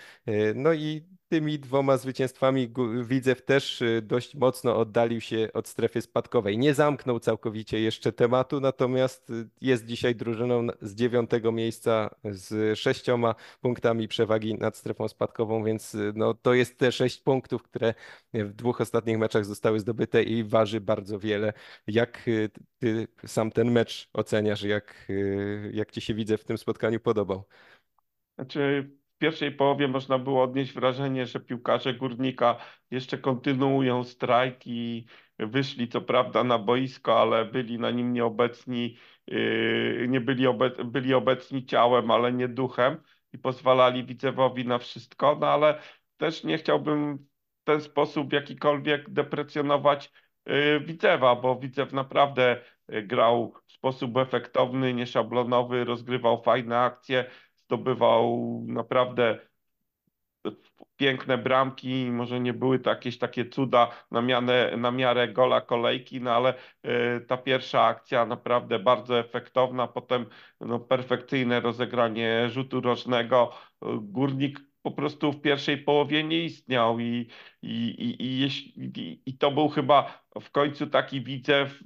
No 0.55 0.73
i 0.73 1.03
tymi 1.33 1.59
dwoma 1.59 1.97
zwycięstwami 1.97 2.73
Widzew 3.05 3.45
też 3.45 3.83
e, 3.83 4.03
dość 4.03 4.35
mocno 4.35 4.77
oddalił 4.77 5.21
się 5.21 5.49
od 5.55 5.69
strefy 5.69 6.01
spadkowej. 6.01 6.59
Nie 6.59 6.75
zamknął 6.75 7.21
całkowicie 7.21 7.81
jeszcze 7.81 8.13
tematu, 8.13 8.61
natomiast 8.61 9.31
e, 9.31 9.33
jest 9.61 9.87
dzisiaj 9.87 10.15
drużyną 10.15 10.67
z 10.81 10.95
dziewiątego 10.95 11.53
miejsca 11.53 12.15
z 12.25 12.79
sześcioma 12.79 13.35
punktami 13.61 14.09
przewagi 14.09 14.55
nad 14.55 14.77
strefą 14.77 15.09
spadkową, 15.09 15.65
więc 15.65 15.95
e, 15.95 15.99
no, 16.15 16.35
to 16.35 16.55
jest 16.55 16.79
te 16.79 16.93
sześć 16.93 17.21
punktów, 17.21 17.63
które 17.63 17.95
w 18.35 18.53
dwóch 18.53 18.81
ostatnich 18.81 19.19
meczach 19.19 19.45
zostały 19.45 19.81
zdobyte 19.81 20.23
i 20.23 20.45
waży 20.45 20.81
bardzo 20.81 21.19
wiele. 21.19 21.53
Jak 21.87 22.29
y, 22.29 22.51
ty 22.79 23.09
sam 23.27 23.51
ten 23.51 23.71
mecz 23.71 24.11
oceniasz? 24.13 24.63
Jak, 24.63 25.07
y, 25.11 25.71
jak 25.75 25.91
ci 25.91 26.01
się 26.01 26.15
widzę 26.15 26.39
w 26.39 26.45
tym 26.45 26.59
spotkaniu 26.59 27.01
podobał? 27.01 27.45
Znaczy, 28.35 28.91
pierwszej 29.23 29.53
połowie 29.53 29.89
można 29.89 30.19
było 30.19 30.43
odnieść 30.43 30.73
wrażenie, 30.73 31.27
że 31.27 31.41
piłkarze 31.41 31.95
Górnika 31.95 32.57
jeszcze 32.91 33.19
kontynuują 33.19 34.05
strajk 34.05 34.67
i 34.67 35.07
wyszli 35.39 35.89
co 35.89 36.01
prawda 36.01 36.45
na 36.45 36.59
boisko, 36.59 37.21
ale 37.21 37.45
byli 37.45 37.79
na 37.79 37.91
nim 37.91 38.13
nieobecni, 38.13 38.97
yy, 39.27 40.07
nie 40.09 40.21
byli, 40.21 40.47
obe 40.47 40.71
byli 40.85 41.15
obecni 41.15 41.67
ciałem, 41.67 42.11
ale 42.11 42.33
nie 42.33 42.49
duchem 42.49 42.97
i 43.33 43.39
pozwalali 43.39 44.05
Widzewowi 44.05 44.67
na 44.67 44.79
wszystko, 44.79 45.39
no 45.41 45.47
ale 45.47 45.81
też 46.17 46.45
nie 46.45 46.59
chciałbym 46.59 47.19
w 47.63 47.65
ten 47.65 47.81
sposób 47.81 48.33
jakikolwiek 48.33 49.11
deprecjonować 49.11 50.13
yy, 50.47 50.81
Widzewa, 50.81 51.37
bo 51.37 51.57
Widzew 51.57 51.93
naprawdę 51.93 52.61
yy, 52.89 53.03
grał 53.03 53.55
w 53.67 53.73
sposób 53.73 54.17
efektowny, 54.17 54.95
nieszablonowy, 54.95 55.85
rozgrywał 55.85 56.43
fajne 56.43 56.79
akcje 56.79 57.25
zdobywał 57.67 58.63
naprawdę 58.67 59.39
piękne 60.97 61.39
bramki, 61.39 62.11
może 62.11 62.41
nie 62.41 62.53
były 62.53 62.79
to 62.79 62.91
jakieś 62.91 63.19
takie 63.19 63.49
cuda 63.49 63.91
na, 64.11 64.23
mianę, 64.23 64.77
na 64.77 64.91
miarę 64.91 65.29
gola 65.29 65.61
kolejki, 65.61 66.21
no 66.21 66.31
ale 66.31 66.55
y, 66.87 67.21
ta 67.27 67.37
pierwsza 67.37 67.83
akcja 67.83 68.27
naprawdę 68.27 68.79
bardzo 68.79 69.19
efektowna, 69.19 69.89
potem 69.89 70.27
no, 70.61 70.81
perfekcyjne 70.81 71.61
rozegranie 71.61 72.51
rzutu 72.51 72.81
rożnego. 72.81 73.53
Y, 73.83 73.87
Górnik 74.01 74.61
po 74.83 74.91
prostu 74.91 75.33
w 75.33 75.41
pierwszej 75.41 75.79
połowie 75.79 76.25
nie 76.25 76.45
istniał 76.45 77.01
i, 77.01 77.29
i, 77.63 77.89
i, 77.99 78.45
i, 78.97 79.23
i, 79.27 79.39
to 79.39 79.51
był 79.51 79.69
chyba 79.69 80.25
w 80.41 80.51
końcu 80.51 80.87
taki 80.87 81.21
widzew 81.21 81.81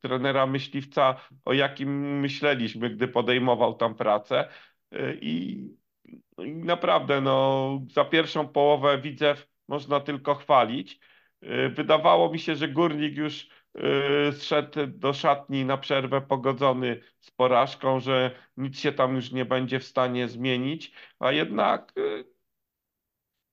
trenera 0.00 0.46
myśliwca, 0.46 1.16
o 1.44 1.52
jakim 1.52 2.20
myśleliśmy, 2.20 2.90
gdy 2.90 3.08
podejmował 3.08 3.74
tam 3.74 3.94
pracę. 3.94 4.48
Y, 4.92 5.18
I, 5.22 5.64
no 6.38 6.44
i 6.44 6.52
naprawdę, 6.54 7.20
no, 7.20 7.80
za 7.90 8.04
pierwszą 8.04 8.48
połowę 8.48 8.98
Widzew 9.00 9.48
można 9.68 10.00
tylko 10.00 10.34
chwalić. 10.34 11.00
Y, 11.42 11.68
Wydawało 11.68 12.32
mi 12.32 12.38
się, 12.38 12.56
że 12.56 12.68
Górnik 12.68 13.16
już 13.16 13.48
y, 14.28 14.32
zszedł 14.32 14.86
do 14.86 15.12
szatni 15.12 15.64
na 15.64 15.78
przerwę 15.78 16.20
pogodzony 16.20 17.00
z 17.20 17.30
porażką, 17.30 18.00
że 18.00 18.30
nic 18.56 18.78
się 18.78 18.92
tam 18.92 19.14
już 19.14 19.32
nie 19.32 19.44
będzie 19.44 19.80
w 19.80 19.84
stanie 19.84 20.28
zmienić, 20.28 20.92
a 21.18 21.32
jednak 21.32 21.92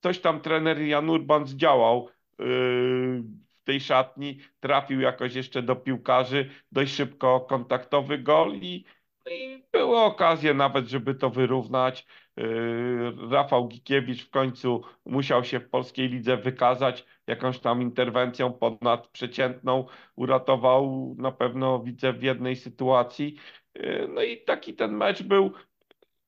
coś 0.02 0.20
tam 0.20 0.40
trener 0.40 0.80
Jan 0.80 1.10
Urban 1.10 1.46
zdziałał 1.46 2.10
w 2.38 3.64
tej 3.64 3.80
szatni, 3.80 4.40
trafił 4.60 5.00
jakoś 5.00 5.34
jeszcze 5.34 5.62
do 5.62 5.76
piłkarzy, 5.76 6.50
dość 6.72 6.94
szybko 6.94 7.40
kontaktowy 7.40 8.18
gol 8.18 8.54
i, 8.54 8.84
i 9.30 9.64
były 9.72 9.98
okazje 9.98 10.54
nawet, 10.54 10.86
żeby 10.86 11.14
to 11.14 11.30
wyrównać. 11.30 12.06
Yy, 12.36 13.14
Rafał 13.30 13.68
Gikiewicz 13.68 14.26
w 14.26 14.30
końcu 14.30 14.82
musiał 15.06 15.44
się 15.44 15.60
w 15.60 15.70
polskiej 15.70 16.08
lidze 16.08 16.36
wykazać 16.36 17.04
jakąś 17.26 17.58
tam 17.58 17.82
interwencją 17.82 18.52
ponadprzeciętną, 18.52 19.86
uratował 20.16 21.14
na 21.18 21.32
pewno 21.32 21.82
widzę 21.82 22.12
w 22.12 22.22
jednej 22.22 22.56
sytuacji. 22.56 23.36
Yy, 23.74 24.08
No 24.14 24.22
i 24.22 24.44
taki 24.44 24.74
ten 24.74 24.92
mecz 24.96 25.22
był 25.22 25.52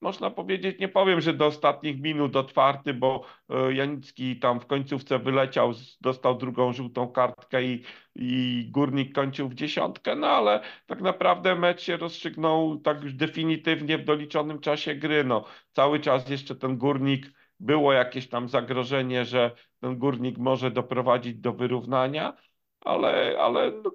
można 0.02 0.30
powiedzieć, 0.30 0.78
nie 0.78 0.88
powiem, 0.88 1.20
że 1.20 1.34
do 1.34 1.46
ostatnich 1.46 2.00
minut 2.00 2.36
otwarty, 2.36 2.94
bo 2.94 3.24
e, 3.48 3.74
Janicki 3.74 4.38
tam 4.38 4.60
w 4.60 4.66
końcówce 4.66 5.18
wyleciał, 5.18 5.72
dostał 6.00 6.38
drugą 6.38 6.72
żółtą 6.72 7.08
kartkę 7.08 7.64
i, 7.64 7.84
i 8.14 8.66
Górnik 8.70 9.14
kończył 9.14 9.48
w 9.48 9.54
dziesiątkę, 9.54 10.16
no 10.16 10.26
ale 10.26 10.60
tak 10.86 11.00
naprawdę 11.00 11.54
mecz 11.54 11.82
się 11.82 11.96
rozstrzygnął 11.96 12.76
tak 12.76 13.02
już 13.02 13.14
definitywnie 13.14 13.98
w 13.98 14.04
doliczonym 14.04 14.60
czasie 14.60 14.94
gry. 14.94 15.24
No, 15.24 15.44
cały 15.72 16.00
czas 16.00 16.28
jeszcze 16.28 16.54
ten 16.54 16.76
Górnik, 16.78 17.32
było 17.60 17.92
jakieś 17.92 18.28
tam 18.28 18.48
zagrożenie, 18.48 19.24
że 19.24 19.50
ten 19.80 19.98
Górnik 19.98 20.38
może 20.38 20.70
doprowadzić 20.70 21.34
do 21.34 21.52
wyrównania, 21.52 22.36
ale, 22.80 23.36
ale 23.40 23.70
no, 23.70 23.90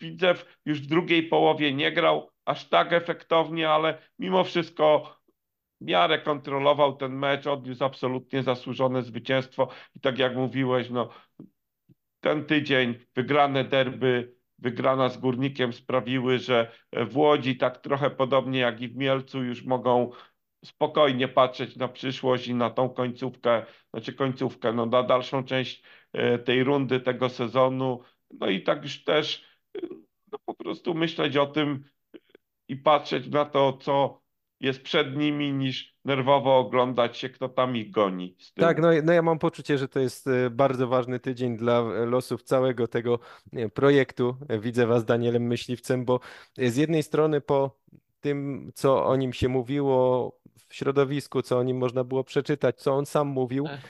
Widzew 0.00 0.58
już 0.64 0.80
w 0.80 0.86
drugiej 0.86 1.22
połowie 1.22 1.74
nie 1.74 1.92
grał 1.92 2.30
aż 2.50 2.68
tak 2.68 2.92
efektownie, 2.92 3.70
ale 3.70 3.98
mimo 4.18 4.44
wszystko 4.44 5.16
w 5.80 5.84
miarę 5.84 6.18
kontrolował 6.18 6.96
ten 6.96 7.12
mecz, 7.12 7.46
odniósł 7.46 7.84
absolutnie 7.84 8.42
zasłużone 8.42 9.02
zwycięstwo 9.02 9.68
i 9.96 10.00
tak 10.00 10.18
jak 10.18 10.36
mówiłeś, 10.36 10.90
no 10.90 11.08
ten 12.20 12.44
tydzień 12.44 12.94
wygrane 13.14 13.64
derby, 13.64 14.34
wygrana 14.58 15.08
z 15.08 15.18
Górnikiem 15.18 15.72
sprawiły, 15.72 16.38
że 16.38 16.72
w 16.92 17.16
Łodzi 17.16 17.56
tak 17.56 17.78
trochę 17.78 18.10
podobnie 18.10 18.58
jak 18.58 18.80
i 18.80 18.88
w 18.88 18.96
Mielcu 18.96 19.42
już 19.42 19.64
mogą 19.64 20.10
spokojnie 20.64 21.28
patrzeć 21.28 21.76
na 21.76 21.88
przyszłość 21.88 22.48
i 22.48 22.54
na 22.54 22.70
tą 22.70 22.88
końcówkę, 22.88 23.66
znaczy 23.90 24.12
końcówkę, 24.12 24.72
no 24.72 24.86
na 24.86 25.02
dalszą 25.02 25.44
część 25.44 25.82
e, 26.12 26.38
tej 26.38 26.64
rundy, 26.64 27.00
tego 27.00 27.28
sezonu. 27.28 28.00
No 28.30 28.46
i 28.46 28.62
tak 28.62 28.82
już 28.82 29.04
też 29.04 29.44
e, 29.76 29.80
no 30.32 30.38
po 30.46 30.54
prostu 30.54 30.94
myśleć 30.94 31.36
o 31.36 31.46
tym 31.46 31.84
i 32.70 32.76
patrzeć 32.76 33.28
na 33.28 33.44
to, 33.44 33.72
co 33.72 34.20
jest 34.60 34.82
przed 34.82 35.16
nimi, 35.16 35.52
niż 35.52 35.96
nerwowo 36.04 36.58
oglądać 36.58 37.16
się, 37.16 37.28
kto 37.28 37.48
tam 37.48 37.76
ich 37.76 37.90
goni 37.90 38.36
z 38.38 38.54
Tak, 38.54 38.80
no, 38.80 38.88
no 39.04 39.12
ja 39.12 39.22
mam 39.22 39.38
poczucie, 39.38 39.78
że 39.78 39.88
to 39.88 40.00
jest 40.00 40.26
e, 40.26 40.50
bardzo 40.50 40.88
ważny 40.88 41.20
tydzień 41.20 41.56
dla 41.56 41.80
e, 41.80 42.06
losów 42.06 42.42
całego 42.42 42.88
tego 42.88 43.18
projektu. 43.74 44.36
Widzewa 44.60 45.00
z 45.00 45.04
Danielem 45.04 45.42
Myśliwcem, 45.46 46.04
bo 46.04 46.20
z 46.58 46.76
jednej 46.76 47.02
strony 47.02 47.40
po 47.40 47.80
tym, 48.20 48.70
co 48.74 49.06
o 49.06 49.16
nim 49.16 49.32
się 49.32 49.48
mówiło 49.48 50.40
w 50.68 50.74
środowisku, 50.74 51.42
co 51.42 51.58
o 51.58 51.62
nim 51.62 51.78
można 51.78 52.04
było 52.04 52.24
przeczytać, 52.24 52.76
co 52.80 52.92
on 52.92 53.06
sam 53.06 53.28
mówił 53.28 53.66
e, 53.66 53.80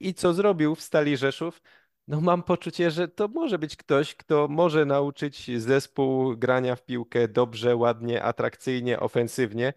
i 0.00 0.14
co 0.14 0.34
zrobił 0.34 0.74
w 0.74 0.80
Stali 0.80 1.16
Rzeszów, 1.16 1.62
no 2.10 2.20
mam 2.20 2.42
poczucie, 2.42 2.90
że 2.90 3.08
to 3.08 3.28
może 3.28 3.58
być 3.58 3.76
ktoś, 3.76 4.14
kto 4.14 4.48
może 4.48 4.84
nauczyć 4.84 5.60
zespół 5.60 6.36
grania 6.36 6.76
w 6.76 6.84
piłkę 6.84 7.28
dobrze, 7.28 7.76
ładnie, 7.76 8.22
atrakcyjnie, 8.22 9.00
ofensywnie. 9.00 9.72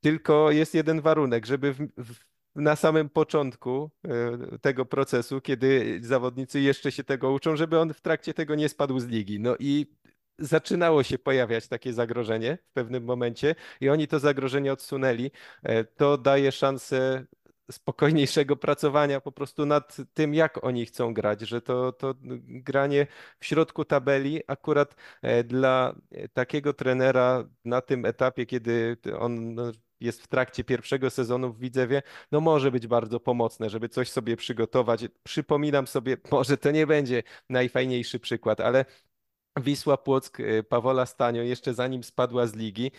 Tylko 0.00 0.50
jest 0.50 0.74
jeden 0.74 1.00
warunek, 1.00 1.46
żeby 1.46 1.72
w, 1.72 1.78
w, 1.96 2.24
na 2.54 2.76
samym 2.76 3.08
początku 3.08 3.90
e, 4.04 4.58
tego 4.58 4.86
procesu, 4.86 5.40
kiedy 5.40 6.00
zawodnicy 6.02 6.60
jeszcze 6.60 6.92
się 6.92 7.04
tego 7.04 7.32
uczą, 7.32 7.56
żeby 7.56 7.78
on 7.78 7.94
w 7.94 8.00
trakcie 8.00 8.34
tego 8.34 8.54
nie 8.54 8.68
spadł 8.68 9.00
z 9.00 9.06
ligi. 9.06 9.40
No 9.40 9.56
i 9.58 9.86
zaczynało 10.38 11.02
się 11.02 11.18
pojawiać 11.18 11.68
takie 11.68 11.92
zagrożenie 11.92 12.58
w 12.70 12.72
pewnym 12.72 13.04
momencie 13.04 13.54
i 13.80 13.88
oni 13.88 14.08
to 14.08 14.18
zagrożenie 14.18 14.72
odsunęli. 14.72 15.30
E, 15.62 15.84
To 15.84 16.18
daje 16.18 16.52
szansę 16.52 17.26
spokojniejszego 17.70 18.56
pracowania 18.56 19.20
po 19.20 19.32
prostu 19.32 19.66
nad 19.66 19.96
tym, 20.14 20.34
jak 20.34 20.64
oni 20.64 20.86
chcą 20.86 21.14
grać, 21.14 21.40
że 21.40 21.62
to, 21.62 21.92
to 21.92 22.14
granie 22.48 23.06
w 23.40 23.46
środku 23.46 23.84
tabeli 23.84 24.42
akurat 24.46 24.94
e, 25.22 25.44
dla 25.44 25.94
e, 26.10 26.28
takiego 26.28 26.72
trenera 26.72 27.44
na 27.64 27.80
tym 27.80 28.04
etapie, 28.04 28.46
kiedy 28.46 28.96
on 29.18 29.54
no, 29.54 29.72
jest 30.00 30.22
w 30.22 30.28
trakcie 30.28 30.64
pierwszego 30.64 31.10
sezonu 31.10 31.52
w 31.52 31.58
Widzewie, 31.58 32.02
no 32.32 32.40
może 32.40 32.70
być 32.70 32.86
bardzo 32.86 33.20
pomocne, 33.20 33.70
żeby 33.70 33.88
coś 33.88 34.10
sobie 34.10 34.36
przygotować. 34.36 35.04
Przypominam 35.22 35.86
sobie, 35.86 36.16
może 36.32 36.56
to 36.56 36.70
nie 36.70 36.86
będzie 36.86 37.22
najfajniejszy 37.48 38.20
przykład, 38.20 38.60
ale 38.60 38.84
Wisła 39.60 39.96
Płock 39.96 40.40
y, 40.40 40.62
Pawola 40.62 41.06
Stanio 41.06 41.42
jeszcze 41.42 41.74
zanim 41.74 42.04
spadła 42.04 42.46
z 42.46 42.54
ligi, 42.54 42.92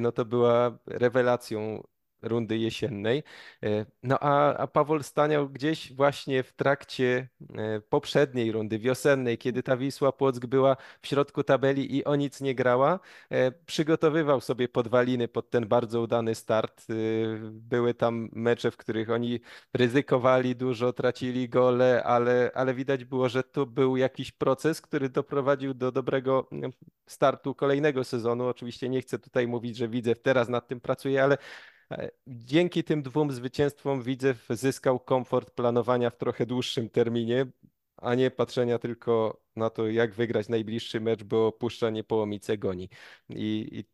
no 0.00 0.12
to 0.12 0.24
była 0.24 0.78
rewelacją 0.86 1.82
rundy 2.22 2.58
jesiennej. 2.58 3.22
Y, 3.64 3.86
No 4.02 4.18
a, 4.20 4.56
a 4.56 4.66
Pawol 4.66 5.02
Staniał 5.02 5.48
gdzieś 5.48 5.92
właśnie 5.92 6.42
w 6.42 6.52
trakcie 6.52 7.28
poprzedniej 7.88 8.52
rundy 8.52 8.78
wiosennej, 8.78 9.38
kiedy 9.38 9.62
ta 9.62 9.76
Wisła 9.76 10.12
Płock 10.12 10.46
była 10.46 10.76
w 11.02 11.06
środku 11.06 11.44
tabeli 11.44 11.96
i 11.96 12.04
o 12.04 12.16
nic 12.16 12.40
nie 12.40 12.54
grała, 12.54 13.00
przygotowywał 13.66 14.40
sobie 14.40 14.68
podwaliny 14.68 15.28
pod 15.28 15.50
ten 15.50 15.66
bardzo 15.68 16.00
udany 16.00 16.34
start. 16.34 16.86
Były 17.50 17.94
tam 17.94 18.28
mecze, 18.32 18.70
w 18.70 18.76
których 18.76 19.10
oni 19.10 19.40
ryzykowali 19.74 20.56
dużo, 20.56 20.92
tracili 20.92 21.48
gole, 21.48 22.02
ale, 22.04 22.50
ale 22.54 22.74
widać 22.74 23.04
było, 23.04 23.28
że 23.28 23.42
to 23.42 23.66
był 23.66 23.96
jakiś 23.96 24.32
proces, 24.32 24.80
który 24.80 25.08
doprowadził 25.08 25.74
do 25.74 25.92
dobrego 25.92 26.48
mm, 26.52 26.72
startu 27.06 27.54
kolejnego 27.54 28.04
sezonu. 28.04 28.46
Oczywiście 28.46 28.88
nie 28.88 29.00
chcę 29.00 29.18
tutaj 29.18 29.46
mówić, 29.48 29.76
że 29.76 29.88
Widzew 29.88 30.22
teraz 30.22 30.48
nad 30.48 30.68
tym 30.68 30.80
pracuje, 30.80 31.22
ale 31.22 31.34
e, 31.34 31.38
dzięki 32.26 32.84
tym 32.84 33.02
dwóm 33.02 33.32
zwycięstwom 33.32 34.02
Widzew 34.02 34.46
zyskał 34.50 35.00
komfort 35.00 35.50
planowania 35.50 36.10
w 36.10 36.16
trochę 36.16 36.46
dłuższym 36.46 36.90
terminie, 36.90 37.46
a 37.96 38.14
nie 38.14 38.30
patrzenia 38.30 38.78
tylko 38.78 39.40
na 39.56 39.70
to, 39.70 39.88
jak 39.88 40.14
wygrać 40.14 40.48
najbliższy 40.48 41.00
mecz, 41.00 41.22
bo 41.24 41.46
opuszczanie 41.46 42.04
połomice 42.04 42.58
goni. 42.58 42.88
I, 43.28 43.68
i 43.72 43.84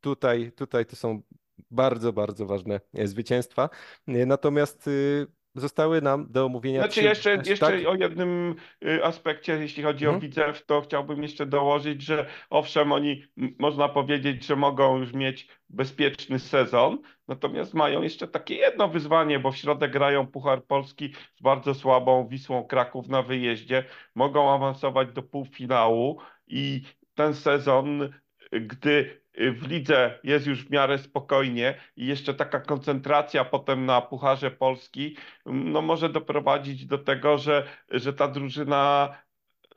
tutaj, 0.00 0.52
tutaj 0.52 0.86
to 0.86 0.96
są 0.96 1.22
bardzo, 1.70 2.12
bardzo 2.12 2.46
ważne 2.46 2.80
e, 2.94 3.06
zwycięstwa. 3.06 3.70
E, 4.08 4.26
natomiast 4.26 4.88
y, 4.88 5.26
zostały 5.54 6.02
nam 6.02 6.26
do 6.30 6.44
omówienia 6.44 6.80
Znaczy 6.80 7.00
trzy... 7.00 7.08
jeszcze, 7.08 7.36
tak? 7.36 7.46
jeszcze 7.46 7.88
o 7.88 7.94
jednym 7.94 8.54
y, 8.84 9.04
aspekcie, 9.04 9.52
jeśli 9.52 9.82
chodzi 9.82 10.06
o 10.06 10.10
Mhm. 10.10 10.20
Widzew, 10.20 10.66
to 10.66 10.80
chciałbym 10.80 11.22
jeszcze 11.22 11.46
dołożyć, 11.46 12.02
że 12.02 12.26
owszem, 12.50 12.92
oni 12.92 13.24
można 13.58 13.88
powiedzieć, 13.88 14.44
że 14.46 14.56
mogą 14.56 14.98
już 14.98 15.12
mieć 15.12 15.48
bezpieczny 15.70 16.38
sezon, 16.38 16.98
natomiast 17.28 17.74
mają 17.74 18.02
jeszcze 18.02 18.28
takie 18.28 18.54
jedno 18.54 18.88
wyzwanie, 18.88 19.38
bo 19.38 19.52
w 19.52 19.56
środę 19.56 19.88
grają 19.88 20.26
Puchar 20.26 20.64
Polski 20.64 21.12
z 21.34 21.42
bardzo 21.42 21.74
słabą 21.74 22.28
Wisłą 22.28 22.64
Kraków 22.64 23.08
na 23.08 23.22
wyjeździe, 23.22 23.84
mogą 24.14 24.54
awansować 24.54 25.12
do 25.12 25.22
półfinału 25.22 26.20
i 26.46 26.82
ten 27.14 27.34
sezon, 27.34 28.12
gdy 28.52 29.21
w 29.34 29.68
lidze 29.68 30.18
jest 30.24 30.46
już 30.46 30.64
w 30.64 30.70
miarę 30.70 30.98
spokojnie 30.98 31.74
i 31.96 32.06
jeszcze 32.06 32.34
taka 32.34 32.60
koncentracja 32.60 33.44
potem 33.44 33.86
na 33.86 34.00
Pucharze 34.00 34.50
Polski, 34.50 35.16
no 35.46 35.82
może 35.82 36.08
doprowadzić 36.08 36.86
do 36.86 36.98
tego, 36.98 37.38
że, 37.38 37.66
że 37.90 38.12
ta 38.12 38.28
drużyna 38.28 39.14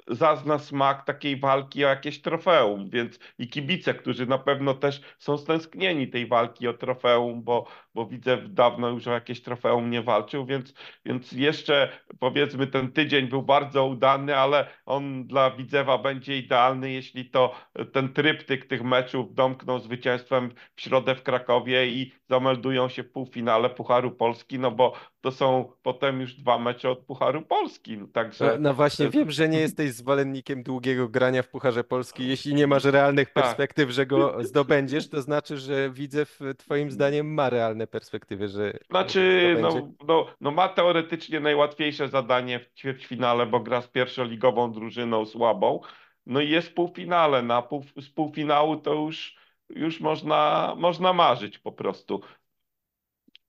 zazna 0.07 0.59
smak 0.59 1.05
takiej 1.05 1.39
walki 1.39 1.85
o 1.85 1.87
jakieś 1.87 2.21
trofeum, 2.21 2.89
więc 2.89 3.19
i 3.39 3.47
kibice, 3.49 3.93
którzy 3.93 4.25
na 4.25 4.37
pewno 4.37 4.73
też 4.73 5.01
są 5.17 5.37
stęsknieni 5.37 6.07
tej 6.07 6.27
walki 6.27 6.67
o 6.67 6.73
trofeum, 6.73 7.43
bo, 7.43 7.67
bo 7.93 8.05
widzę 8.05 8.37
dawno 8.37 8.89
już 8.89 9.07
o 9.07 9.11
jakieś 9.11 9.41
trofeum 9.41 9.89
nie 9.89 10.01
walczył, 10.01 10.45
więc, 10.45 10.73
więc 11.05 11.31
jeszcze 11.31 11.89
powiedzmy 12.19 12.67
ten 12.67 12.91
tydzień 12.91 13.27
był 13.27 13.43
bardzo 13.43 13.85
udany, 13.85 14.37
ale 14.37 14.67
on 14.85 15.27
dla 15.27 15.51
Widzewa 15.51 15.97
będzie 15.97 16.37
idealny, 16.37 16.91
jeśli 16.91 17.29
to 17.29 17.55
ten 17.93 18.13
tryptyk 18.13 18.65
tych 18.65 18.83
meczów 18.83 19.33
domkną 19.33 19.79
zwycięstwem 19.79 20.51
w 20.75 20.81
środę 20.81 21.15
w 21.15 21.23
Krakowie 21.23 21.87
i 21.87 22.13
zameldują 22.29 22.89
się 22.89 23.03
w 23.03 23.11
półfinale 23.11 23.69
Pucharu 23.69 24.11
Polski, 24.11 24.59
no 24.59 24.71
bo 24.71 24.93
to 25.25 25.31
są 25.31 25.71
potem 25.83 26.21
już 26.21 26.33
dwa 26.33 26.57
mecze 26.57 26.89
od 26.89 26.99
Pucharu 26.99 27.41
Polski, 27.41 27.97
No, 27.97 28.07
także 28.07 28.57
no 28.59 28.73
właśnie, 28.73 29.09
wiem, 29.09 29.31
że 29.31 29.49
nie 29.49 29.59
jesteś 29.59 29.91
zwolennikiem 29.91 30.63
długiego 30.63 31.09
grania 31.09 31.43
w 31.43 31.47
Pucharze 31.47 31.83
Polski. 31.83 32.27
Jeśli 32.27 32.55
nie 32.55 32.67
masz 32.67 32.83
realnych 32.83 33.29
Tak. 33.33 33.43
perspektyw, 33.43 33.89
że 33.89 34.05
go 34.05 34.43
zdobędziesz, 34.43 35.09
to 35.09 35.21
znaczy, 35.21 35.57
że 35.57 35.89
widzę 35.89 36.25
w 36.25 36.39
twoim 36.57 36.91
zdaniem 36.91 37.33
ma 37.33 37.49
realne 37.49 37.87
perspektywy, 37.87 38.47
że 38.47 38.73
Znaczy, 38.89 39.55
no, 39.61 39.89
no, 40.07 40.25
no 40.41 40.51
ma 40.51 40.69
teoretycznie 40.69 41.39
najłatwiejsze 41.39 42.07
zadanie 42.07 42.59
w 42.59 42.73
ćwierćfinale, 42.73 43.45
bo 43.45 43.59
gra 43.59 43.81
z 43.81 43.87
pierwszoligową 43.87 44.71
drużyną 44.71 45.25
słabą. 45.25 45.79
No 46.25 46.41
i 46.41 46.49
jest 46.49 46.67
w 46.67 46.73
półfinale. 46.73 47.41
Na 47.41 47.61
pół, 47.61 47.83
z 48.01 48.09
półfinału 48.09 48.75
to 48.75 48.93
już, 48.93 49.35
już 49.69 49.99
można, 49.99 50.73
można 50.77 51.13
marzyć 51.13 51.59
po 51.59 51.71
prostu 51.71 52.21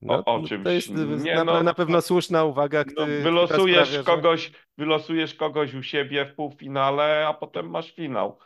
No, 0.03 0.15
o, 0.15 0.25
o 0.25 0.37
no, 0.37 0.43
to 0.43 0.49
czymś. 0.49 0.67
jest 0.67 0.91
Nie, 1.25 1.35
na, 1.35 1.45
no, 1.45 1.63
na 1.63 1.75
pewno 1.75 2.03
słuszna 2.03 2.45
uwaga, 2.45 2.85
no, 2.87 2.93
który, 2.93 3.21
wylosujesz 3.21 3.89
sprawia, 3.89 3.99
że... 3.99 4.05
kogoś, 4.05 4.53
wylosujesz 4.79 5.35
kogoś 5.35 5.75
u 5.75 5.83
siebie 5.83 6.25
w 6.25 6.35
półfinale, 6.35 7.27
a 7.29 7.35
potem 7.35 7.71
masz 7.71 7.95
finał. 7.95 8.39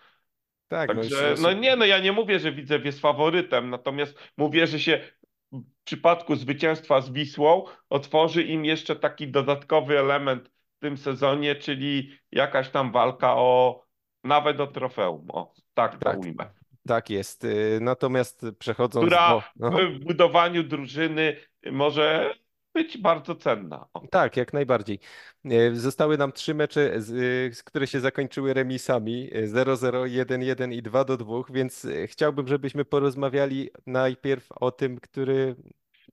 Tak, 0.68 0.88
no 0.88 0.94
Także, 0.94 1.30
no 1.30 1.36
znaczy, 1.36 1.56
nie, 1.56 1.76
no 1.76 1.84
ja 1.84 1.98
nie 1.98 2.12
mówię, 2.12 2.38
że 2.38 2.52
Widzew 2.52 2.84
jest 2.84 3.00
faworytem, 3.00 3.70
natomiast 3.70 4.18
mówię, 4.36 4.66
że 4.66 4.80
się 4.80 5.00
w 5.52 5.84
przypadku 5.84 6.36
zwycięstwa 6.36 7.00
z 7.00 7.12
Wisłą 7.12 7.64
otworzy 7.88 8.42
im 8.42 8.64
jeszcze 8.64 8.96
taki 8.96 9.28
dodatkowy 9.28 9.98
element 9.98 10.48
w 10.48 10.80
tym 10.80 10.96
sezonie, 10.96 11.54
czyli 11.54 12.18
jakaś 12.32 12.70
tam 12.70 12.92
walka 12.92 13.36
o 13.36 13.82
nawet 14.24 14.60
o 14.60 14.66
trofeum. 14.66 15.26
O, 15.32 15.54
tak 15.74 15.92
to 15.92 15.98
tak, 15.98 16.18
ujmę. 16.18 16.59
Tak 16.90 17.10
jest. 17.10 17.44
Y, 17.44 17.78
Natomiast 17.80 18.46
przechodząc 18.58 19.06
Która 19.06 19.42
do... 19.56 19.66
Aha. 19.66 19.78
w 20.00 20.04
budowaniu 20.04 20.62
drużyny 20.62 21.36
może 21.72 22.34
być 22.74 22.98
bardzo 22.98 23.34
cenna. 23.34 23.86
O. 23.94 24.06
Tak, 24.10 24.36
jak 24.36 24.52
najbardziej. 24.52 24.98
E, 25.44 25.74
Zostały 25.74 26.18
nam 26.18 26.32
trzy 26.32 26.54
mecze, 26.54 26.96
y, 27.10 27.50
które 27.64 27.86
się 27.86 28.00
zakończyły 28.00 28.54
remisami 28.54 29.30
e, 29.32 29.46
0-0, 29.46 30.04
1-1 30.08 30.72
i 30.72 30.82
2-2, 30.82 31.44
więc 31.52 31.86
chciałbym, 32.06 32.48
żebyśmy 32.48 32.84
porozmawiali 32.84 33.70
najpierw 33.86 34.46
o 34.52 34.70
tym, 34.70 35.00
który 35.00 35.56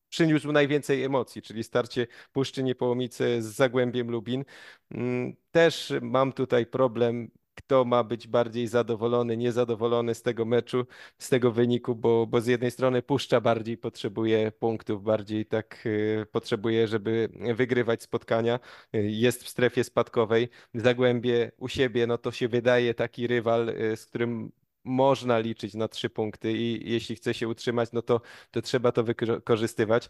przyniósł 0.09 0.51
najwięcej 0.51 1.03
emocji, 1.03 1.41
czyli 1.41 1.63
starcie 1.63 2.07
Puszczy 2.32 2.63
Niepołomice 2.63 3.41
z 3.41 3.45
Zagłębiem 3.45 4.11
Lubin. 4.11 4.45
Mm, 4.91 5.36
Też 5.51 5.93
mam 6.01 6.34
tutaj 6.34 6.65
problem, 6.65 7.32
kto 7.58 7.86
ma 7.86 8.03
być 8.03 8.28
bardziej 8.28 8.68
zadowolony, 8.68 9.38
niezadowolony 9.38 10.16
z 10.16 10.22
tego 10.22 10.45
meczu, 10.45 10.86
z 11.18 11.30
tego 11.30 11.51
wyniku, 11.51 11.95
bo, 11.95 12.28
bo 12.28 12.41
z 12.41 12.47
jednej 12.47 12.72
strony 12.72 13.01
Puszcza 13.01 13.41
bardziej 13.41 13.78
potrzebuje 13.78 14.51
punktów, 14.51 15.03
bardziej 15.03 15.45
tak 15.45 15.86
y, 15.86 16.26
potrzebuje, 16.32 16.88
żeby 16.88 17.30
wygrywać 17.55 18.03
spotkania, 18.03 18.60
y, 18.95 19.12
jest 19.12 19.43
w 19.43 19.49
strefie 19.49 19.84
spadkowej. 19.84 20.49
Zagłębie 20.74 21.51
u 21.58 21.68
siebie, 21.68 22.08
no 22.08 22.18
to 22.18 22.32
się 22.32 22.47
wydaje 22.47 22.93
taki 22.93 23.28
rywal, 23.28 23.70
y, 23.70 23.97
z 23.97 24.05
którym 24.05 24.51
można 24.84 25.39
liczyć 25.39 25.74
na 25.74 25.88
trzy 25.88 26.10
punkty 26.10 26.51
i 26.53 26.91
jeśli 26.91 27.16
chce 27.16 27.34
się 27.34 27.47
utrzymać, 27.47 27.89
no 27.93 28.01
to, 28.01 28.22
to 28.51 28.62
trzeba 28.62 28.91
to 28.91 29.03
wykorzystywać. 29.03 30.10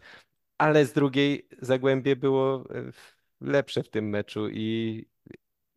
Ale 0.58 0.86
z 0.86 0.92
drugiej 0.92 1.48
Zagłębie 1.62 2.16
było 2.16 2.64
lepsze 3.40 3.82
w 3.82 3.88
tym 3.88 4.08
meczu 4.08 4.48
i, 4.48 5.04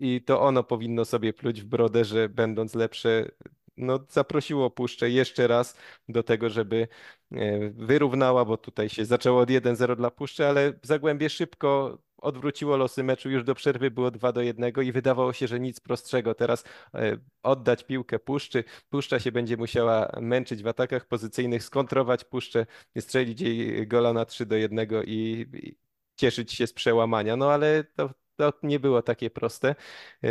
i 0.02 0.22
to 0.22 0.42
ono 0.42 0.64
powinno 0.64 1.06
sobie 1.06 1.34
pluć 1.34 1.62
w 1.62 1.66
brodę, 1.66 2.06
że 2.06 2.30
będąc 2.30 2.76
lepsze, 2.76 3.32
no 3.78 4.00
zaprosiło 4.10 4.70
Puszczę 4.70 5.10
jeszcze 5.10 5.48
raz 5.48 5.78
do 6.10 6.24
tego, 6.24 6.50
żeby 6.50 6.88
e, 7.32 7.70
wyrównała, 7.70 8.46
bo 8.46 8.58
tutaj 8.58 8.90
się 8.90 9.06
zaczęło 9.06 9.42
od 9.42 9.50
1-0 9.50 9.96
dla 9.96 10.12
Puszczy, 10.12 10.48
ale 10.48 10.74
Zagłębie 10.84 11.30
szybko 11.30 11.98
odwróciło 12.18 12.78
losy 12.78 13.04
meczu, 13.04 13.30
już 13.30 13.44
do 13.44 13.56
przerwy 13.56 13.92
było 13.92 14.12
2 14.12 14.32
do 14.32 14.42
1 14.42 14.74
i 14.84 14.92
wydawało 14.92 15.34
się, 15.34 15.48
że 15.48 15.60
nic 15.60 15.80
prostszego. 15.80 16.36
Teraz 16.36 16.64
e, 16.94 17.18
oddać 17.44 17.84
piłkę 17.84 18.20
Puszczy, 18.20 18.64
Puszcza 18.90 19.20
się 19.20 19.32
będzie 19.32 19.58
musiała 19.58 20.12
męczyć 20.22 20.64
w 20.64 20.68
atakach 20.68 21.08
pozycyjnych, 21.08 21.64
skontrować 21.64 22.24
Puszczę, 22.24 22.66
strzelić 23.00 23.42
jej 23.42 23.88
gola 23.88 24.14
na 24.14 24.26
3 24.26 24.46
do 24.46 24.56
1 24.56 24.88
i, 25.06 25.46
i 25.54 25.76
cieszyć 26.16 26.54
się 26.54 26.68
z 26.68 26.74
przełamania. 26.74 27.36
No 27.36 27.52
ale 27.52 27.84
to, 27.84 28.10
to 28.42 28.54
nie 28.64 28.80
było 28.80 29.02
takie 29.02 29.30
proste, 29.30 29.76
E, 30.24 30.28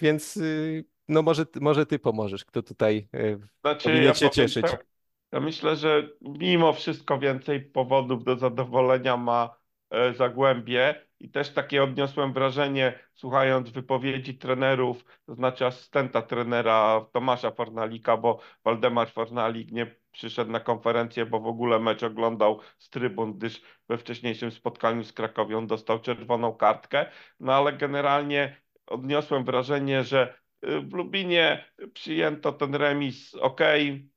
więc 0.00 0.36
y, 0.36 0.84
no 1.08 1.22
może, 1.22 1.46
może 1.60 1.86
ty 1.86 1.98
pomożesz, 1.98 2.44
kto 2.44 2.62
tutaj 2.62 3.08
e, 3.14 3.36
Znaczy, 3.64 3.88
powinien 3.88 4.04
ja 4.04 4.14
się 4.14 4.30
cieszyć. 4.30 4.66
tak, 4.70 4.86
ja 5.32 5.40
myślę, 5.40 5.76
że 5.76 6.08
mimo 6.20 6.72
wszystko 6.72 7.18
więcej 7.18 7.60
powodów 7.60 8.24
do 8.24 8.36
zadowolenia 8.36 9.16
ma 9.16 9.56
e, 9.90 10.14
Zagłębie 10.14 11.06
i 11.20 11.30
też 11.30 11.54
takie 11.54 11.82
odniosłem 11.82 12.32
wrażenie, 12.32 12.98
słuchając 13.14 13.70
wypowiedzi 13.70 14.38
trenerów, 14.38 15.04
to 15.26 15.34
znaczy 15.34 15.66
asystenta 15.66 16.22
trenera 16.22 17.06
Tomasza 17.12 17.50
Fornalika, 17.50 18.16
bo 18.16 18.40
Waldemar 18.64 19.10
Fornalik 19.10 19.72
nie 19.72 19.96
przyszedł 20.12 20.50
na 20.50 20.60
konferencję, 20.60 21.26
bo 21.26 21.40
w 21.40 21.46
ogóle 21.46 21.78
mecz 21.78 22.02
oglądał 22.02 22.60
z 22.78 22.90
trybun, 22.90 23.32
gdyż 23.32 23.62
we 23.88 23.98
wcześniejszym 23.98 24.50
spotkaniu 24.50 25.04
z 25.04 25.12
Krakowią 25.12 25.66
dostał 25.66 26.00
czerwoną 26.00 26.52
kartkę, 26.52 27.06
no 27.40 27.54
ale 27.54 27.72
generalnie 27.72 28.56
odniosłem 28.86 29.44
wrażenie, 29.44 30.04
że 30.04 30.34
y, 30.64 30.80
w 30.80 30.92
Lubinie 30.92 31.64
przyjęto 31.94 32.52
ten 32.52 32.74
remis, 32.74 33.34
ok, 33.34 33.60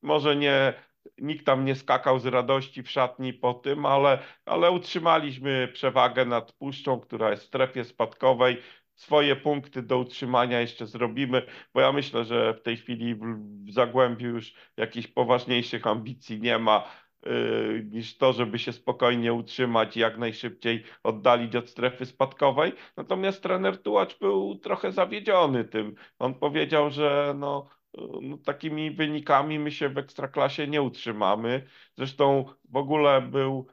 może 0.02 0.36
nie, 0.36 0.74
nikt 1.18 1.46
tam 1.46 1.66
nie 1.66 1.76
skakał 1.76 2.20
z 2.20 2.26
radości 2.26 2.84
w 2.84 2.92
szatni 2.92 3.34
po 3.34 3.54
tym, 3.54 3.86
ale, 3.86 4.20
ale 4.46 4.72
utrzymaliśmy 4.72 5.68
przewagę 5.74 6.26
nad 6.26 6.52
Puszczą, 6.52 7.00
która 7.00 7.32
jest 7.32 7.44
w 7.44 7.48
strefie 7.48 7.84
spadkowej. 7.84 8.58
Swoje 8.96 9.36
punkty 9.36 9.82
do 9.82 9.98
utrzymania 9.98 10.62
jeszcze 10.62 10.88
zrobimy, 10.88 11.46
bo 11.74 11.82
ja 11.82 11.92
myślę, 11.92 12.26
że 12.26 12.54
w 12.54 12.62
tej 12.62 12.78
chwili 12.78 13.16
w, 13.16 13.72
Zagłębiu 13.72 14.28
już 14.28 14.54
jakichś 14.78 15.08
poważniejszych 15.08 15.88
ambicji 15.88 16.42
nie 16.42 16.60
ma 16.60 16.88
yy, 17.26 17.88
niż 17.92 18.18
to, 18.18 18.34
żeby 18.34 18.60
się 18.60 18.72
spokojnie 18.74 19.34
utrzymać 19.34 19.98
i 19.98 20.00
jak 20.00 20.18
najszybciej 20.18 20.84
oddalić 21.04 21.56
od 21.56 21.70
strefy 21.70 22.06
spadkowej. 22.06 22.74
Natomiast 22.98 23.44
trener 23.44 23.82
Tułacz 23.82 24.20
był 24.20 24.56
trochę 24.56 24.92
zawiedziony 24.92 25.66
tym. 25.66 25.96
On 26.20 26.34
powiedział, 26.34 26.90
że 26.90 27.34
no, 27.38 27.70
no, 28.22 28.38
takimi 28.38 28.92
wynikami 28.92 29.60
my 29.60 29.72
się 29.72 29.90
w 29.90 29.98
ekstraklasie 29.98 30.68
nie 30.68 30.82
utrzymamy. 30.82 31.68
Zresztą 31.98 32.46
w 32.70 32.78
ogóle 32.78 33.22
był 33.22 33.68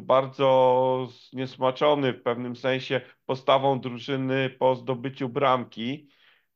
bardzo 0.00 1.08
zniesmaczony 1.30 2.12
w 2.12 2.22
pewnym 2.22 2.56
sensie 2.56 3.00
postawą 3.26 3.80
drużyny 3.80 4.50
po 4.50 4.74
zdobyciu 4.74 5.28
bramki. 5.28 6.08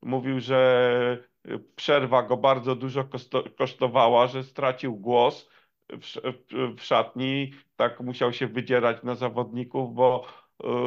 Mówił, 0.02 0.40
że 0.40 1.24
y, 1.48 1.58
przerwa 1.76 2.22
go 2.22 2.36
bardzo 2.36 2.74
dużo 2.76 3.04
kosztowała, 3.56 4.26
że 4.26 4.44
stracił 4.44 4.96
głos 4.96 5.48
w, 5.90 6.82
szatni, 6.82 7.52
tak 7.76 8.00
musiał 8.00 8.32
się 8.32 8.46
wydzierać 8.46 9.02
na 9.02 9.14
zawodników, 9.14 9.94
bo 9.94 10.26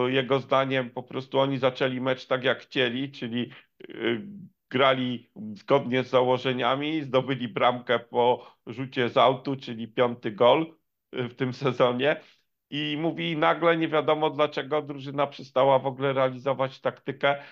y, 0.08 0.12
jego 0.12 0.40
zdaniem 0.40 0.90
po 0.90 1.04
prostu 1.04 1.40
oni 1.40 1.58
zaczęli 1.58 2.02
mecz 2.02 2.28
tak 2.28 2.44
jak 2.44 2.60
chcieli, 2.60 3.12
czyli 3.12 3.52
y, 3.90 4.22
grali 4.70 5.30
zgodnie 5.54 6.04
z 6.04 6.10
założeniami, 6.10 7.02
zdobyli 7.02 7.48
bramkę 7.48 8.00
po 8.00 8.56
rzucie 8.68 9.10
z 9.10 9.18
autu, 9.18 9.56
czyli 9.56 9.88
piąty 9.88 10.32
gol 10.32 10.81
w 11.14 11.34
tym 11.34 11.54
sezonie. 11.54 12.22
I 12.70 12.98
mówi, 13.00 13.38
nagle 13.38 13.78
nie 13.78 13.88
wiadomo 13.88 14.30
dlaczego 14.30 14.82
drużyna 14.82 15.28
przestała 15.28 15.80
w 15.80 15.86
ogóle 15.86 16.14
realizować 16.14 16.82
taktykę, 16.82 17.44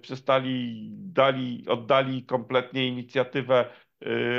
przestali, 0.00 0.88
dali, 0.92 1.64
oddali 1.68 2.24
kompletnie 2.24 2.88
inicjatywę 2.88 3.70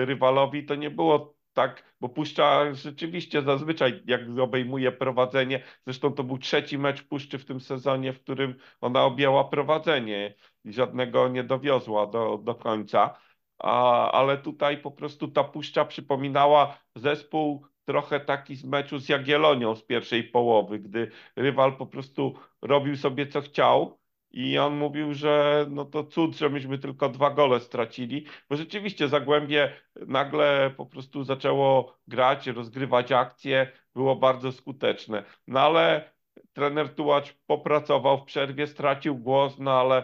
rywalowi. 0.06 0.66
To 0.66 0.76
nie 0.76 0.90
było 0.90 1.38
tak, 1.54 1.96
bo 2.02 2.10
Puszcza 2.10 2.74
rzeczywiście 2.74 3.42
zazwyczaj 3.42 4.04
jak 4.06 4.22
obejmuje 4.42 4.92
prowadzenie, 4.92 5.64
zresztą 5.86 6.14
to 6.14 6.24
był 6.24 6.38
trzeci 6.38 6.78
mecz 6.78 7.04
Puszczy 7.04 7.38
w 7.38 7.46
tym 7.46 7.60
sezonie, 7.60 8.14
w 8.14 8.22
którym 8.22 8.56
ona 8.82 9.04
objęła 9.04 9.44
prowadzenie 9.44 10.36
i 10.66 10.74
żadnego 10.74 11.28
nie 11.28 11.44
dowiozła 11.44 12.08
do, 12.08 12.38
do 12.44 12.56
końca, 12.56 13.18
A, 13.60 14.12
ale 14.12 14.38
tutaj 14.38 14.78
po 14.78 14.92
prostu 14.92 15.28
ta 15.28 15.44
Puszcza 15.44 15.86
przypominała 15.86 16.78
zespół 16.96 17.66
trochę 17.88 18.20
taki 18.20 18.56
z 18.56 18.64
meczu 18.64 19.00
z 19.00 19.10
Jagiellonią 19.10 19.76
z 19.76 19.84
pierwszej 19.84 20.24
połowy, 20.24 20.80
gdy 20.80 21.12
rywal 21.36 21.78
po 21.78 21.86
prostu 21.86 22.36
robił 22.62 22.98
sobie 22.98 23.28
co 23.28 23.42
chciał, 23.42 23.98
i 24.32 24.58
on 24.58 24.78
mówił, 24.78 25.14
że 25.14 25.66
no 25.70 25.86
to 25.86 26.04
cud, 26.04 26.36
że 26.36 26.50
myśmy 26.50 26.78
tylko 26.78 27.10
dwa 27.10 27.30
gole 27.32 27.60
stracili, 27.60 28.26
bo 28.50 28.56
rzeczywiście 28.56 29.08
Zagłębie 29.08 29.74
nagle 29.96 30.72
po 30.78 30.86
prostu 30.86 31.24
zaczęło 31.24 31.98
grać, 32.08 32.48
rozgrywać 32.48 33.12
akcje, 33.12 33.72
było 33.96 34.16
bardzo 34.16 34.52
skuteczne. 34.52 35.24
No 35.48 35.60
ale 35.60 36.12
trener 36.54 36.96
Tułacz 36.96 37.34
popracował 37.46 38.18
w 38.18 38.26
przerwie, 38.26 38.68
stracił 38.68 39.16
głos, 39.16 39.60
no 39.60 39.80
ale 39.80 40.04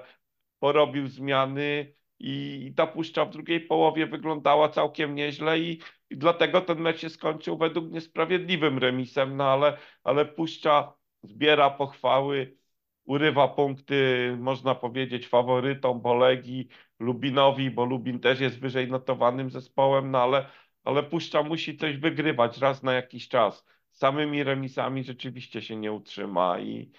porobił 0.60 1.08
zmiany 1.08 1.94
i 2.20 2.74
ta 2.76 2.88
puszcza 2.88 3.26
w 3.26 3.30
drugiej 3.30 3.62
połowie 3.62 4.08
wyglądała 4.08 4.70
całkiem 4.70 5.16
nieźle 5.16 5.60
i, 5.60 5.80
i 6.10 6.18
dlatego 6.18 6.62
ten 6.62 6.80
mecz 6.82 7.00
się 7.00 7.10
skończył 7.10 7.58
według 7.58 7.86
mnie 7.86 8.02
sprawiedliwym 8.02 8.78
remisem, 8.78 9.38
no 9.38 9.44
ale, 9.44 9.78
ale 10.04 10.26
puszcza 10.26 10.94
zbiera 11.24 11.70
pochwały 11.70 12.58
urywa 13.06 13.48
punkty, 13.48 14.36
można 14.40 14.76
powiedzieć, 14.76 15.28
faworytom, 15.28 16.02
bo 16.02 16.14
Legii, 16.16 16.68
Lubinowi, 17.00 17.72
bo 17.72 17.86
Lubin 17.86 18.20
też 18.20 18.40
jest 18.40 18.60
wyżej 18.60 18.88
notowanym 18.88 19.50
zespołem, 19.50 20.12
no 20.12 20.22
ale, 20.22 20.50
ale 20.84 21.04
Puszcza 21.04 21.44
musi 21.44 21.78
coś 21.78 21.98
wygrywać 21.98 22.58
raz 22.58 22.84
na 22.84 22.94
jakiś 22.94 23.28
czas. 23.28 23.66
Samymi 23.92 24.44
remisami 24.44 25.04
rzeczywiście 25.04 25.62
się 25.62 25.76
nie 25.76 25.92
utrzyma 25.92 26.60
i, 26.60 26.92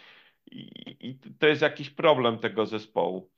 i, 0.47 0.71
i 1.01 1.19
to 1.39 1.47
jest 1.47 1.63
jakiś 1.63 1.91
problem 1.91 2.39
tego 2.39 2.67
zespołu. 2.67 3.34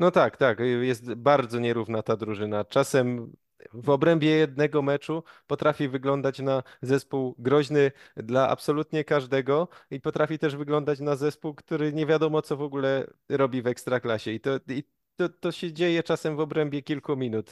No 0.00 0.10
tak, 0.10 0.36
tak. 0.36 0.58
Jest 0.80 1.14
bardzo 1.14 1.58
nierówna 1.58 2.02
ta 2.02 2.16
drużyna. 2.16 2.64
Czasem 2.64 3.32
w 3.72 3.90
obrębie 3.90 4.30
jednego 4.30 4.82
meczu 4.82 5.22
potrafi 5.46 5.88
wyglądać 5.88 6.38
na 6.38 6.62
zespół 6.82 7.34
groźny 7.38 7.92
dla 8.16 8.48
absolutnie 8.48 9.04
każdego 9.04 9.68
i 9.90 10.00
potrafi 10.00 10.38
też 10.38 10.56
wyglądać 10.56 11.00
na 11.00 11.16
zespół, 11.16 11.54
który 11.54 11.92
nie 11.92 12.06
wiadomo 12.06 12.42
co 12.42 12.56
w 12.56 12.62
ogóle 12.62 13.06
robi 13.28 13.62
w 13.62 13.66
ekstraklasie. 13.66 14.30
I 14.30 14.40
to, 14.40 14.50
i 14.68 14.84
to, 15.16 15.28
to 15.28 15.52
się 15.52 15.72
dzieje 15.72 16.02
czasem 16.02 16.36
w 16.36 16.40
obrębie 16.40 16.82
kilku 16.82 17.16
minut. 17.16 17.50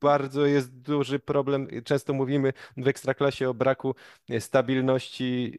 Bardzo 0.00 0.46
jest 0.46 0.80
duży 0.80 1.18
problem. 1.18 1.68
Często 1.84 2.12
mówimy 2.12 2.52
w 2.76 2.88
ekstraklasie 2.88 3.48
o 3.48 3.54
braku 3.54 3.94
stabilności 4.38 5.58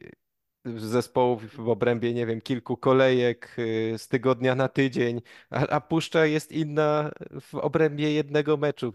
zespołów 0.64 1.56
w 1.56 1.68
obrębie, 1.68 2.14
nie 2.14 2.26
wiem, 2.26 2.40
kilku 2.40 2.76
kolejek 2.76 3.56
y, 3.58 3.94
z 3.98 4.08
tygodnia 4.08 4.54
na 4.54 4.68
tydzień, 4.68 5.22
a, 5.50 5.66
a 5.66 5.80
Puszcza 5.80 6.26
jest 6.26 6.52
inna 6.52 7.10
w 7.40 7.54
obrębie 7.54 8.12
jednego 8.12 8.56
meczu. 8.56 8.92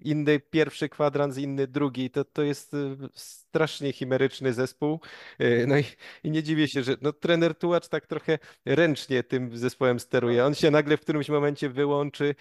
Inny 0.00 0.40
pierwszy 0.40 0.88
kwadrans, 0.88 1.38
inny 1.38 1.66
drugi. 1.66 2.10
To, 2.10 2.24
to 2.24 2.42
jest 2.42 2.74
y, 2.74 2.96
strasznie 3.14 3.92
chimeryczny 3.92 4.52
zespół. 4.52 5.00
Y, 5.40 5.64
no 5.68 5.78
i, 5.78 5.84
i 6.24 6.30
nie 6.30 6.42
dziwię 6.42 6.68
się, 6.68 6.82
że 6.82 6.96
no, 7.02 7.12
trener 7.12 7.54
Tułacz 7.54 7.88
tak 7.88 8.06
trochę 8.06 8.38
ręcznie 8.64 9.22
tym 9.22 9.56
zespołem 9.56 10.00
steruje. 10.00 10.44
On 10.44 10.54
się 10.54 10.70
nagle 10.70 10.96
w 10.96 11.00
którymś 11.00 11.28
momencie 11.28 11.68
wyłączy, 11.68 12.34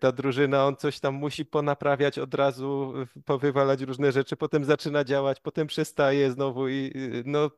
ta 0.00 0.12
drużyna, 0.12 0.66
on 0.66 0.76
coś 0.76 1.00
tam 1.00 1.14
musi 1.14 1.44
ponaprawiać 1.44 2.18
od 2.18 2.34
razu, 2.34 2.94
powywalać 3.24 3.80
różne 3.80 4.12
rzeczy, 4.12 4.36
potem 4.36 4.64
zaczyna 4.64 5.04
działać, 5.04 5.40
potem 5.40 5.66
przestaje 5.66 6.30
znowu 6.30 6.68
i 6.68 6.92
no 7.24 7.50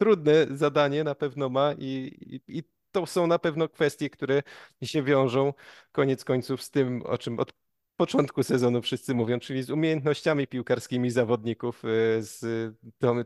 trudne 0.00 0.46
zadanie 0.50 1.04
na 1.04 1.14
pewno 1.14 1.48
ma 1.48 1.74
i, 1.78 2.16
i, 2.48 2.58
i 2.58 2.62
to 2.92 3.06
są 3.06 3.26
na 3.26 3.38
pewno 3.38 3.68
kwestie, 3.68 4.10
które 4.10 4.42
się 4.82 5.02
wiążą 5.02 5.52
koniec 5.92 6.24
końców 6.24 6.62
z 6.62 6.70
tym, 6.70 7.02
o 7.02 7.18
czym 7.18 7.38
od 7.38 7.52
początku 7.96 8.42
sezonu 8.42 8.82
wszyscy 8.82 9.14
mówią, 9.14 9.40
czyli 9.40 9.62
z 9.62 9.70
umiejętnościami 9.70 10.46
piłkarskimi 10.46 11.10
zawodników, 11.10 11.84
e, 11.84 12.22
z 12.22 12.44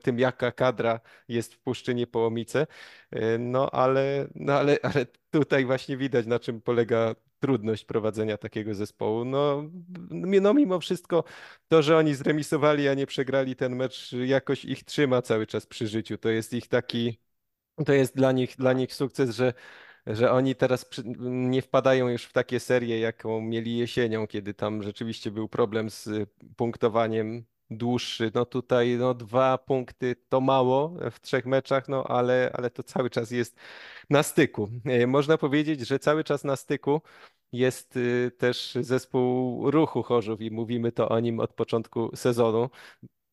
tym, 0.02 0.18
jaka 0.18 0.52
kadra 0.52 1.00
jest 1.28 1.54
w 1.54 1.58
Puszczynie 1.58 2.06
Połomice. 2.06 2.66
E, 3.10 3.38
no 3.38 3.70
ale, 3.70 4.28
no 4.34 4.52
ale, 4.52 4.78
ale 4.82 5.06
tutaj 5.30 5.64
właśnie 5.64 5.96
widać, 5.96 6.26
na 6.26 6.38
czym 6.38 6.60
polega 6.60 7.14
trudność 7.44 7.84
prowadzenia 7.84 8.38
takiego 8.38 8.74
zespołu. 8.74 9.24
No, 9.24 9.70
no 10.40 10.54
mimo 10.54 10.80
wszystko 10.80 11.24
to, 11.68 11.82
że 11.82 11.96
oni 11.96 12.14
zremisowali, 12.14 12.88
a 12.88 12.94
nie 12.94 13.06
przegrali 13.06 13.56
ten 13.56 13.76
mecz, 13.76 14.12
jakoś 14.12 14.64
ich 14.64 14.84
trzyma 14.84 15.22
cały 15.22 15.46
czas 15.46 15.66
przy 15.66 15.88
życiu. 15.88 16.18
To 16.18 16.28
jest 16.28 16.52
ich 16.52 16.68
taki, 16.68 17.18
to 17.86 17.92
jest 17.92 18.16
dla 18.16 18.32
nich, 18.32 18.56
dla 18.56 18.72
nich 18.72 18.94
sukces, 18.94 19.36
że 19.36 19.54
że 20.06 20.32
oni 20.32 20.54
teraz 20.54 20.86
nie 21.18 21.62
wpadają 21.62 22.08
już 22.08 22.24
w 22.24 22.32
takie 22.32 22.60
serie, 22.60 22.98
jaką 23.00 23.40
mieli 23.40 23.78
jesienią, 23.78 24.26
kiedy 24.26 24.54
tam 24.54 24.82
rzeczywiście 24.82 25.30
był 25.30 25.48
problem 25.48 25.90
z 25.90 26.08
punktowaniem 26.56 27.44
dłuższy. 27.74 28.30
No 28.34 28.46
tutaj 28.46 28.96
no 28.98 29.14
dwa 29.14 29.58
punkty 29.58 30.16
to 30.28 30.40
mało 30.40 30.96
w 31.10 31.20
trzech 31.20 31.46
meczach, 31.46 31.88
no 31.88 32.04
ale, 32.04 32.50
ale 32.54 32.70
to 32.70 32.82
cały 32.82 33.10
czas 33.10 33.30
jest 33.30 33.56
na 34.10 34.22
styku. 34.22 34.68
E, 34.84 35.06
można 35.06 35.38
powiedzieć, 35.38 35.80
że 35.80 35.98
cały 35.98 36.24
czas 36.24 36.44
na 36.44 36.56
styku 36.56 37.00
jest 37.52 37.96
y, 37.96 38.30
też 38.38 38.78
zespół 38.80 39.70
ruchu 39.70 40.02
Chorzów 40.02 40.40
i 40.40 40.50
mówimy 40.50 40.92
to 40.92 41.08
o 41.08 41.20
nim 41.20 41.40
od 41.40 41.52
początku 41.54 42.10
sezonu. 42.16 42.70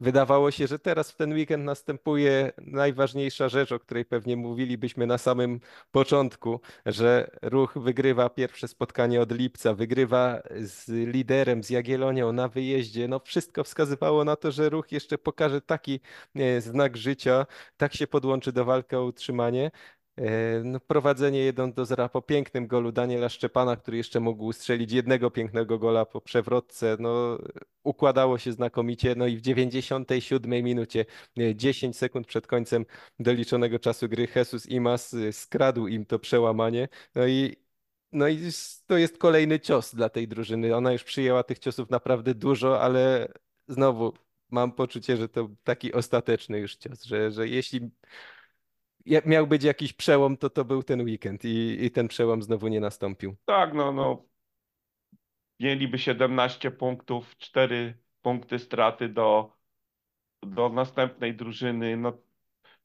Wydawało 0.01 0.51
się, 0.51 0.67
że 0.67 0.79
teraz 0.79 1.11
w 1.11 1.15
ten 1.15 1.33
weekend 1.33 1.65
następuje 1.65 2.51
najważniejsza 2.57 3.49
rzecz, 3.49 3.71
o 3.71 3.79
której 3.79 4.05
pewnie 4.05 4.37
mówilibyśmy 4.37 5.07
na 5.07 5.17
samym 5.17 5.59
początku, 5.91 6.61
że 6.85 7.31
ruch 7.41 7.73
wygrywa 7.77 8.29
pierwsze 8.29 8.67
spotkanie 8.67 9.21
od 9.21 9.31
lipca, 9.31 9.73
wygrywa 9.73 10.41
z 10.59 10.89
liderem, 10.89 11.63
z 11.63 11.69
Jagiellonią 11.69 12.31
na 12.31 12.47
wyjeździe. 12.47 13.07
No 13.07 13.19
wszystko 13.19 13.63
wskazywało 13.63 14.23
na 14.23 14.35
to, 14.35 14.51
że 14.51 14.69
ruch 14.69 14.91
jeszcze 14.91 15.17
pokaże 15.17 15.61
taki 15.61 15.99
e, 16.35 16.61
znak 16.61 16.97
życia, 16.97 17.45
tak 17.77 17.93
się 17.93 18.07
podłączy 18.07 18.51
do 18.51 18.65
walki 18.65 18.95
o 18.95 19.03
utrzymanie. 19.03 19.71
E, 20.17 20.61
no, 20.63 20.79
prowadzenie 20.79 21.39
1 21.39 21.73
do 21.73 21.85
0 21.85 22.09
po 22.09 22.21
pięknym 22.21 22.67
golu 22.67 22.91
Daniela 22.91 23.29
Szczepana, 23.29 23.75
który 23.75 23.97
jeszcze 23.97 24.19
mógł 24.19 24.53
strzelić 24.53 24.91
jednego 24.91 25.31
pięknego 25.31 25.79
gola 25.79 26.05
po 26.05 26.21
przewrotce, 26.21 26.97
no, 26.99 27.37
układało 27.83 28.37
się 28.37 28.51
znakomicie. 28.51 29.15
No 29.15 29.27
i 29.27 29.37
w 29.37 29.41
97 29.41 30.63
minucie, 30.63 31.05
10 31.55 31.95
e, 31.95 31.99
sekund 31.99 32.27
przed 32.27 32.47
końcem 32.47 32.85
doliczonego 33.19 33.79
czasu 33.79 34.09
gry, 34.09 34.27
Jesus 34.35 34.65
Imas 34.69 35.13
e, 35.13 35.33
skradł 35.33 35.87
im 35.87 36.05
to 36.05 36.19
przełamanie. 36.19 36.87
No 37.15 37.27
i, 37.27 37.55
no 38.11 38.27
i 38.27 38.39
to 38.87 38.97
jest 38.97 39.17
kolejny 39.17 39.59
cios 39.59 39.95
dla 39.95 40.09
tej 40.09 40.27
drużyny. 40.27 40.75
Ona 40.75 40.91
już 40.93 41.03
przyjęła 41.03 41.43
tych 41.43 41.59
ciosów 41.59 41.89
naprawdę 41.89 42.35
dużo, 42.35 42.81
ale 42.81 43.27
znowu 43.67 44.13
mam 44.49 44.71
poczucie, 44.71 45.17
że 45.17 45.29
to 45.29 45.49
taki 45.63 45.93
ostateczny 45.93 46.59
już 46.59 46.75
cios, 46.75 47.03
że, 47.03 47.31
że 47.31 47.47
jeśli 47.47 47.91
miał 49.25 49.47
być 49.47 49.63
jakiś 49.63 49.93
przełom, 49.93 50.37
to 50.37 50.49
to 50.49 50.65
był 50.65 50.83
ten 50.83 51.01
weekend 51.01 51.45
i, 51.45 51.85
i 51.85 51.91
ten 51.91 52.07
przełom 52.07 52.43
znowu 52.43 52.67
nie 52.67 52.79
nastąpił. 52.79 53.35
Tak, 53.45 53.73
no, 53.73 53.91
no, 53.91 54.25
mieliby 55.59 55.99
17 55.99 56.71
punktów, 56.71 57.37
4 57.37 57.97
punkty 58.21 58.59
straty 58.59 59.09
do, 59.09 59.53
do 60.43 60.69
następnej 60.69 61.35
drużyny, 61.35 61.97
no 61.97 62.17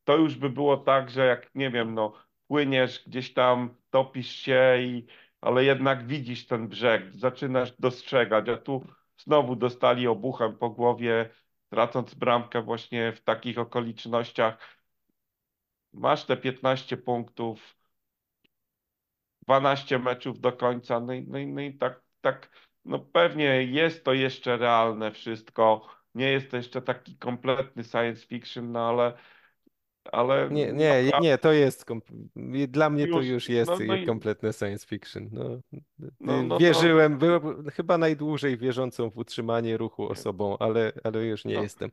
to 0.05 0.17
już 0.17 0.37
by 0.37 0.51
było 0.51 0.77
tak, 0.77 1.11
że 1.11 1.27
jak, 1.27 1.55
nie 1.55 1.71
wiem, 1.71 1.95
no, 1.95 2.13
płyniesz 2.49 3.05
gdzieś 3.07 3.33
tam, 3.35 3.77
topisz 3.91 4.31
się 4.31 4.77
i, 4.81 5.07
ale 5.41 5.65
jednak 5.65 6.07
widzisz 6.07 6.47
ten 6.47 6.69
brzeg, 6.69 7.15
zaczynasz 7.15 7.73
dostrzegać, 7.79 8.49
a 8.49 8.57
tu 8.57 8.85
znowu 9.19 9.57
dostali 9.57 10.07
obuchem 10.07 10.57
po 10.59 10.71
głowie, 10.71 11.31
tracąc 11.71 12.15
bramkę 12.15 12.63
właśnie 12.63 13.13
w 13.13 13.21
takich 13.21 13.59
okolicznościach. 13.59 14.76
Masz 15.97 16.25
te 16.25 16.37
15 16.37 16.97
punktów, 16.97 17.77
12 19.43 19.99
meczów 19.99 20.41
do 20.41 20.53
końca, 20.53 21.01
no 21.01 21.13
i, 21.13 21.27
no 21.29 21.39
i, 21.39 21.47
no 21.47 21.61
i 21.61 21.75
tak, 21.75 22.03
tak, 22.21 22.51
no 22.85 22.99
pewnie 22.99 23.65
jest 23.65 24.05
to 24.05 24.13
jeszcze 24.13 24.57
realne 24.57 25.13
wszystko, 25.13 25.87
nie 26.15 26.31
jest 26.31 26.51
to 26.51 26.57
jeszcze 26.57 26.83
taki 26.83 27.17
kompletny 27.17 27.85
science 27.85 28.27
fiction, 28.27 28.73
no 28.73 28.89
ale, 28.89 29.13
ale 30.13 30.49
Nie, 30.51 30.73
nie, 30.73 31.11
nie, 31.21 31.39
to 31.39 31.53
jest. 31.53 31.87
Dla 32.69 32.91
mnie 32.91 33.07
to 33.09 33.19
już, 33.19 33.27
już 33.27 33.49
jest 33.49 33.71
no, 33.71 33.79
no 33.87 33.95
i 33.95 34.07
kompletne 34.07 34.53
science 34.53 34.87
fiction. 34.87 35.29
No, 35.33 35.61
no, 36.21 36.43
no 36.43 36.59
wierzyłem, 36.59 37.19
byłem 37.19 37.71
chyba 37.71 37.99
najdłużej 37.99 38.59
wierzącą 38.59 39.11
w 39.11 39.19
utrzymanie 39.19 39.77
ruchu 39.77 40.09
osobą, 40.09 40.57
ale, 40.59 40.93
ale 41.05 41.25
już 41.25 41.45
nie 41.45 41.55
no, 41.55 41.63
jestem. 41.63 41.91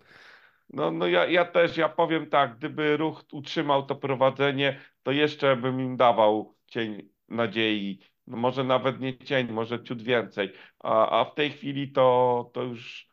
No, 0.74 0.91
no 0.91 1.07
ja, 1.07 1.26
ja 1.26 1.45
też, 1.45 1.78
ja 1.78 1.89
powiem 1.89 2.30
tak, 2.30 2.57
gdyby 2.57 2.97
ruch 2.97 3.24
utrzymał 3.32 3.86
to 3.86 3.95
prowadzenie, 3.95 4.80
to 5.03 5.11
jeszcze 5.11 5.55
bym 5.55 5.82
im 5.82 5.97
dawał 5.97 6.55
cień 6.67 7.09
nadziei. 7.30 7.99
No 8.28 8.38
może 8.38 8.63
nawet 8.63 8.99
nie 8.99 9.17
cień, 9.17 9.51
może 9.51 9.84
ciut 9.84 10.01
więcej. 10.01 10.53
A, 10.80 11.19
a 11.19 11.26
w 11.26 11.36
tej 11.36 11.51
chwili 11.51 11.91
to, 11.91 12.49
to 12.53 12.63
już 12.63 13.07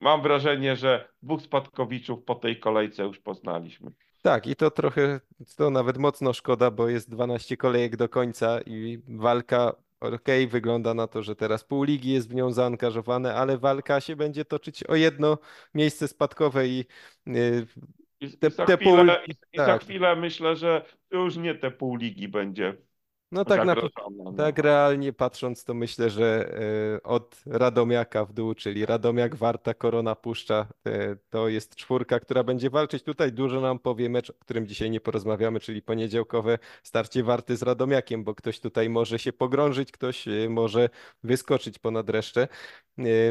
mam 0.00 0.22
wrażenie, 0.22 0.76
że 0.76 1.08
dwóch 1.22 1.42
spadkowiczów 1.42 2.24
po 2.24 2.34
tej 2.34 2.60
kolejce 2.60 3.02
już 3.02 3.18
poznaliśmy. 3.18 3.90
Tak, 4.22 4.46
i 4.46 4.56
to 4.56 4.70
trochę, 4.70 5.20
to 5.56 5.70
nawet 5.70 5.98
mocno 5.98 6.32
szkoda, 6.32 6.70
bo 6.70 6.88
jest 6.88 7.10
12 7.10 7.56
kolejek 7.56 7.96
do 7.96 8.08
końca 8.08 8.60
i 8.66 9.02
walka, 9.08 9.72
okej, 10.02 10.46
wygląda 10.46 10.94
na 10.94 11.06
to, 11.06 11.22
że 11.22 11.36
teraz 11.36 11.64
pół 11.64 11.84
ligi 11.84 12.12
jest 12.12 12.28
w 12.28 12.34
nią 12.34 12.52
zaangażowane, 12.52 13.34
ale 13.34 13.58
walka 13.58 14.00
się 14.00 14.16
będzie 14.16 14.44
toczyć 14.44 14.84
o 14.84 14.94
jedno 14.94 15.38
miejsce 15.74 16.08
spadkowe 16.08 16.68
i 16.68 16.84
y, 17.28 17.66
I, 18.20 18.38
te, 18.38 18.48
i 18.48 18.50
za 18.50 18.64
te 18.64 18.78
pół, 18.78 18.96
chwilę, 18.96 19.22
i, 19.26 19.30
i 19.30 19.58
za 19.58 19.66
tak, 19.66 19.82
chwilę 19.82 20.16
myślę, 20.16 20.56
że 20.56 20.84
już 21.10 21.36
nie 21.36 21.54
te 21.54 21.70
pół 21.70 21.96
ligi 21.96 22.28
będzie 22.28 22.76
No 23.32 23.44
tak, 23.44 23.58
na, 23.58 23.74
zagrożona. 23.74 24.32
tak 24.36 24.56
No. 24.58 24.62
realnie 24.62 25.12
patrząc, 25.12 25.64
to 25.64 25.74
myślę, 25.74 26.10
że 26.10 26.54
e, 26.96 27.02
od 27.02 27.42
Radomiaka 27.46 28.24
w 28.24 28.32
dół, 28.32 28.54
czyli 28.54 28.86
Radomiak, 28.86 29.34
Warta, 29.36 29.74
Korona, 29.74 30.14
Puszcza, 30.16 30.66
e, 30.86 31.16
to 31.30 31.48
jest 31.48 31.76
czwórka, 31.76 32.20
która 32.20 32.44
będzie 32.44 32.70
walczyć. 32.70 33.02
Tutaj 33.02 33.32
dużo 33.32 33.60
nam 33.60 33.78
powie 33.78 34.08
mecz, 34.10 34.30
o 34.30 34.34
którym 34.34 34.66
dzisiaj 34.66 34.90
nie 34.90 35.00
porozmawiamy, 35.00 35.60
czyli 35.60 35.82
poniedziałkowe 35.82 36.58
starcie 36.82 37.22
Warty 37.22 37.56
z 37.56 37.62
Radomiakiem, 37.62 38.24
bo 38.24 38.34
ktoś 38.34 38.60
tutaj 38.60 38.88
może 38.90 39.18
się 39.18 39.32
pogrążyć, 39.32 39.92
ktoś 39.92 40.28
e, 40.28 40.48
może 40.48 40.88
wyskoczyć 41.24 41.78
ponad 41.78 42.10
resztę. 42.10 42.48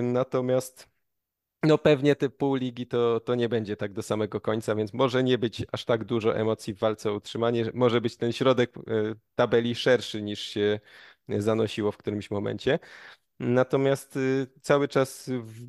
Natomiast 0.02 0.91
no 1.64 1.78
pewnie 1.78 2.16
te 2.16 2.30
pół 2.30 2.56
ligi 2.56 2.88
to, 2.88 3.20
to 3.20 3.36
nie 3.36 3.50
będzie 3.50 3.78
tak 3.78 3.94
do 3.94 4.02
samego 4.04 4.42
końca, 4.42 4.76
więc 4.76 4.94
może 4.94 5.24
nie 5.24 5.38
być 5.38 5.66
aż 5.72 5.86
tak 5.86 6.04
dużo 6.04 6.36
emocji 6.36 6.74
w 6.74 6.80
walce 6.80 7.12
o 7.12 7.14
utrzymanie. 7.14 7.66
Może 7.74 8.02
być 8.02 8.18
ten 8.18 8.32
środek 8.32 8.78
e, 8.78 8.82
tabeli 9.36 9.76
szerszy 9.76 10.22
niż 10.22 10.40
się 10.40 10.80
zanosiło 11.30 11.92
w 11.92 11.98
którymś 11.98 12.32
momencie. 12.32 12.80
Natomiast 13.40 14.18
y, 14.18 14.48
cały 14.62 14.88
czas 14.88 15.30
w 15.30 15.66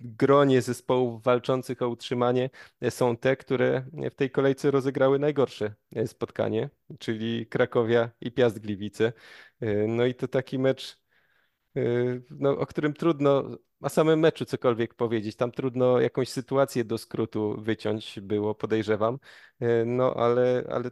gronie 0.00 0.62
zespołów 0.62 1.22
walczących 1.22 1.82
o 1.82 1.88
utrzymanie 1.88 2.50
e, 2.80 2.90
są 2.90 3.16
te, 3.16 3.36
które 3.36 3.84
w 4.10 4.14
tej 4.14 4.30
kolejce 4.30 4.70
rozegrały 4.70 5.18
najgorsze 5.18 5.74
e, 5.96 6.06
spotkanie, 6.06 6.70
czyli 6.98 7.46
Krakowia 7.46 8.10
i 8.20 8.32
Piast 8.32 8.58
Gliwice. 8.58 9.12
No 9.88 10.06
i 10.06 10.14
to 10.14 10.28
taki 10.28 10.58
mecz 10.58 10.98
no, 12.30 12.50
o 12.58 12.66
którym 12.66 12.94
trudno 12.94 13.44
o 13.84 13.88
samym 13.88 14.20
meczu 14.20 14.44
cokolwiek 14.44 14.94
powiedzieć. 14.94 15.36
Tam 15.36 15.52
trudno 15.52 16.00
jakąś 16.00 16.28
sytuację 16.28 16.84
do 16.84 16.98
skrótu 16.98 17.56
wyciąć 17.58 18.20
było, 18.20 18.54
podejrzewam. 18.54 19.18
Y, 19.62 19.84
No 19.86 20.14
ale, 20.14 20.64
ale 20.70 20.90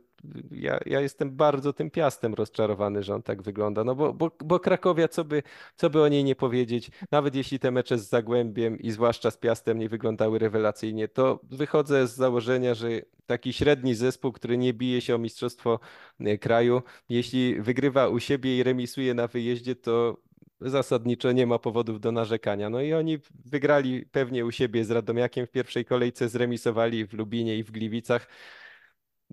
ja, 0.51 0.81
ja 0.87 1.01
jestem 1.01 1.37
bardzo 1.37 1.73
tym 1.73 1.91
Piastem 1.91 2.35
rozczarowany, 2.35 3.03
że 3.03 3.15
on 3.15 3.23
tak 3.23 3.43
wygląda. 3.43 3.85
No 3.85 3.95
bo, 3.95 4.13
bo, 4.13 4.31
bo 4.45 4.61
Krakowia, 4.61 5.09
co 5.09 5.25
by, 5.25 5.43
co 5.77 5.91
by 5.91 6.03
o 6.03 6.09
niej 6.09 6.25
nie 6.25 6.37
powiedzieć, 6.37 6.91
nawet 7.11 7.35
jeśli 7.35 7.59
te 7.59 7.71
mecze 7.71 7.99
z 7.99 8.09
Zagłębiem 8.09 8.79
i 8.79 8.91
zwłaszcza 8.91 9.31
z 9.31 9.37
Piastem 9.37 9.79
nie 9.79 9.89
wyglądały 9.89 10.39
rewelacyjnie, 10.39 11.09
to 11.09 11.41
wychodzę 11.51 12.07
z 12.07 12.15
założenia, 12.15 12.75
że 12.75 12.89
taki 13.27 13.53
średni 13.53 13.95
zespół, 13.95 14.33
który 14.33 14.59
nie 14.59 14.73
bije 14.75 15.01
się 15.01 15.15
o 15.15 15.19
mistrzostwo 15.19 15.81
y, 16.21 16.39
kraju, 16.39 16.83
jeśli 17.09 17.61
wygrywa 17.61 18.09
u 18.09 18.21
siebie 18.21 18.59
i 18.59 18.63
remisuje 18.63 19.15
na 19.15 19.27
wyjeździe, 19.29 19.77
to 19.77 20.17
zasadniczo 20.65 21.33
nie 21.33 21.47
ma 21.47 21.59
powodów 21.59 22.01
do 22.01 22.13
narzekania. 22.13 22.71
No 22.71 22.81
i 22.81 22.93
oni 22.95 23.19
wygrali 23.45 24.07
pewnie 24.07 24.47
u 24.47 24.51
siebie 24.51 24.85
z 24.85 24.91
Radomiakiem 24.91 25.47
w 25.47 25.51
pierwszej 25.51 25.85
kolejce, 25.85 26.29
zremisowali 26.29 27.07
w 27.07 27.13
Lubinie 27.13 27.57
i 27.59 27.63
w 27.65 27.71
Gliwicach, 27.71 28.29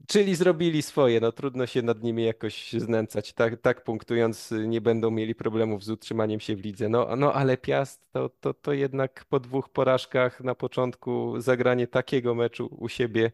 czyli 0.07 0.35
zrobili 0.35 0.81
swoje. 0.81 1.19
No 1.19 1.31
trudno 1.31 1.65
się 1.65 1.81
nad 1.81 2.03
nimi 2.03 2.23
jakoś 2.25 2.73
znęcać. 2.73 3.33
Tak, 3.33 3.61
tak 3.61 3.83
punktując, 3.83 4.53
nie 4.67 4.81
będą 4.81 5.11
mieli 5.11 5.35
problemów 5.35 5.83
z 5.83 5.89
utrzymaniem 5.89 6.39
się 6.39 6.55
w 6.55 6.59
lidze. 6.59 6.89
No, 6.89 7.15
no 7.15 7.33
ale 7.33 7.57
Piast 7.57 8.11
to, 8.11 8.29
to, 8.29 8.53
to 8.53 8.73
jednak 8.73 9.25
po 9.25 9.39
dwóch 9.39 9.69
porażkach 9.69 10.41
na 10.41 10.55
początku 10.55 11.41
zagranie 11.41 11.87
takiego 11.87 12.35
meczu 12.35 12.67
u 12.71 12.89
siebie 12.89 13.31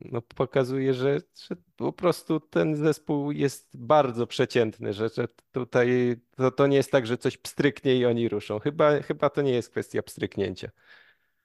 no, 0.00 0.22
pokazuje, 0.22 0.94
że, 0.94 1.20
że 1.48 1.56
po 1.76 1.92
prostu 1.92 2.40
ten 2.40 2.76
zespół 2.76 3.32
jest 3.32 3.76
bardzo 3.76 4.26
przeciętny, 4.26 4.92
że, 4.92 5.08
że 5.08 5.28
tutaj 5.52 6.16
to, 6.36 6.50
to 6.50 6.66
nie 6.66 6.76
jest 6.76 6.92
tak, 6.92 7.06
że 7.06 7.18
coś 7.18 7.36
pstryknie 7.36 7.96
i 7.96 8.06
oni 8.06 8.28
ruszą. 8.28 8.58
Chyba, 8.58 9.02
chyba 9.02 9.30
to 9.30 9.42
nie 9.42 9.52
jest 9.52 9.70
kwestia 9.70 10.02
pstryknięcia. 10.02 10.70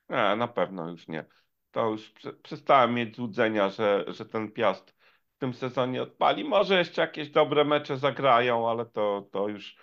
Nie, 0.09 0.35
na 0.35 0.47
pewno 0.47 0.89
już 0.89 1.07
nie. 1.07 1.25
To 1.71 1.89
już 1.89 2.11
prze- 2.11 2.33
przestałem 2.33 2.93
mieć 2.93 3.15
złudzenia, 3.15 3.69
że, 3.69 4.05
że 4.07 4.25
ten 4.25 4.51
Piast 4.51 4.95
w 5.35 5.37
tym 5.37 5.53
sezonie 5.53 6.03
odpali. 6.03 6.43
Może 6.43 6.77
jeszcze 6.77 7.01
jakieś 7.01 7.29
dobre 7.29 7.65
mecze 7.65 7.97
zagrają, 7.97 8.69
ale 8.69 8.85
to, 8.85 9.29
to 9.31 9.47
już 9.47 9.77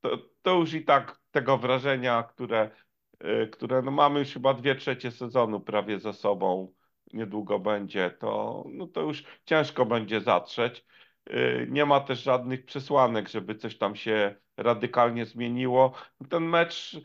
to, 0.00 0.18
to 0.42 0.54
już 0.54 0.74
i 0.74 0.84
tak 0.84 1.20
tego 1.30 1.58
wrażenia, 1.58 2.22
które, 2.22 2.70
y, 3.24 3.48
które 3.52 3.82
no 3.82 3.90
mamy 3.90 4.18
już 4.18 4.32
chyba 4.32 4.54
dwie 4.54 4.74
trzecie 4.74 5.10
sezonu 5.10 5.60
prawie 5.60 6.00
za 6.00 6.12
sobą, 6.12 6.72
niedługo 7.12 7.58
będzie, 7.58 8.10
to, 8.10 8.64
no 8.72 8.86
to 8.86 9.00
już 9.02 9.24
ciężko 9.44 9.86
będzie 9.86 10.20
zatrzeć. 10.20 10.84
Y, 11.30 11.66
Nie 11.70 11.86
ma 11.86 12.00
też 12.00 12.22
żadnych 12.22 12.64
przesłanek, 12.64 13.28
żeby 13.28 13.54
coś 13.54 13.78
tam 13.78 13.96
się 13.96 14.34
radykalnie 14.56 15.26
zmieniło. 15.26 15.92
Ten 16.30 16.44
mecz 16.44 16.96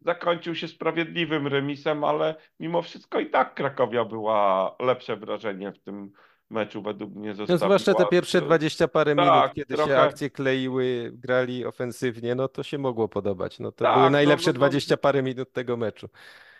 zakończył 0.00 0.54
się 0.54 0.68
sprawiedliwym 0.68 1.46
remisem, 1.46 2.04
ale 2.04 2.34
mimo 2.60 2.82
wszystko 2.82 3.20
i 3.20 3.30
tak 3.30 3.54
Krakowia 3.54 4.04
była 4.04 4.76
lepsze 4.80 5.16
wrażenie 5.16 5.72
w 5.72 5.78
tym 5.82 6.12
meczu 6.50 6.82
według 6.82 7.14
mnie 7.14 7.34
No, 7.48 7.58
zwłaszcza 7.58 7.94
te 7.94 8.04
zostawiła. 8.04 8.10
pierwsze 8.10 8.42
dwadzieścia 8.42 8.88
parę 8.88 9.14
minut, 9.14 9.44
Tak, 9.44 9.52
kiedy 9.52 9.76
się 9.76 9.76
trochę. 9.76 10.02
akcje 10.02 10.30
kleiły, 10.30 11.10
grali 11.14 11.64
ofensywnie, 11.64 12.34
no 12.34 12.48
to 12.48 12.62
się 12.62 12.78
mogło 12.78 13.08
podobać. 13.08 13.58
No 13.58 13.72
to 13.72 13.86
były 13.86 14.10
Tak, 14.10 14.12
no, 14.12 14.18
najlepsze 14.18 14.52
no, 14.52 14.58
no, 14.58 14.58
dwadzieścia 14.58 14.96
parę 14.96 15.22
minut 15.22 15.52
tego 15.52 15.76
meczu. 15.76 16.08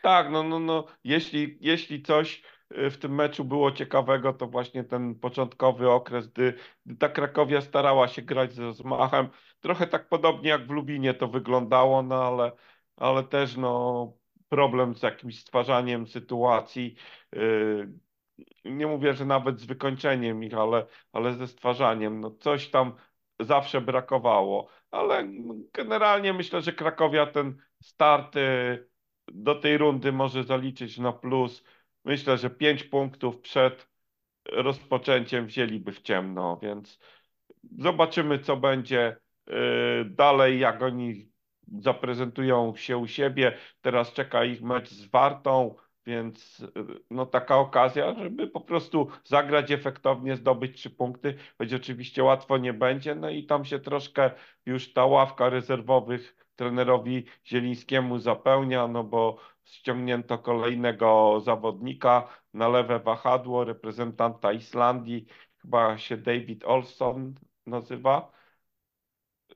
Tak, 0.00 0.30
no, 0.30 0.42
no, 0.42 0.58
no, 0.60 0.86
jeśli, 1.04 1.58
jeśli 1.60 2.02
coś 2.02 2.42
w 2.70 2.96
tym 2.96 3.14
meczu 3.14 3.44
było 3.44 3.72
ciekawego, 3.72 4.32
to 4.32 4.46
właśnie 4.46 4.84
ten 4.84 5.14
początkowy 5.14 5.90
okres, 5.90 6.26
gdy, 6.28 6.54
gdy 6.86 6.96
ta 6.96 7.08
Krakowia 7.08 7.60
starała 7.60 8.08
się 8.08 8.22
grać 8.22 8.54
ze 8.54 8.62
rozmachem. 8.62 9.28
Trochę 9.60 9.86
tak 9.86 10.08
podobnie 10.08 10.50
jak 10.50 10.66
w 10.66 10.70
Lubinie 10.70 11.14
to 11.14 11.28
wyglądało, 11.28 12.02
no 12.02 12.24
ale, 12.24 12.52
ale 12.96 13.22
też 13.24 13.56
no, 13.56 14.12
problem 14.48 14.94
z 14.94 15.02
jakimś 15.02 15.40
stwarzaniem 15.40 16.06
sytuacji. 16.06 16.94
y, 17.36 17.88
Nie 18.64 18.86
mówię, 18.86 19.14
że 19.14 19.24
nawet 19.24 19.60
z 19.60 19.64
wykończeniem 19.66 20.44
ich, 20.44 20.54
ale, 20.54 20.86
ale 21.12 21.34
ze 21.34 21.46
stwarzaniem. 21.48 22.20
No, 22.20 22.30
coś 22.30 22.70
tam 22.70 22.92
zawsze 23.40 23.80
brakowało, 23.80 24.68
ale 24.90 25.24
generalnie 25.72 26.32
myślę, 26.32 26.62
że 26.62 26.72
Krakowia 26.72 27.26
ten 27.26 27.56
start. 27.82 28.36
y, 28.36 28.88
do 29.28 29.54
tej 29.54 29.78
rundy 29.78 30.12
może 30.12 30.44
zaliczyć 30.44 30.98
na 30.98 31.12
plus. 31.12 31.64
Myślę, 32.04 32.38
że 32.38 32.50
5 32.50 32.84
punktów 32.84 33.40
przed 33.40 33.88
rozpoczęciem 34.52 35.46
wzięliby 35.46 35.92
w 35.92 36.02
ciemno, 36.02 36.58
więc 36.62 36.98
zobaczymy, 37.78 38.38
co 38.38 38.56
będzie 38.56 39.16
yy, 39.46 39.54
dalej, 40.04 40.60
jak 40.60 40.82
oni 40.82 41.34
zaprezentują 41.78 42.76
się 42.76 42.98
u 42.98 43.06
siebie. 43.06 43.58
Teraz 43.80 44.12
czeka 44.12 44.44
ich 44.44 44.62
mecz 44.62 44.90
z 44.90 45.06
Wartą. 45.06 45.74
Więc 46.06 46.60
y, 46.60 46.70
no 47.10 47.26
taka 47.26 47.58
okazja, 47.58 48.14
żeby 48.18 48.48
po 48.48 48.60
prostu 48.60 49.08
zagrać 49.24 49.70
efektownie, 49.70 50.36
zdobyć 50.36 50.76
trzy 50.76 50.90
punkty, 50.90 51.34
choć 51.58 51.74
oczywiście 51.74 52.24
łatwo 52.24 52.58
nie 52.58 52.72
będzie. 52.72 53.14
No 53.14 53.30
i 53.30 53.46
tam 53.46 53.64
się 53.64 53.78
troszkę 53.78 54.30
już 54.66 54.92
ta 54.92 55.06
ławka 55.06 55.48
rezerwowych 55.48 56.43
trenerowi 56.56 57.24
Zielińskiemu 57.46 58.18
zapełnia, 58.18 58.88
no 58.88 59.04
bo 59.04 59.38
ściągnięto 59.64 60.38
kolejnego 60.38 61.40
zawodnika 61.44 62.28
na 62.54 62.68
lewe 62.68 63.00
wahadło, 63.00 63.64
reprezentanta 63.64 64.52
Islandii, 64.52 65.26
chyba 65.62 65.98
się 65.98 66.16
David 66.16 66.64
Olson 66.64 67.34
nazywa. 67.66 68.32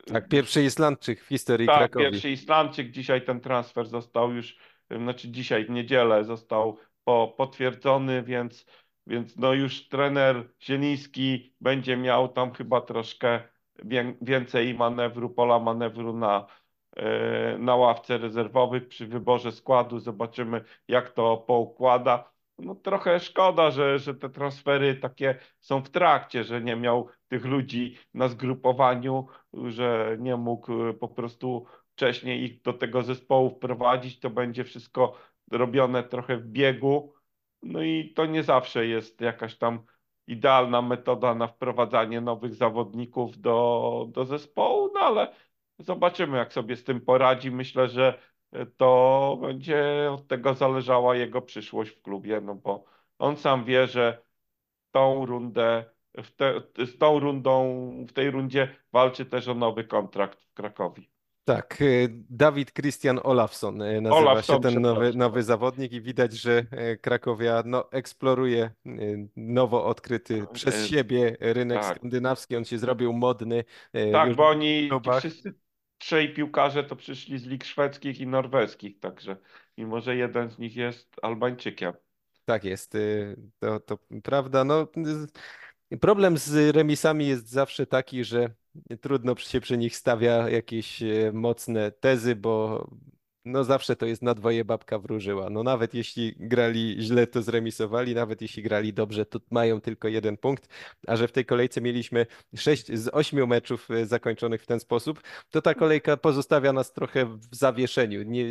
Tak, 0.06 0.28
pierwszy 0.28 0.64
Islandczyk 0.64 1.24
w 1.24 1.26
historii 1.28 1.66
Tak, 1.66 1.78
Krakowi. 1.78 2.10
pierwszy 2.10 2.30
Islandczyk. 2.30 2.90
Dzisiaj 2.90 3.24
ten 3.24 3.40
transfer 3.40 3.86
został 3.86 4.32
już, 4.32 4.58
znaczy 4.90 5.28
dzisiaj 5.30 5.64
w 5.64 5.70
niedzielę 5.70 6.24
został 6.24 6.78
po, 7.04 7.34
potwierdzony, 7.36 8.22
więc, 8.22 8.66
więc 9.06 9.36
no 9.36 9.52
już 9.52 9.88
trener 9.88 10.48
Zieliński 10.62 11.54
będzie 11.60 11.96
miał 11.96 12.28
tam 12.28 12.52
chyba 12.52 12.80
troszkę 12.80 13.40
wię- 13.84 14.14
więcej 14.22 14.74
manewru, 14.74 15.30
pola 15.30 15.58
manewru 15.58 16.12
na, 16.12 16.46
na 17.58 17.76
ławce 17.76 18.18
rezerwowych 18.18 18.88
przy 18.88 19.06
wyborze 19.06 19.52
składu. 19.52 19.98
Zobaczymy, 19.98 20.64
jak 20.88 21.10
to 21.10 21.36
poukłada. 21.36 22.32
No 22.58 22.74
trochę 22.74 23.20
szkoda, 23.20 23.70
że, 23.70 23.98
że 23.98 24.14
te 24.14 24.30
transfery 24.30 24.94
takie 24.94 25.38
są 25.60 25.82
w 25.82 25.90
trakcie, 25.90 26.44
że 26.44 26.60
nie 26.60 26.76
miał 26.76 27.08
tych 27.28 27.44
ludzi 27.44 27.96
na 28.14 28.28
zgrupowaniu, 28.28 29.26
że 29.54 30.16
nie 30.20 30.36
mógł 30.36 30.88
e, 30.88 30.94
po 30.94 31.08
prostu 31.08 31.66
wcześniej 31.92 32.44
ich 32.44 32.62
do 32.62 32.72
tego 32.72 33.02
zespołu 33.02 33.50
wprowadzić. 33.50 34.20
To 34.20 34.30
będzie 34.30 34.64
wszystko 34.64 35.16
robione 35.50 36.02
trochę 36.02 36.36
w 36.36 36.46
biegu. 36.46 37.14
No 37.62 37.82
i 37.82 38.12
to 38.16 38.26
nie 38.26 38.42
zawsze 38.42 38.86
jest 38.86 39.20
jakaś 39.20 39.56
tam 39.56 39.82
idealna 40.26 40.82
metoda 40.82 41.34
na 41.34 41.46
wprowadzanie 41.46 42.20
nowych 42.20 42.54
zawodników 42.54 43.40
do, 43.40 44.06
do 44.08 44.24
zespołu, 44.24 44.90
no 44.94 45.00
ale 45.00 45.32
zobaczymy, 45.78 46.38
jak 46.38 46.52
sobie 46.52 46.76
z 46.76 46.84
tym 46.84 47.00
poradzi. 47.00 47.50
Myślę, 47.50 47.88
że 47.88 48.18
to 48.76 49.38
będzie 49.40 50.08
od 50.12 50.28
tego 50.28 50.54
zależała 50.54 51.16
jego 51.16 51.42
przyszłość 51.42 51.90
w 51.90 52.02
klubie, 52.02 52.40
no 52.40 52.54
bo 52.54 52.84
on 53.18 53.36
sam 53.36 53.64
wie, 53.64 53.86
że 53.86 54.22
tą 54.90 55.26
rundę, 55.26 55.84
te, 56.36 56.86
z 56.86 56.98
tą 56.98 57.20
rundą, 57.20 57.90
w 58.08 58.12
tej 58.12 58.30
rundzie 58.30 58.76
walczy 58.92 59.26
też 59.26 59.48
o 59.48 59.54
nowy 59.54 59.84
kontrakt 59.84 60.42
w 60.42 60.54
Krakowie. 60.54 61.02
Tak, 61.44 61.80
y, 61.80 62.08
Dawid 62.30 62.72
Christian 62.72 63.20
Olafsson 63.22 63.82
y, 63.82 64.00
nazywa 64.00 64.30
Olafsson, 64.30 64.56
się 64.56 64.62
ten 64.62 64.82
nowy, 64.82 65.12
nowy 65.14 65.42
zawodnik 65.42 65.92
i 65.92 66.00
widać, 66.00 66.32
że 66.32 66.64
Krakowia 67.00 67.62
no, 67.66 67.92
eksploruje 67.92 68.70
nowo 69.36 69.84
odkryty 69.84 70.46
przez 70.52 70.74
E, 70.74 70.88
siebie 70.88 71.36
rynek 71.40 71.82
Tak, 71.82 71.96
skandynawski. 71.96 72.56
On 72.56 72.64
się 72.64 72.78
zrobił 72.78 73.12
modny 73.12 73.64
tak, 74.12 74.34
bo 74.34 74.48
oni, 74.48 74.90
wszyscy 75.18 75.54
trzej 75.98 76.34
piłkarze 76.34 76.84
to 76.84 76.96
przyszli 76.96 77.38
z 77.38 77.46
lig 77.46 77.64
szwedzkich 77.64 78.20
i 78.20 78.26
norweskich, 78.26 79.00
także 79.00 79.36
mimo, 79.78 80.00
że 80.00 80.16
jeden 80.16 80.50
z 80.50 80.58
nich 80.58 80.76
jest 80.76 81.16
Albańczykiem. 81.22 81.92
Tak 82.44 82.64
jest, 82.64 82.94
y, 82.94 83.36
to, 83.58 83.80
to 83.80 83.98
prawda. 84.22 84.64
No, 84.64 84.88
y, 85.92 85.98
problem 85.98 86.38
z 86.38 86.76
remisami 86.76 87.26
jest 87.26 87.48
zawsze 87.48 87.86
taki, 87.86 88.24
że 88.24 88.54
trudno 89.00 89.36
się 89.36 89.60
przy 89.60 89.78
nich 89.78 89.96
stawia 89.96 90.48
jakieś 90.48 91.02
e, 91.02 91.32
mocne 91.32 91.92
tezy, 91.92 92.36
bo 92.36 92.86
no 93.48 93.64
zawsze 93.64 93.96
to 93.96 94.06
jest 94.06 94.22
na 94.22 94.34
dwoje 94.34 94.64
babka 94.64 94.98
wróżyła. 94.98 95.50
No 95.50 95.62
nawet 95.62 95.94
jeśli 95.94 96.34
grali 96.36 96.96
źle, 97.00 97.26
to 97.26 97.42
zremisowali, 97.42 98.14
nawet 98.14 98.42
jeśli 98.42 98.62
grali 98.62 98.92
dobrze, 98.92 99.26
to 99.26 99.40
mają 99.50 99.80
tylko 99.80 100.08
jeden 100.08 100.36
punkt, 100.36 100.68
a 101.06 101.16
że 101.16 101.28
w 101.28 101.32
tej 101.32 101.44
kolejce 101.44 101.80
mieliśmy 101.80 102.26
sześć 102.56 102.92
z 102.92 103.08
ośmiu 103.14 103.46
meczów 103.46 103.90
e, 103.90 104.06
zakończonych 104.06 104.62
w 104.62 104.66
ten 104.66 104.80
sposób, 104.80 105.22
to 105.50 105.62
ta 105.62 105.74
kolejka 105.74 106.16
pozostawia 106.16 106.72
nas 106.72 106.92
trochę 106.92 107.24
w 107.26 107.40
zawieszeniu. 107.50 108.22
Nie, 108.22 108.44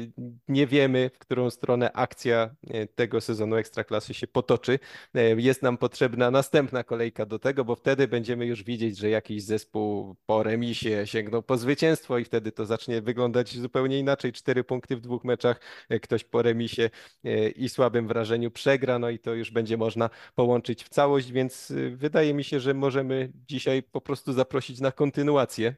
nie 0.47 0.67
wiemy, 0.67 1.09
w 1.13 1.19
którą 1.19 1.49
stronę 1.49 1.91
akcja 1.93 2.55
e, 2.69 2.87
tego 2.87 3.21
sezonu 3.21 3.55
Ekstraklasy 3.55 4.13
się 4.13 4.27
potoczy. 4.27 4.79
E, 5.15 5.41
Jest 5.41 5.61
nam 5.61 5.77
potrzebna 5.77 6.31
następna 6.31 6.83
kolejka 6.83 7.25
do 7.25 7.39
tego, 7.39 7.65
bo 7.65 7.75
wtedy 7.75 8.07
będziemy 8.07 8.45
już 8.45 8.63
widzieć, 8.63 8.97
że 8.97 9.09
jakiś 9.09 9.43
zespół 9.43 10.15
po 10.25 10.43
remisie 10.43 11.07
sięgnął 11.07 11.43
po 11.43 11.57
zwycięstwo 11.57 12.17
i 12.17 12.23
wtedy 12.25 12.51
to 12.51 12.65
zacznie 12.65 13.01
wyglądać 13.01 13.57
zupełnie 13.57 13.99
inaczej. 13.99 14.33
Cztery 14.33 14.63
punkty 14.63 14.86
w 14.95 15.01
dwóch 15.01 15.23
meczach, 15.23 15.61
e, 15.89 15.99
ktoś 15.99 16.23
po 16.23 16.41
remisie 16.41 16.89
e, 17.23 17.49
i 17.49 17.69
słabym 17.69 18.07
wrażeniu 18.07 18.51
przegra, 18.51 18.99
no 18.99 19.09
i 19.09 19.19
to 19.19 19.33
już 19.33 19.51
będzie 19.51 19.77
można 19.77 20.09
połączyć 20.35 20.83
w 20.83 20.89
całość, 20.89 21.31
więc 21.31 21.71
e, 21.71 21.89
wydaje 21.89 22.33
mi 22.33 22.43
się, 22.43 22.59
że 22.59 22.73
możemy 22.73 23.31
dzisiaj 23.47 23.83
po 23.83 24.01
prostu 24.01 24.33
zaprosić 24.33 24.79
na 24.79 24.91
kontynuację 24.91 25.75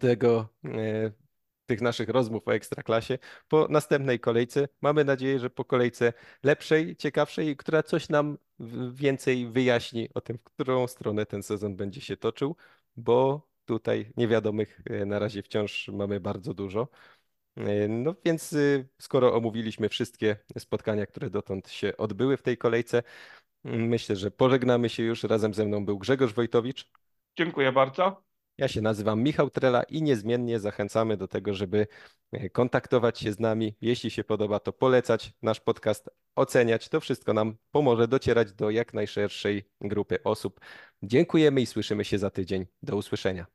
tego, 0.00 0.48
tych 1.66 1.80
naszych 1.80 2.08
rozmów 2.08 2.48
o 2.48 2.54
Ekstraklasie 2.54 3.18
po 3.48 3.68
następnej 3.68 4.20
kolejce. 4.20 4.68
Mamy 4.82 5.04
nadzieję, 5.04 5.38
że 5.38 5.50
po 5.50 5.64
kolejce 5.64 6.12
lepszej, 6.42 6.96
ciekawszej, 6.96 7.56
która 7.56 7.82
coś 7.82 8.08
nam 8.08 8.38
więcej 8.92 9.46
wyjaśni 9.46 10.08
o 10.14 10.20
tym, 10.20 10.38
w 10.38 10.42
którą 10.42 10.86
stronę 10.86 11.26
ten 11.26 11.42
sezon 11.42 11.76
będzie 11.76 12.00
się 12.00 12.16
toczył, 12.16 12.56
bo 12.96 13.48
tutaj 13.64 14.12
niewiadomych 14.16 14.80
na 15.06 15.18
razie 15.18 15.42
wciąż 15.42 15.88
mamy 15.88 16.20
bardzo 16.20 16.54
dużo. 16.54 16.88
E, 17.56 17.88
No 17.88 18.14
więc 18.24 18.52
y, 18.52 18.88
skoro 19.00 19.34
omówiliśmy 19.34 19.88
wszystkie 19.88 20.36
spotkania, 20.58 21.06
które 21.06 21.30
dotąd 21.30 21.68
się 21.68 21.96
odbyły 21.96 22.36
w 22.36 22.42
tej 22.42 22.58
kolejce, 22.58 23.02
myślę, 23.64 24.16
że 24.16 24.30
pożegnamy 24.30 24.88
się 24.88 25.02
już. 25.02 25.22
Razem 25.22 25.54
ze 25.54 25.64
mną 25.64 25.84
był 25.84 25.98
Grzegorz 25.98 26.32
Wojtowicz. 26.32 26.90
Dziękuję 27.38 27.72
bardzo. 27.72 28.22
Ja 28.58 28.68
się 28.68 28.80
nazywam 28.80 29.22
Michał 29.22 29.50
Trela 29.50 29.82
i 29.82 30.02
niezmiennie 30.02 30.60
zachęcamy 30.60 31.16
do 31.16 31.28
tego, 31.28 31.54
żeby 31.54 31.86
e, 32.32 32.50
kontaktować 32.50 33.18
się 33.18 33.32
z 33.32 33.40
nami. 33.40 33.74
Jeśli 33.80 34.10
się 34.10 34.24
podoba, 34.24 34.60
to 34.60 34.72
polecać 34.72 35.32
nasz 35.42 35.60
podcast, 35.60 36.10
oceniać. 36.36 36.88
To 36.88 37.00
wszystko 37.00 37.32
nam 37.32 37.56
pomoże 37.70 38.08
docierać 38.08 38.52
do 38.52 38.70
jak 38.70 38.94
najszerszej 38.94 39.62
grupy 39.80 40.22
osób. 40.22 40.60
Dziękujemy 41.02 41.60
i 41.60 41.66
słyszymy 41.66 42.04
się 42.04 42.18
za 42.18 42.30
tydzień. 42.30 42.66
Do 42.82 42.96
usłyszenia. 42.96 43.42